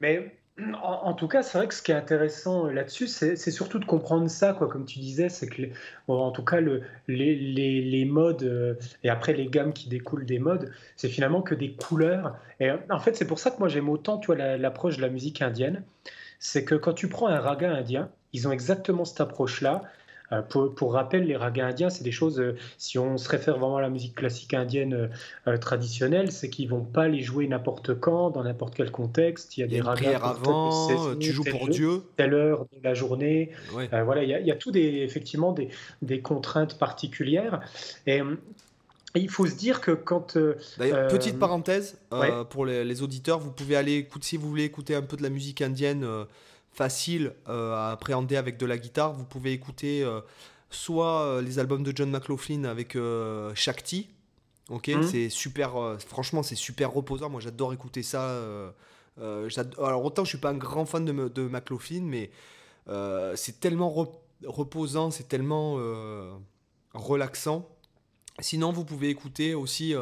[0.00, 0.36] Mais
[0.82, 3.86] en, tout cas, c'est vrai que ce qui est intéressant euh, là-dessus, c'est surtout de
[3.86, 4.68] comprendre ça, quoi.
[4.68, 5.62] Comme tu disais, c'est que,
[6.08, 10.38] en tout cas, le, les, les, modes euh, et après les gammes qui découlent des
[10.38, 12.36] modes, c'est finalement que des couleurs.
[12.60, 15.40] Et en fait, c'est pour ça que moi j'aime autant, tu l'approche de la musique
[15.40, 15.84] indienne.
[16.38, 19.82] C'est que quand tu prends un raga indien, ils ont exactement cette approche-là.
[20.32, 23.76] Euh, pour, rappel, les ragas indiens, c'est des choses, euh, si on se réfère vraiment
[23.76, 25.10] à la musique classique indienne
[25.46, 29.56] euh, traditionnelle, c'est qu'ils vont pas les jouer n'importe quand, dans n'importe quel contexte.
[29.56, 32.02] Il y a, des ragas avant, tu joues pour Dieu.
[32.16, 33.50] Telle heure de la journée.
[33.72, 35.68] voilà, il y, a, tout des, effectivement des,
[36.00, 37.60] des contraintes particulières.
[38.06, 38.20] Et
[39.14, 40.38] il faut se dire que quand.
[40.78, 41.98] D'ailleurs, petite parenthèse
[42.50, 45.30] pour les, auditeurs, vous pouvez aller écouter, si vous voulez écouter un peu de la
[45.30, 46.06] musique indienne
[46.72, 50.20] facile euh, à appréhender avec de la guitare, vous pouvez écouter euh,
[50.70, 52.96] soit euh, les albums de John McLaughlin avec
[53.54, 54.08] Shakti.
[54.68, 55.02] Ok, mhm.
[55.02, 55.72] c'est super.
[56.06, 57.28] franchement, c'est super reposant.
[57.28, 58.40] Moi, j'adore écouter ça.
[59.18, 62.30] alors autant je suis pas un grand fan de, de McLaughlin, mais
[63.36, 63.92] c'est tellement
[64.46, 65.78] reposant, c'est tellement
[66.94, 67.68] relaxant.
[68.38, 69.94] Sinon, vous pouvez écouter aussi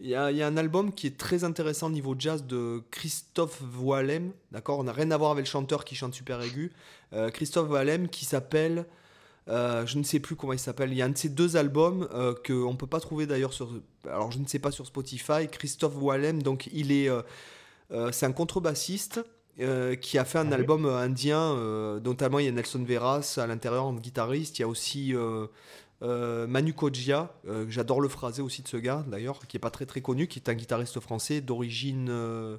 [0.00, 4.30] il y, a, un album qui est très intéressant au niveau jazz de Christophe Voilem.
[4.52, 4.78] D'accord?
[4.78, 6.70] On n'a rien à voir avec le chanteur qui chante super aigu.
[7.12, 8.86] Euh, Christophe Voilem qui s'appelle.
[9.48, 10.92] Euh, je ne sais plus comment il s'appelle.
[10.92, 13.52] Il y a un de ces deux albums euh, qu'on ne peut pas trouver d'ailleurs
[13.52, 13.70] sur.
[14.04, 15.48] Alors je ne sais pas sur Spotify.
[15.50, 17.10] Christophe Voilem, donc il est.
[18.12, 19.20] c'est un contrebassiste.
[20.00, 21.56] qui a fait un ah album indien,
[22.04, 25.48] notamment il y a Nelson Veras à l'intérieur en guitariste, il y a aussi euh,
[26.00, 29.86] Manu Kojia, euh, j'adore le phrasé aussi de ce gars d'ailleurs, qui est pas très
[29.86, 32.08] très connu, qui est un guitariste français d'origine.
[32.10, 32.56] Euh,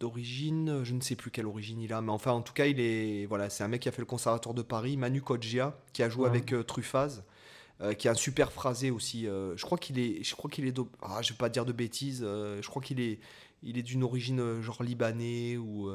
[0.00, 2.80] d'origine, je ne sais plus quelle origine il a, mais enfin en tout cas il
[2.80, 6.02] est voilà, c'est un mec qui a fait le conservatoire de Paris, Manu Kojia, qui
[6.02, 7.22] a joué avec Truffaz,
[7.98, 9.24] qui a un super phrasé aussi.
[9.24, 12.22] je crois qu'il est, je crois qu'il est, ah, je vais pas dire de bêtises,
[12.22, 13.18] je crois qu'il est,
[13.62, 15.90] il est d'une origine genre libanais ou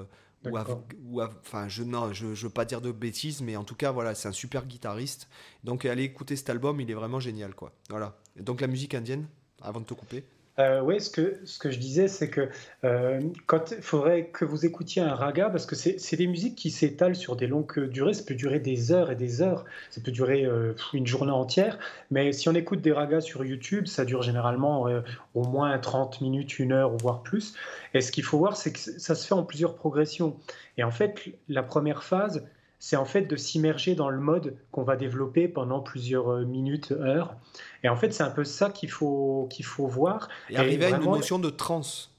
[1.06, 4.16] ou, enfin, je ne je, veux pas dire de bêtises, mais en tout cas, voilà,
[4.16, 5.30] c'est un super guitariste.
[5.64, 7.74] Donc, allez écouter cet album, il est vraiment génial, quoi.
[7.90, 8.18] Voilà.
[8.38, 9.28] donc, la musique indienne,
[9.62, 10.26] avant de te couper.
[10.60, 12.48] Euh, oui, ce que, ce que je disais, c'est que
[12.84, 16.70] euh, quand il faudrait que vous écoutiez un raga, parce que c'est des musiques qui
[16.70, 20.12] s'étalent sur des longues durées, ça peut durer des heures et des heures, ça peut
[20.12, 21.80] durer euh, une journée entière,
[22.12, 24.88] mais si on écoute des ragas sur YouTube, ça dure généralement
[25.34, 27.56] au moins 30 minutes, une heure, voire plus.
[27.96, 30.38] Et ce qu'il faut voir, c'est que ça se fait en plusieurs progressions.
[30.78, 31.20] Et en fait,
[31.50, 32.46] la première phase,
[32.84, 36.92] c'est en fait de s'immerger dans le mode qu'on va développer pendant plusieurs euh, minutes,
[36.92, 37.34] heures.
[37.82, 40.28] Et en fait, c'est un peu ça qu'il faut, qu'il faut voir.
[40.50, 42.12] Et, arriver à une notion de transe.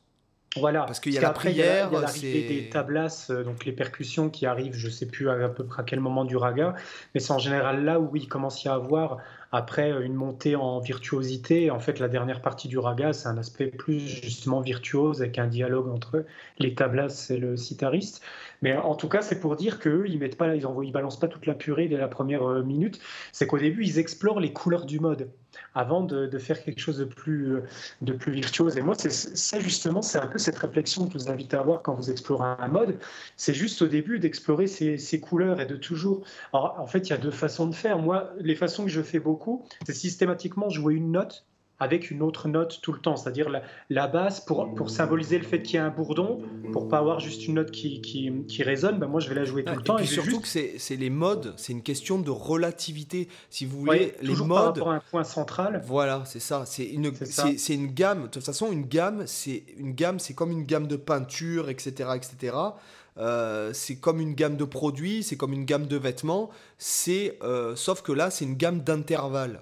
[0.57, 0.85] Voilà.
[0.85, 3.73] Parce qu'il y a la prière, il y a l'arrivée des tablas, euh, donc les
[3.73, 6.75] percussions qui arrivent, je ne sais plus à, peu près à quel moment du raga,
[7.13, 9.19] mais c'est en général là où il commence à y avoir
[9.55, 11.71] après euh, une montée en virtuosité.
[11.71, 15.47] En fait, la dernière partie du raga, c'est un aspect plus justement virtuose avec un
[15.47, 16.25] dialogue entre
[16.59, 18.21] les tablas et le sitariste.
[18.63, 21.21] Mais en tout cas, c'est pour dire qu'eux, ils mettent pas, ils, envoient, ils balancent
[21.21, 23.01] pas toute la purée dès la première euh, minute.
[23.31, 25.31] C'est qu'au début, ils explorent les couleurs du mode
[25.75, 27.59] avant de, faire quelque chose de plus,
[28.03, 28.77] de plus virtuose.
[28.77, 31.83] Et moi, ça justement, c'est un peu cette réflexion que je vous invite à avoir
[31.83, 32.99] quand vous explorez un mode.
[33.37, 36.25] C'est juste au début d'explorer ces, couleurs et de toujours.
[36.53, 37.99] En fait, il y a deux façons de faire.
[37.99, 39.44] Moi, les façons que je fais beaucoup,
[39.87, 41.45] c'est systématiquement jouer une note
[41.81, 45.45] avec une autre note tout le temps, c'est-à-dire la, la, basse pour, pour symboliser le
[45.45, 46.41] fait qu'il y a un bourdon,
[46.73, 49.45] pour pas avoir juste une note qui, qui, qui résonne, ben moi je vais la
[49.45, 49.99] jouer tout le temps.
[49.99, 53.29] Et, surtout que c'est les modes, c'est une question de relativité.
[53.51, 54.49] Si vous voulez, les modes.
[54.49, 55.83] Par rapport à un point central.
[55.85, 56.65] Voilà, c'est ça.
[56.65, 58.25] C'est une, c'est une gamme.
[58.25, 62.11] De toute façon, une gamme, c'est une gamme, c'est comme une gamme de peinture, etc.,
[62.15, 62.57] etc.
[63.17, 66.51] Euh, c'est comme une gamme de produits, c'est comme une gamme de vêtements.
[66.79, 69.61] C'est euh, sauf que là, c'est une gamme d'intervalles.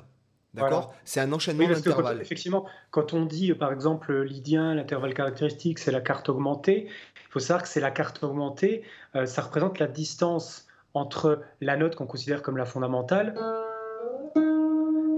[0.55, 0.95] D'accord?
[1.05, 2.20] C'est un enchaînement d'intervalles.
[2.20, 7.41] Effectivement, quand on dit, par exemple, lydien, l'intervalle caractéristique, c'est la carte augmentée, il faut
[7.41, 8.83] savoir que c'est la carte augmentée,
[9.16, 13.35] euh, ça représente la distance entre la note qu'on considère comme la fondamentale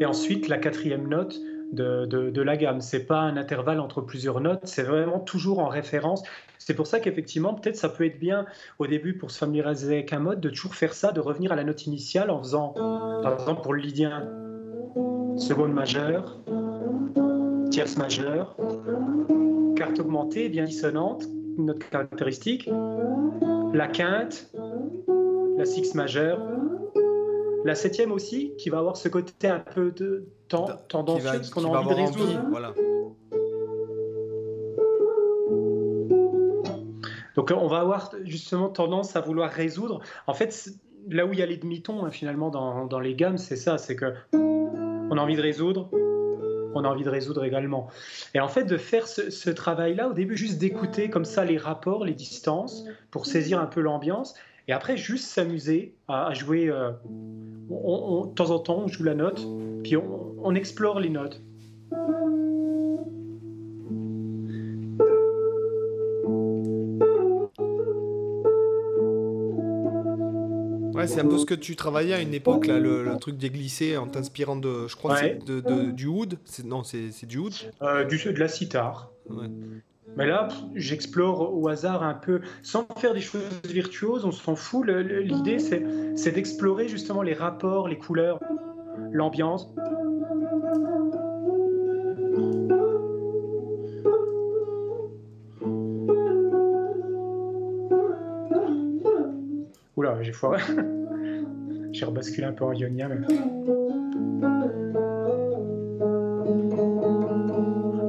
[0.00, 1.36] et ensuite la quatrième note
[1.74, 2.80] de, la gamme.
[2.80, 6.22] C'est pas un intervalle entre plusieurs notes, c'est vraiment toujours en référence.
[6.58, 8.46] C'est pour ça qu'effectivement, peut-être ça peut être bien
[8.78, 11.56] au début pour se familiariser avec un mode de toujours faire ça, de revenir à
[11.56, 12.74] la note initiale en faisant,
[13.22, 14.28] par exemple pour le lydien,
[15.36, 16.38] seconde majeure,
[17.70, 18.56] tierce majeure,
[19.76, 21.24] carte augmentée bien dissonante,
[21.58, 22.70] note caractéristique,
[23.72, 24.50] la quinte,
[25.58, 26.40] la six majeure,
[27.64, 31.78] la septième aussi, qui va avoir ce côté un peu de tendancieux, parce qu'on a
[31.78, 32.44] envie de résoudre.
[32.50, 32.74] voilà.
[37.34, 40.00] Donc on va avoir justement tendance à vouloir résoudre.
[40.26, 40.70] En fait,
[41.08, 43.76] là où il y a les demi-tons hein, finalement dans, dans, les gammes, c'est ça,
[43.76, 45.90] c'est que on a envie de résoudre,
[46.74, 47.88] on a envie de résoudre également.
[48.34, 52.04] Et en fait, de faire ce, travail-là, au début, juste d'écouter comme ça les rapports,
[52.04, 54.34] les distances, pour saisir un peu l'ambiance,
[54.68, 56.68] et après, juste s'amuser à, jouer.
[56.68, 56.90] Euh,
[57.70, 59.46] de temps en temps, on joue la note,
[59.82, 61.40] puis on explore les notes.
[71.06, 73.96] c'est un peu ce que tu travaillais à une époque, là, le, truc des glissés
[73.96, 76.38] en t'inspirant de, je crois, de, du oud.
[76.64, 77.52] Non, c'est du oud.
[77.82, 79.10] Euh, du de la sitar.
[80.16, 84.86] Mais là, j'explore au hasard un peu, sans faire des choses virtuoses, on s'en fout.
[84.86, 88.38] L'idée, c'est d'explorer justement les rapports, les couleurs,
[89.10, 89.72] l'ambiance.
[99.96, 100.60] Oula, j'ai foiré.
[101.92, 103.10] j'ai rebasculé un peu en ionien.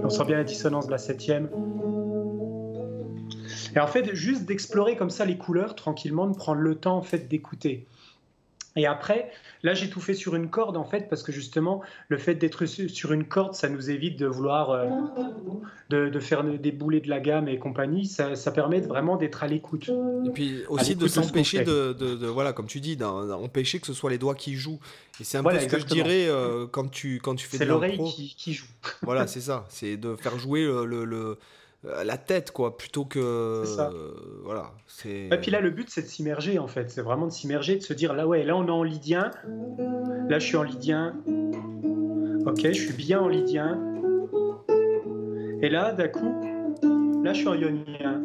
[0.03, 1.49] On sent bien la dissonance de la septième.
[3.75, 7.01] Et en fait, juste d'explorer comme ça les couleurs tranquillement, de prendre le temps en
[7.01, 7.85] fait d'écouter.
[8.77, 9.31] Et après,
[9.63, 12.65] là, j'ai tout fait sur une corde, en fait, parce que justement, le fait d'être
[12.65, 14.89] sur une corde, ça nous évite de vouloir euh,
[15.89, 18.05] de, faire des boulets de la gamme et compagnie.
[18.05, 19.89] Ça, permet vraiment d'être à l'écoute.
[20.25, 24.17] Et puis aussi de s'empêcher de, voilà, comme tu dis, d'empêcher que ce soit les
[24.17, 24.79] doigts qui jouent.
[25.21, 27.63] Et c'est un peu ce que je dirais euh, quand, tu, quand tu fais de
[27.63, 28.67] C'est l'oreille qui, qui, joue.
[29.03, 29.63] voilà, c'est ça.
[29.69, 31.35] C'est de faire jouer le euh,
[32.03, 33.63] la tête, quoi, plutôt que.
[33.65, 33.91] Ça.
[34.43, 34.71] voilà.
[35.05, 36.89] Et puis là, le but, c'est de s'immerger, en fait.
[36.89, 39.31] C'est vraiment de s'immerger, de se dire là, ouais, là, on est en lydien.
[40.29, 41.15] Là, je suis en lydien.
[42.45, 43.79] Ok, je suis bien en lydien.
[45.61, 46.41] Et là, d'un coup,
[47.23, 48.21] là, je suis en ionien.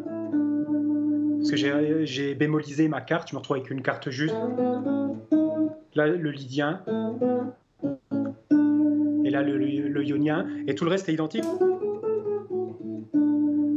[1.39, 4.35] Parce que j'ai bémolisé ma carte, je me retrouve avec une carte juste.
[5.95, 6.81] Là, le lydien.
[9.25, 10.47] Et là, le, le ionien.
[10.67, 11.45] Et tout le reste est identique.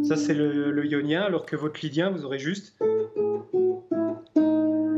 [0.04, 2.76] Ça, c'est le, ionien, alors que votre lydien, vous aurez juste.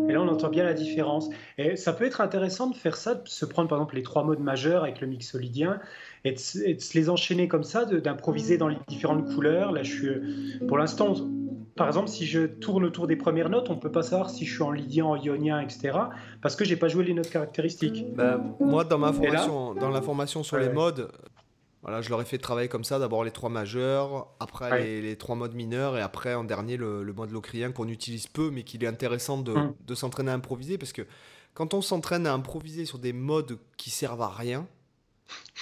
[0.08, 1.28] Et là, on entend bien la différence.
[1.58, 4.24] Et ça peut être intéressant de faire ça, de se prendre par exemple les trois
[4.24, 5.80] modes majeurs avec le mixolydien
[6.24, 9.72] et de, et se les enchaîner comme ça, d'improviser dans les différentes couleurs.
[9.72, 10.66] Là, je suis.
[10.66, 11.14] Pour l'instant,
[11.76, 14.46] par exemple, si je tourne autour des premières notes, on ne peut pas savoir si
[14.46, 15.98] je suis en lydien, en ionien, etc.
[16.40, 18.06] Parce que j'ai pas joué les notes caractéristiques.
[18.14, 21.08] Bah, moi, dans ma formation, dans la formation sur les modes,
[21.86, 25.36] voilà, je leur ai fait travailler comme ça, d'abord les trois majeurs, après les, trois
[25.36, 28.88] modes mineurs, et après en dernier le, mode locrien qu'on utilise peu, mais qu'il est
[28.88, 29.74] intéressant de, hum.
[29.86, 31.02] de s'entraîner à improviser, parce que
[31.54, 34.66] quand on s'entraîne à improviser sur des modes qui servent à rien,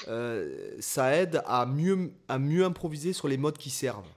[0.08, 4.08] euh, ça aide à mieux, à mieux improviser sur les modes qui servent.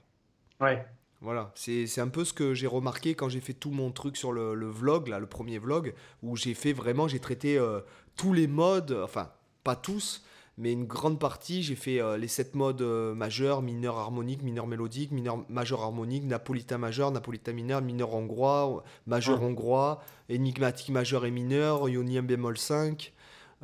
[0.62, 0.82] Ouais.
[1.20, 4.32] Voilà, c'est un peu ce que j'ai remarqué quand j'ai fait tout mon truc sur
[4.32, 7.80] le, vlog, là, le premier vlog, où j'ai fait vraiment, j'ai traité euh,
[8.16, 9.30] tous les modes, enfin,
[9.62, 10.24] pas tous,
[10.58, 14.66] mais une grande partie, j'ai fait euh, les sept modes euh, majeurs, mineur harmonique, mineur
[14.66, 21.30] mélodique, mineur majeur harmonique, napolitain majeur, napolitain mineur, mineur hongrois, majeur hongrois, énigmatique majeur et
[21.30, 23.12] mineur, ionien bémol 5,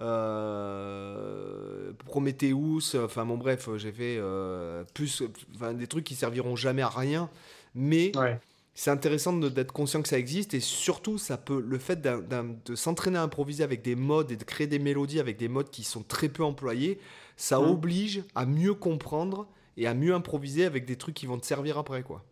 [0.01, 5.23] euh, Prometheus, enfin bon bref, j'ai fait euh, plus,
[5.75, 7.29] des trucs qui serviront jamais à rien,
[7.75, 8.13] mais
[8.75, 13.19] c'est intéressant d'être conscient que ça existe et surtout ça peut le fait de s'entraîner
[13.19, 16.03] à improviser avec des modes et de créer des mélodies avec des modes qui sont
[16.03, 16.99] très peu employés,
[17.37, 17.71] ça mmh.
[17.71, 19.47] oblige à mieux comprendre
[19.77, 22.25] et à mieux improviser avec des trucs qui vont te servir après quoi.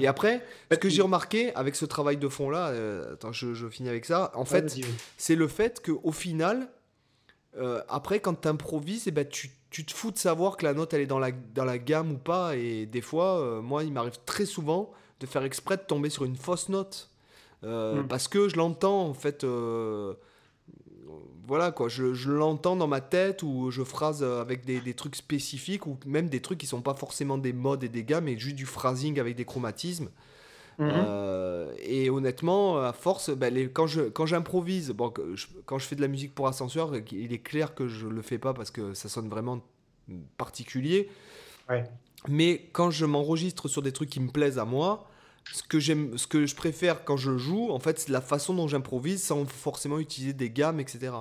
[0.00, 3.54] Et après, ce que j'ai remarqué avec ce travail de fond là, euh, attends, je,
[3.54, 4.32] je, finis avec ça.
[4.34, 4.76] En fait,
[5.16, 6.68] c'est le fait qu'au final,
[7.56, 10.74] euh, après, quand tu improvises, eh ben, tu, tu, te fous de savoir que la
[10.74, 12.56] note elle est dans la, dans la gamme ou pas.
[12.56, 14.90] Et des fois, euh, moi, il m'arrive très souvent
[15.20, 17.10] de faire exprès de tomber sur une fausse note.
[17.64, 18.08] Euh, mm.
[18.08, 19.44] Parce que je l'entends, en fait.
[21.46, 21.88] voilà, quoi.
[21.88, 25.98] Je, je l'entends dans ma tête ou je phrase avec des, des, trucs spécifiques ou
[26.06, 28.66] même des trucs qui sont pas forcément des modes et des gammes, mais juste du
[28.66, 30.10] phrasing avec des chromatismes.
[30.78, 30.90] Mhm.
[30.92, 35.12] Euh, et honnêtement, à force, ben, les, quand, je, quand j'improvise, bon,
[35.66, 38.38] quand je fais de la musique pour ascenseur, il est clair que je le fais
[38.38, 39.60] pas parce que ça sonne vraiment
[40.36, 41.10] particulier.
[42.28, 45.07] Mais quand je m'enregistre sur des trucs qui me plaisent à moi,
[45.52, 48.54] ce que, j'aime, ce que je préfère quand je joue, en fait, c'est la façon
[48.54, 51.12] dont j'improvise sans forcément utiliser des gammes, etc.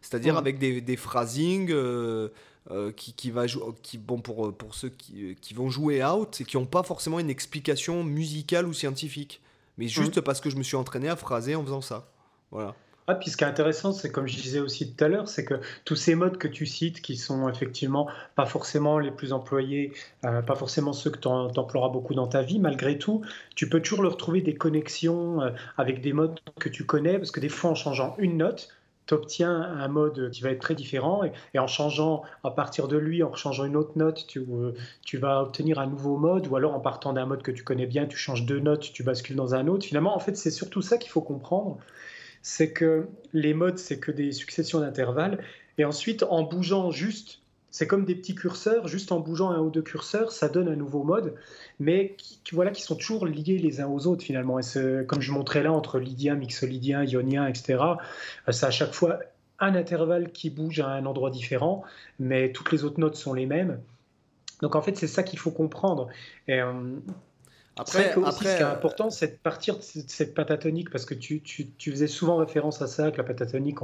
[0.00, 1.70] C'est-à-dire avec des, des phrasings.
[1.70, 2.28] Euh,
[2.72, 3.46] euh, qui, qui, va
[3.80, 6.82] qui bon pour, pour ceux qui, euh, qui vont jouer out et qui n'ont pas
[6.82, 9.40] forcément une explication musicale ou scientifique,
[9.78, 10.24] mais juste mhm.
[10.24, 12.10] parce que je me suis entraîné à phraser en faisant ça.
[12.50, 12.74] Voilà.
[13.08, 15.44] Ah, puis ce qui est intéressant, c'est comme je disais aussi tout à l'heure, c'est
[15.44, 19.92] que tous ces modes que tu cites, qui sont effectivement pas forcément les plus employés,
[20.24, 23.22] euh, pas forcément ceux que tu emploieras beaucoup dans ta vie, malgré tout,
[23.54, 25.40] tu peux toujours leur trouver des connexions
[25.78, 28.68] avec des modes que tu connais, parce que des fois, en changeant une note,
[29.06, 31.22] tu obtiens un mode qui va être très différent
[31.54, 34.72] et, en changeant à partir de lui, en changeant une autre note, tu, euh,
[35.02, 37.86] tu vas obtenir un nouveau mode ou alors en partant d'un mode que tu connais
[37.86, 39.86] bien, tu changes deux notes, tu bascules dans un autre.
[39.86, 41.78] Finalement, en fait, c'est surtout ça qu'il faut comprendre,
[42.48, 45.40] c'est que les modes, c'est que des successions d'intervalles
[45.78, 47.40] et ensuite, en bougeant juste
[47.72, 50.76] c'est comme des petits curseurs, juste en bougeant un ou deux curseurs, ça donne un
[50.76, 51.34] nouveau mode,
[51.80, 54.60] mais qui, voilà, qui sont toujours liés les uns aux autres finalement.
[54.60, 54.62] Et
[55.06, 57.82] comme je montrais là, entre lydien, mixolydien, ionien, etc.,
[58.48, 59.18] c'est à chaque fois
[59.58, 61.82] un intervalle qui bouge à un endroit différent,
[62.20, 63.80] mais toutes les autres notes sont les mêmes.
[64.62, 66.08] Donc en fait, c'est ça qu'il faut comprendre.
[66.48, 66.96] Euh,
[67.78, 71.14] après, après, ce qui est euh, important, c'est de partir de cette pentatonique, parce que
[71.14, 73.78] tu, tu, tu, faisais souvent référence à ça, que la pentatonique,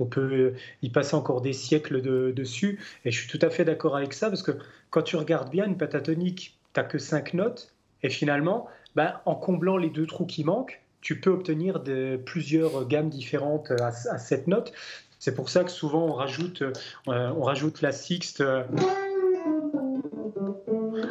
[0.00, 2.02] on, peut y passer encore des siècles
[2.34, 4.52] dessus, et je suis tout à fait d'accord avec ça, parce que
[4.90, 9.36] quand tu regardes bien une pentatonique, tu n'as que cinq notes, et finalement, ben, en
[9.36, 14.18] comblant les deux trous qui manquent, tu peux obtenir de, plusieurs gammes différentes à, à
[14.18, 14.72] cette note.
[15.20, 16.72] C'est pour ça que souvent on rajoute, euh,
[17.06, 18.64] on rajoute la sixte euh,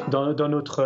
[0.10, 0.82] dans, dans notre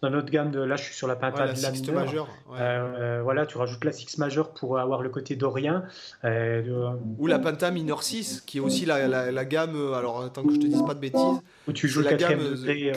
[0.00, 1.94] dans notre gamme de là, je suis sur la pentade de la mineure.
[1.94, 5.84] Majeur, euh, voilà, tu rajoutes la six majeure pour avoir le côté dorien.
[6.24, 9.74] Euh, Ou la penta mineur 6, qui est aussi la, la, gamme.
[9.74, 11.40] Euh, alors, attends que je te dise pas de bêtises.
[11.66, 12.92] Où tu joues la gamme degré,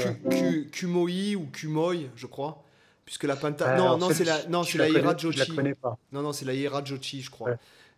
[0.71, 2.63] Kumoi ou Kumoi, je crois.
[3.03, 3.75] Puisque la penta.
[3.75, 5.39] non, non, c'est la, non, c'est la, Jochi.
[5.39, 5.97] La connais pas.
[6.11, 7.51] Non, non, c'est la Ira Jochi, je crois.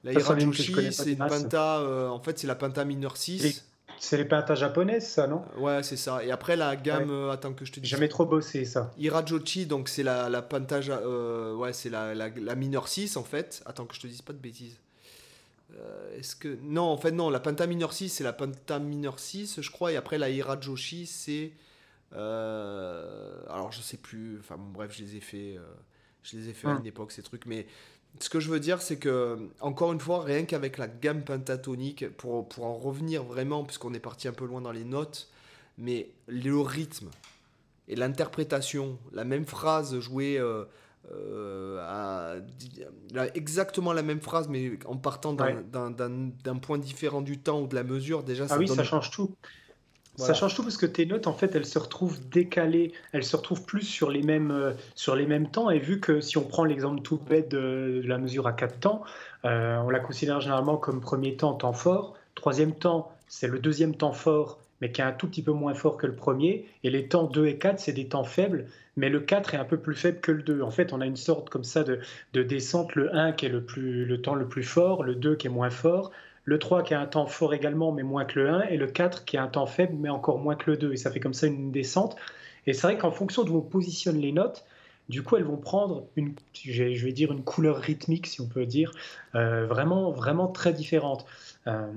[0.05, 1.83] La Ira Jochi, c'est une penta.
[2.09, 3.65] en fait, c'est la penta mineur 6.
[3.99, 5.43] C'est les pentas japonaises, ça, non?
[5.57, 6.23] Ouais, c'est ça.
[6.23, 7.09] Et après, la gamme.
[7.09, 7.89] Euh, attends que je te dise.
[7.89, 8.91] Jamais trop bossé, ça.
[8.97, 13.63] Irajochi, donc c'est la, la euh, ouais, c'est la, la, la, mineur 6, en fait.
[13.65, 14.77] Attends que je te dise pas de bêtises.
[15.75, 16.57] Euh, est-ce que.
[16.63, 17.29] Non, en fait, non.
[17.29, 19.91] La penta mineur 6, c'est la penta mineur 6, je crois.
[19.91, 21.51] Et après, la Irajochi, c'est.
[22.11, 24.37] alors, je sais plus.
[24.39, 25.57] Enfin, bon, bref, je les ai fait.
[26.23, 26.79] je les ai fait à hum.
[26.79, 27.45] une époque, ces trucs.
[27.45, 27.67] Mais
[28.19, 32.09] ce que je veux dire, c'est que, encore une fois, rien qu'avec la gamme pentatonique,
[32.17, 35.29] pour, pour en revenir vraiment, puisqu'on est parti un peu loin dans les notes,
[35.77, 37.09] mais le rythme
[37.87, 40.63] et l'interprétation, la même phrase jouée euh,
[41.11, 42.35] euh, à,
[43.35, 47.83] exactement la même phrase, mais en partant d'un point différent du temps ou de la
[47.83, 49.35] mesure, déjà, ah ça oui, ça change tout.
[50.15, 53.35] Ça change tout parce que tes notes, en fait, elles se retrouvent décalées, elles se
[53.35, 55.71] retrouvent plus sur les mêmes, euh, sur les mêmes temps.
[55.71, 59.03] Et vu que si on prend l'exemple tout bête de, la mesure à quatre temps,
[59.45, 62.15] euh, on la considère généralement comme premier temps, temps fort.
[62.35, 65.73] Troisième temps, c'est le deuxième temps fort, mais qui est un tout petit peu moins
[65.73, 66.67] fort que le premier.
[66.83, 69.65] Et les temps 2 et 4, c'est des temps faibles, mais le 4 est un
[69.65, 70.61] peu plus faible que le 2.
[70.61, 71.99] En fait, on a une sorte comme ça de,
[72.33, 75.35] de descente, le 1 qui est le, plus, le temps le plus fort, le 2
[75.35, 76.11] qui est moins fort,
[76.45, 78.87] le 3 qui a un temps fort également, mais moins que le 1, et le
[78.87, 80.93] 4 qui a un temps faible, mais encore moins que le 2.
[80.93, 82.15] Et ça fait comme ça une descente.
[82.67, 84.65] Et c'est vrai qu'en fonction d'où on positionne les notes,
[85.09, 88.65] du coup, elles vont prendre une, je vais dire une couleur rythmique, si on peut
[88.65, 88.93] dire,
[89.35, 91.25] euh, vraiment, vraiment très différente.
[91.67, 91.91] Euh,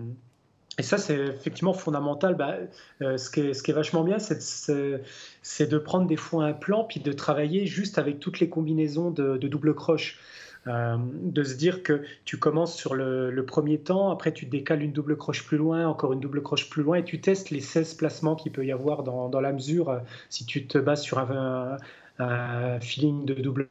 [0.79, 2.35] et ça, c'est effectivement fondamental.
[2.35, 2.57] Bah,
[3.03, 6.53] euh, ce, qui est, ce, qui est, vachement bien, c'est de prendre des fois un
[6.53, 10.19] plan, puis de travailler juste avec toutes les combinaisons de, double croche.
[10.67, 15.17] De se dire que tu commences sur le, premier temps, après tu décales une double
[15.17, 18.35] croche plus loin, encore une double croche plus loin, et tu testes les 16 placements
[18.35, 21.77] qu'il peut y avoir dans, la mesure si tu te bases sur un,
[22.19, 23.69] un feeling de double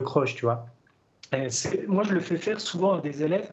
[0.00, 0.66] croche, tu vois.
[1.88, 3.50] Moi, je le fais faire souvent à des élèves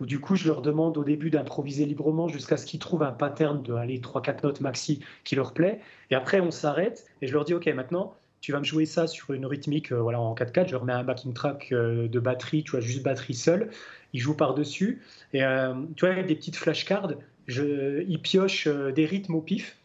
[0.00, 3.12] où du coup, je leur demande au début d'improviser librement jusqu'à ce qu'ils trouvent un
[3.12, 5.80] pattern de aller 3-4 notes maxi qui leur plaît.
[6.10, 9.06] Et après, on s'arrête et je leur dis, OK, maintenant, tu vas me jouer ça
[9.06, 10.68] sur une rythmique euh, voilà, en 4-4.
[10.68, 13.70] Je leur mets un backing track euh, de batterie, tu vois, juste batterie seule.
[14.12, 15.02] Ils jouent par-dessus.
[15.32, 17.14] Et euh, tu vois, avec des petites flashcards,
[17.46, 19.76] je, ils piochent des rythmes au pif.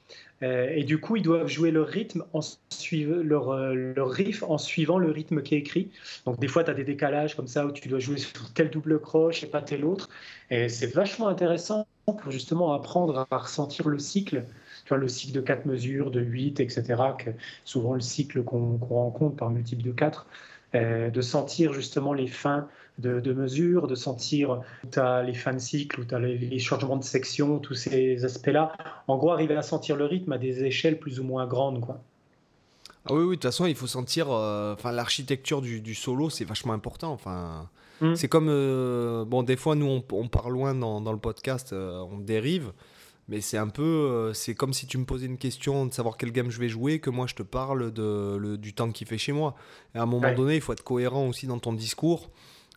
[0.42, 2.42] Et du coup, ils doivent jouer leur rythme, en
[3.24, 5.90] leur, leur, riff en suivant le rythme qui est écrit.
[6.26, 8.70] Donc des fois, tu as des décalages comme ça où tu dois jouer sur tel
[8.70, 10.10] double croche et pas tel autre.
[10.50, 14.44] Et c'est vachement intéressant pour justement apprendre à ressentir le cycle.
[14.85, 16.84] Tu vois, le cycle de 4 mesures, de 8, etc.
[17.18, 17.31] Que
[17.64, 20.27] souvent le cycle qu'on rencontre par multiple de 4.
[20.76, 25.35] Euh, de sentir justement les fins de, de mesure, de sentir où tu as les
[25.35, 28.73] fins de cycle, où tu as les, changements de section, tous ces aspects-là.
[29.07, 31.80] En gros, arriver à sentir le rythme à des échelles plus ou moins grandes.
[31.80, 32.01] Quoi.
[33.05, 34.31] Ah oui, oui, de toute façon, il faut sentir.
[34.31, 37.11] Euh, l'architecture du, du, solo, c'est vachement important.
[37.11, 37.69] Enfin,
[38.01, 38.15] mm.
[38.15, 41.72] c'est comme euh, bon, des fois, nous, on, on part loin dans, dans le podcast,
[41.72, 42.72] on dérive.
[43.30, 46.18] Mais c'est un peu, euh, c'est comme si tu me posais une question de savoir
[46.18, 49.08] quel game je vais jouer, que moi je te parle de, le, du temps qu'il
[49.08, 49.56] fait chez moi.
[49.95, 52.30] Et à un moment donné, il faut être cohérent aussi dans ton discours.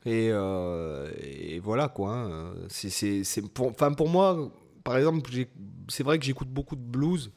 [0.04, 2.12] Et, euh, et voilà quoi.
[2.12, 2.54] Hein.
[2.68, 4.52] C'est, pour, enfin pour moi,
[4.84, 5.28] par exemple,
[5.88, 7.32] c'est vrai que j'écoute beaucoup de blues,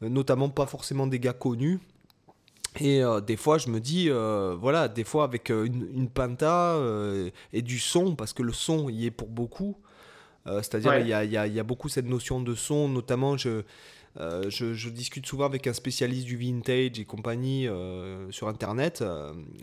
[0.00, 1.78] notamment pas forcément des gars connus.
[2.78, 6.80] Et euh, des fois, je me dis, voilà, des fois avec une, une penta
[7.52, 9.76] et du son, parce que le son y est pour beaucoup.
[10.46, 13.62] Euh, c'est-à-dire, il y, a, beaucoup cette notion de son, notamment, je,
[14.18, 19.04] euh, je, discute souvent avec un spécialiste du vintage et compagnie euh, sur Internet,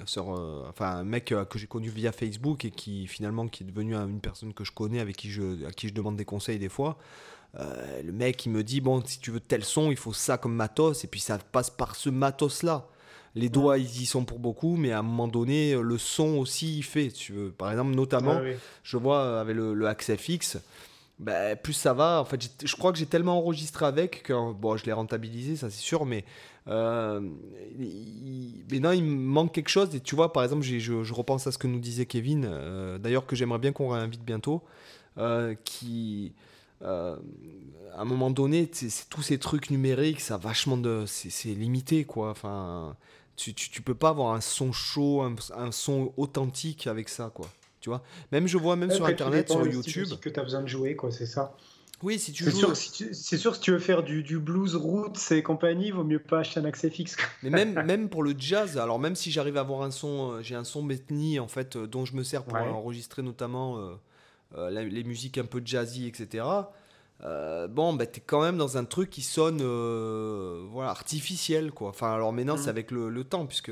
[0.06, 0.30] sur,
[0.70, 4.20] enfin, un mec que j'ai connu via Facebook et qui finalement qui est devenu une
[4.20, 6.98] personne que je connais, avec qui je, à qui je demande des conseils des fois.
[7.58, 10.56] le mec, il me dit, bon, si tu veux tel son, il faut ça comme
[10.56, 12.88] matos, et puis ça passe par ce matos-là
[13.36, 16.78] les doigts ils y sont pour beaucoup, mais à un moment donné, le son aussi
[16.78, 17.10] il fait.
[17.10, 17.52] Tu veux.
[17.52, 18.40] Par exemple, notamment,
[18.84, 20.58] je vois avec le, le Axe FX,
[21.20, 22.22] bah, plus ça va.
[22.22, 25.70] En fait, je crois que j'ai tellement enregistré avec que bon, je l'ai rentabilisé, ça
[25.70, 26.26] c'est sûr, mais
[26.68, 27.22] euh,
[28.72, 29.94] mais non, il me manque quelque chose.
[29.96, 32.98] Et tu vois, par exemple, je, je, repense à ce que nous disait Kevin, euh,
[32.98, 34.64] d'ailleurs que j'aimerais bien qu'on réinvite bientôt,
[35.18, 36.34] euh, qui
[36.82, 42.32] à un moment donné, c'est tous ces trucs numériques, ça vachement de, c'est limité quoi.
[42.32, 42.98] Enfin,
[43.36, 47.50] tu, tu, peux pas avoir un son chaud, un, son authentique avec ça, quoi.
[47.80, 48.02] Tu vois?
[48.32, 50.08] Même je vois même sur internet, sur YouTube.
[50.22, 51.56] que tu as besoin de jouer, quoi, c'est ça.
[52.02, 52.52] Oui, si tu joues.
[52.52, 56.20] Sûr, c'est sûr, si tu veux faire du, du blues roots et compagnie, vaut mieux
[56.20, 57.16] pas acheter un accès fixe.
[57.44, 60.42] Mais même, même pour le jazz, alors même si j'arrive à avoir un son, euh,
[60.42, 63.96] j'ai un son Bethany en fait, euh, dont je me sers pour enregistrer notamment
[64.58, 66.46] euh, les musiques un peu jazzy, etc.
[67.26, 71.72] Euh, bon, bah, tu es quand même dans un truc qui sonne euh, voilà, artificiel.
[71.72, 71.90] Quoi.
[71.90, 72.70] Enfin, alors maintenant, c'est mm.
[72.70, 73.72] avec le, temps, puisque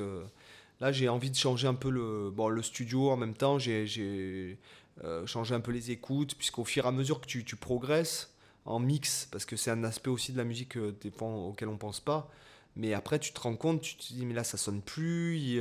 [0.79, 3.09] là, j'ai envie de changer un peu le, bon, le studio.
[3.09, 4.57] En même temps, j'ai
[5.03, 8.33] euh, changé un peu les écoutes, puisqu'au fur et à mesure que tu, tu progresses
[8.65, 10.77] en mix, parce que c'est un aspect aussi de la musique
[11.19, 12.29] auquel on pense pas,
[12.75, 15.59] mais après, tu te rends compte, tu te dis, mais là, ça sonne plus.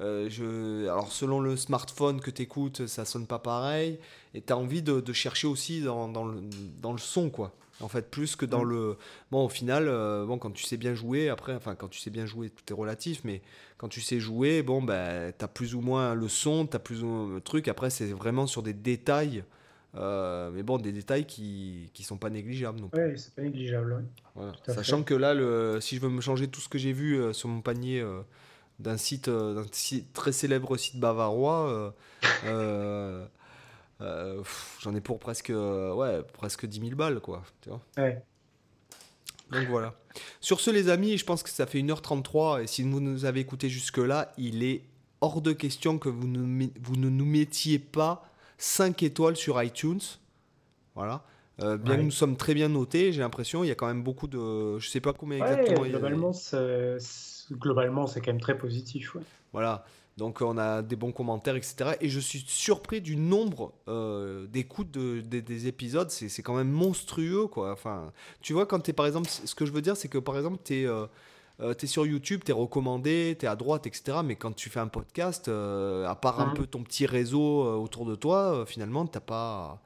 [0.00, 0.88] Euh, je...
[0.88, 3.98] Alors, selon le smartphone que tu écoutes, ça sonne pas pareil.
[4.34, 6.40] Et tu as envie de, de, chercher aussi dans, dans, le,
[6.80, 7.52] dans, le, son, quoi.
[7.80, 8.68] En fait, plus que dans mm.
[8.68, 8.96] le.
[9.30, 12.10] Bon, au final, euh, bon, quand tu sais bien jouer, après, enfin, quand tu sais
[12.10, 13.42] bien jouer, tout est relatif, mais
[13.78, 16.80] quand tu sais jouer, bon, ben, tu as plus ou moins le son, tu as
[16.80, 17.68] plus ou moins le truc.
[17.68, 19.44] Après, c'est vraiment sur des détails
[19.96, 22.80] euh, mais bon, des détails qui ne sont pas négligeables.
[22.92, 24.04] Oui, c'est pas négligeable.
[24.66, 27.32] Sachant que là, le, si je veux me changer tout ce que j'ai vu euh,
[27.32, 28.04] sur mon panier
[28.80, 29.66] d'un site, d'un
[30.12, 31.94] très célèbre site bavarois,
[32.40, 33.28] j'en
[34.94, 37.20] ai pour presque, ouais, presque 10 000 balles.
[37.20, 37.80] Quoi, tu vois
[39.50, 39.94] Donc voilà.
[40.40, 43.40] Sur ce, les amis, je pense que ça fait 1h33 et si vous nous avez
[43.40, 44.82] écouté jusque-là, il est
[45.20, 48.28] hors de question que vous ne, vous ne nous mettiez pas
[48.58, 50.00] 5 étoiles sur iTunes.
[50.94, 51.24] Voilà.
[51.62, 54.02] Euh, bien que nous sommes très bien notés, j'ai l'impression, il y a quand même
[54.02, 54.78] beaucoup de.
[54.78, 55.86] Je sais pas combien exactement.
[55.86, 56.96] Globalement, c'est...
[57.52, 59.16] globalement, c'est quand même très positif.
[59.52, 59.84] Voilà.
[60.16, 61.92] Donc on a des bons commentaires, etc.
[62.00, 66.10] Et je suis surpris du nombre euh, d'écoutes de, des épisodes.
[66.10, 67.72] C'est, c'est quand même monstrueux, quoi.
[67.72, 68.12] Enfin,
[68.42, 70.36] tu vois, quand tu es, par exemple, ce que je veux dire, c'est que par
[70.36, 70.86] exemple, tu es.
[70.86, 71.06] Euh,
[71.60, 74.18] euh, es sur YouTube, tu es recommandé, tu es à droite, etc.
[74.24, 76.54] Mais quand tu fais un podcast, euh, à part un Mhm.
[76.54, 79.80] peu ton petit réseau autour de toi, finalement, t'as pas.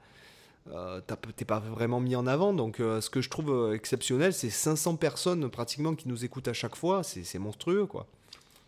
[0.72, 1.00] Euh,
[1.36, 2.52] t'es pas vraiment mis en avant.
[2.52, 6.48] Donc, euh, ce que je trouve euh, exceptionnel, c'est 500 personnes pratiquement qui nous écoutent
[6.48, 7.02] à chaque fois.
[7.02, 8.06] C'est monstrueux, quoi.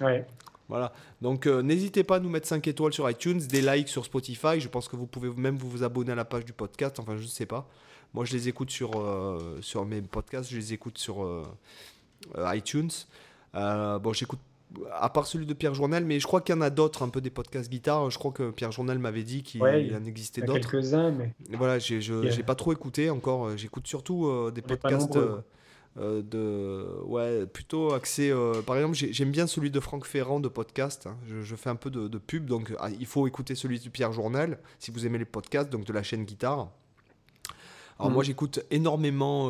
[0.00, 0.26] Ouais.
[0.68, 0.92] Voilà.
[1.22, 4.60] Donc, euh, n'hésitez pas à nous mettre 5 étoiles sur iTunes, des likes sur Spotify.
[4.60, 6.98] Je pense que vous pouvez même vous, vous abonner à la page du podcast.
[7.00, 7.68] Enfin, je ne sais pas.
[8.12, 8.90] Moi, je les écoute sur,
[9.60, 11.44] sur mes podcasts, je les écoute sur
[12.36, 12.90] iTunes.
[13.52, 14.38] Bon, j'écoute
[14.92, 17.08] à part celui de Pierre Journal, mais je crois qu'il y en a d'autres, un
[17.08, 18.10] peu des podcasts guitare.
[18.10, 20.68] Je crois que Pierre Journal m'avait dit qu'il Ouais, en existait d'autres.
[20.70, 23.56] quelques-uns, mais Voilà, j'ai je- pas trop écouté encore.
[23.56, 25.38] J'écoute surtout euh, des On podcasts euh,
[25.98, 28.30] euh, de ouais plutôt axés.
[28.30, 31.06] euh, par exemple, j'ai- j'aime bien celui de Franck Ferrand de podcast.
[31.06, 31.16] hein.
[31.26, 33.88] Je, je fais un peu de, de pub, donc ah, il faut écouter celui de
[33.88, 36.68] Pierre Journal si vous aimez les podcasts, donc de la chaîne guitare.
[37.98, 39.48] Alors moi, j'écoute énormément.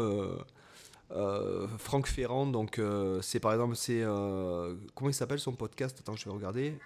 [1.12, 5.96] Euh, Franck Ferrand, donc euh, c'est par exemple, c'est euh, comment il s'appelle son podcast?
[6.00, 6.78] Attends, je vais regarder.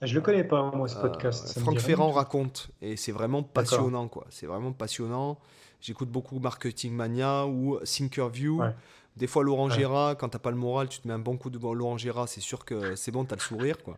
[0.00, 1.58] je le connais pas, moi, ce podcast.
[1.60, 4.26] Franck Ferrand raconte et c'est vraiment passionnant quoi.
[4.30, 5.38] C'est vraiment passionnant.
[5.80, 8.60] J'écoute beaucoup Marketing Mania ou Thinkerview.
[8.60, 8.74] Ouais.
[9.16, 9.74] Des fois Laurent Ouais.
[9.74, 12.28] Gérard, quand t'as pas le moral, tu te mets un bon coup de Laurent Gérard,
[12.28, 13.96] c'est sûr que c'est bon, t'as le sourire quoi.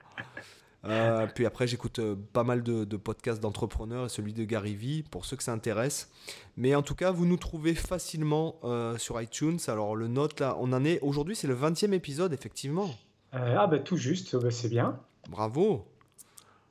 [0.87, 4.75] Euh, puis après j'écoute euh, pas mal de, de podcasts d'entrepreneurs et celui de Gary
[4.75, 6.11] Vee pour ceux que ça intéresse.
[6.57, 9.59] Mais en tout cas, vous nous trouvez facilement euh, sur iTunes.
[9.69, 12.91] Alors le note là, on en est aujourd'hui, c'est le 20e épisode effectivement.
[13.35, 15.01] Euh, ah, bah tout juste, bah, c'est bien.
[15.29, 15.87] Bravo.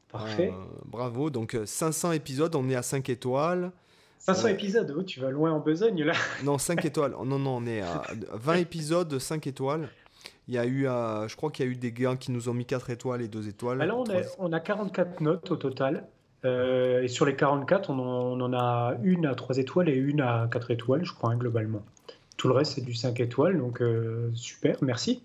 [0.10, 0.54] Parfait.
[0.86, 1.30] Bravo.
[1.30, 3.72] Donc euh, 500 épisodes, on est à 5 étoiles.
[4.20, 6.14] 500 euh, épisodes, oh, tu vas loin en besogne là.
[6.44, 7.14] Non, 5 étoiles.
[7.20, 8.04] Oh, non, non, on est à
[8.34, 9.90] 20 épisodes, 5 étoiles.
[10.48, 12.50] Il y a eu, euh, je crois qu'il y a eu des gars qui nous
[12.50, 13.78] ont mis 4 étoiles et 2 étoiles.
[13.78, 16.06] Là, on a, Trois- on a 44 notes au total.
[16.46, 19.94] Euh, et sur les 44, on en, on en a une à 3 étoiles et
[19.96, 21.82] une à 4 étoiles, je crois, hein, globalement.
[22.36, 25.24] Tout le reste, c'est du 5 étoiles, donc euh, super, merci.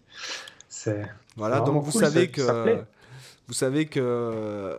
[0.68, 1.02] C'est
[1.36, 2.64] Voilà, donc vous cool, savez ça- que ça
[3.48, 4.76] vous savez que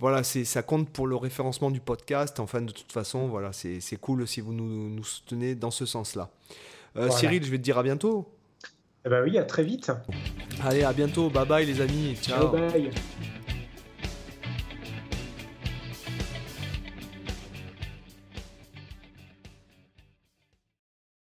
[0.00, 2.40] voilà, c'est ça compte pour le référencement du podcast.
[2.40, 5.86] Enfin, de toute façon, voilà, c'est c'est cool si vous nous, nous soutenez dans ce
[5.86, 6.30] sens-là.
[6.96, 7.12] Euh, Voilà.
[7.12, 8.26] Cyril, je vais te dire à bientôt.
[9.04, 9.90] Eh ben oui, à très vite.
[10.64, 11.30] Allez, à bientôt.
[11.30, 12.16] Bye bye les amis.
[12.20, 12.90] Ciao, bye.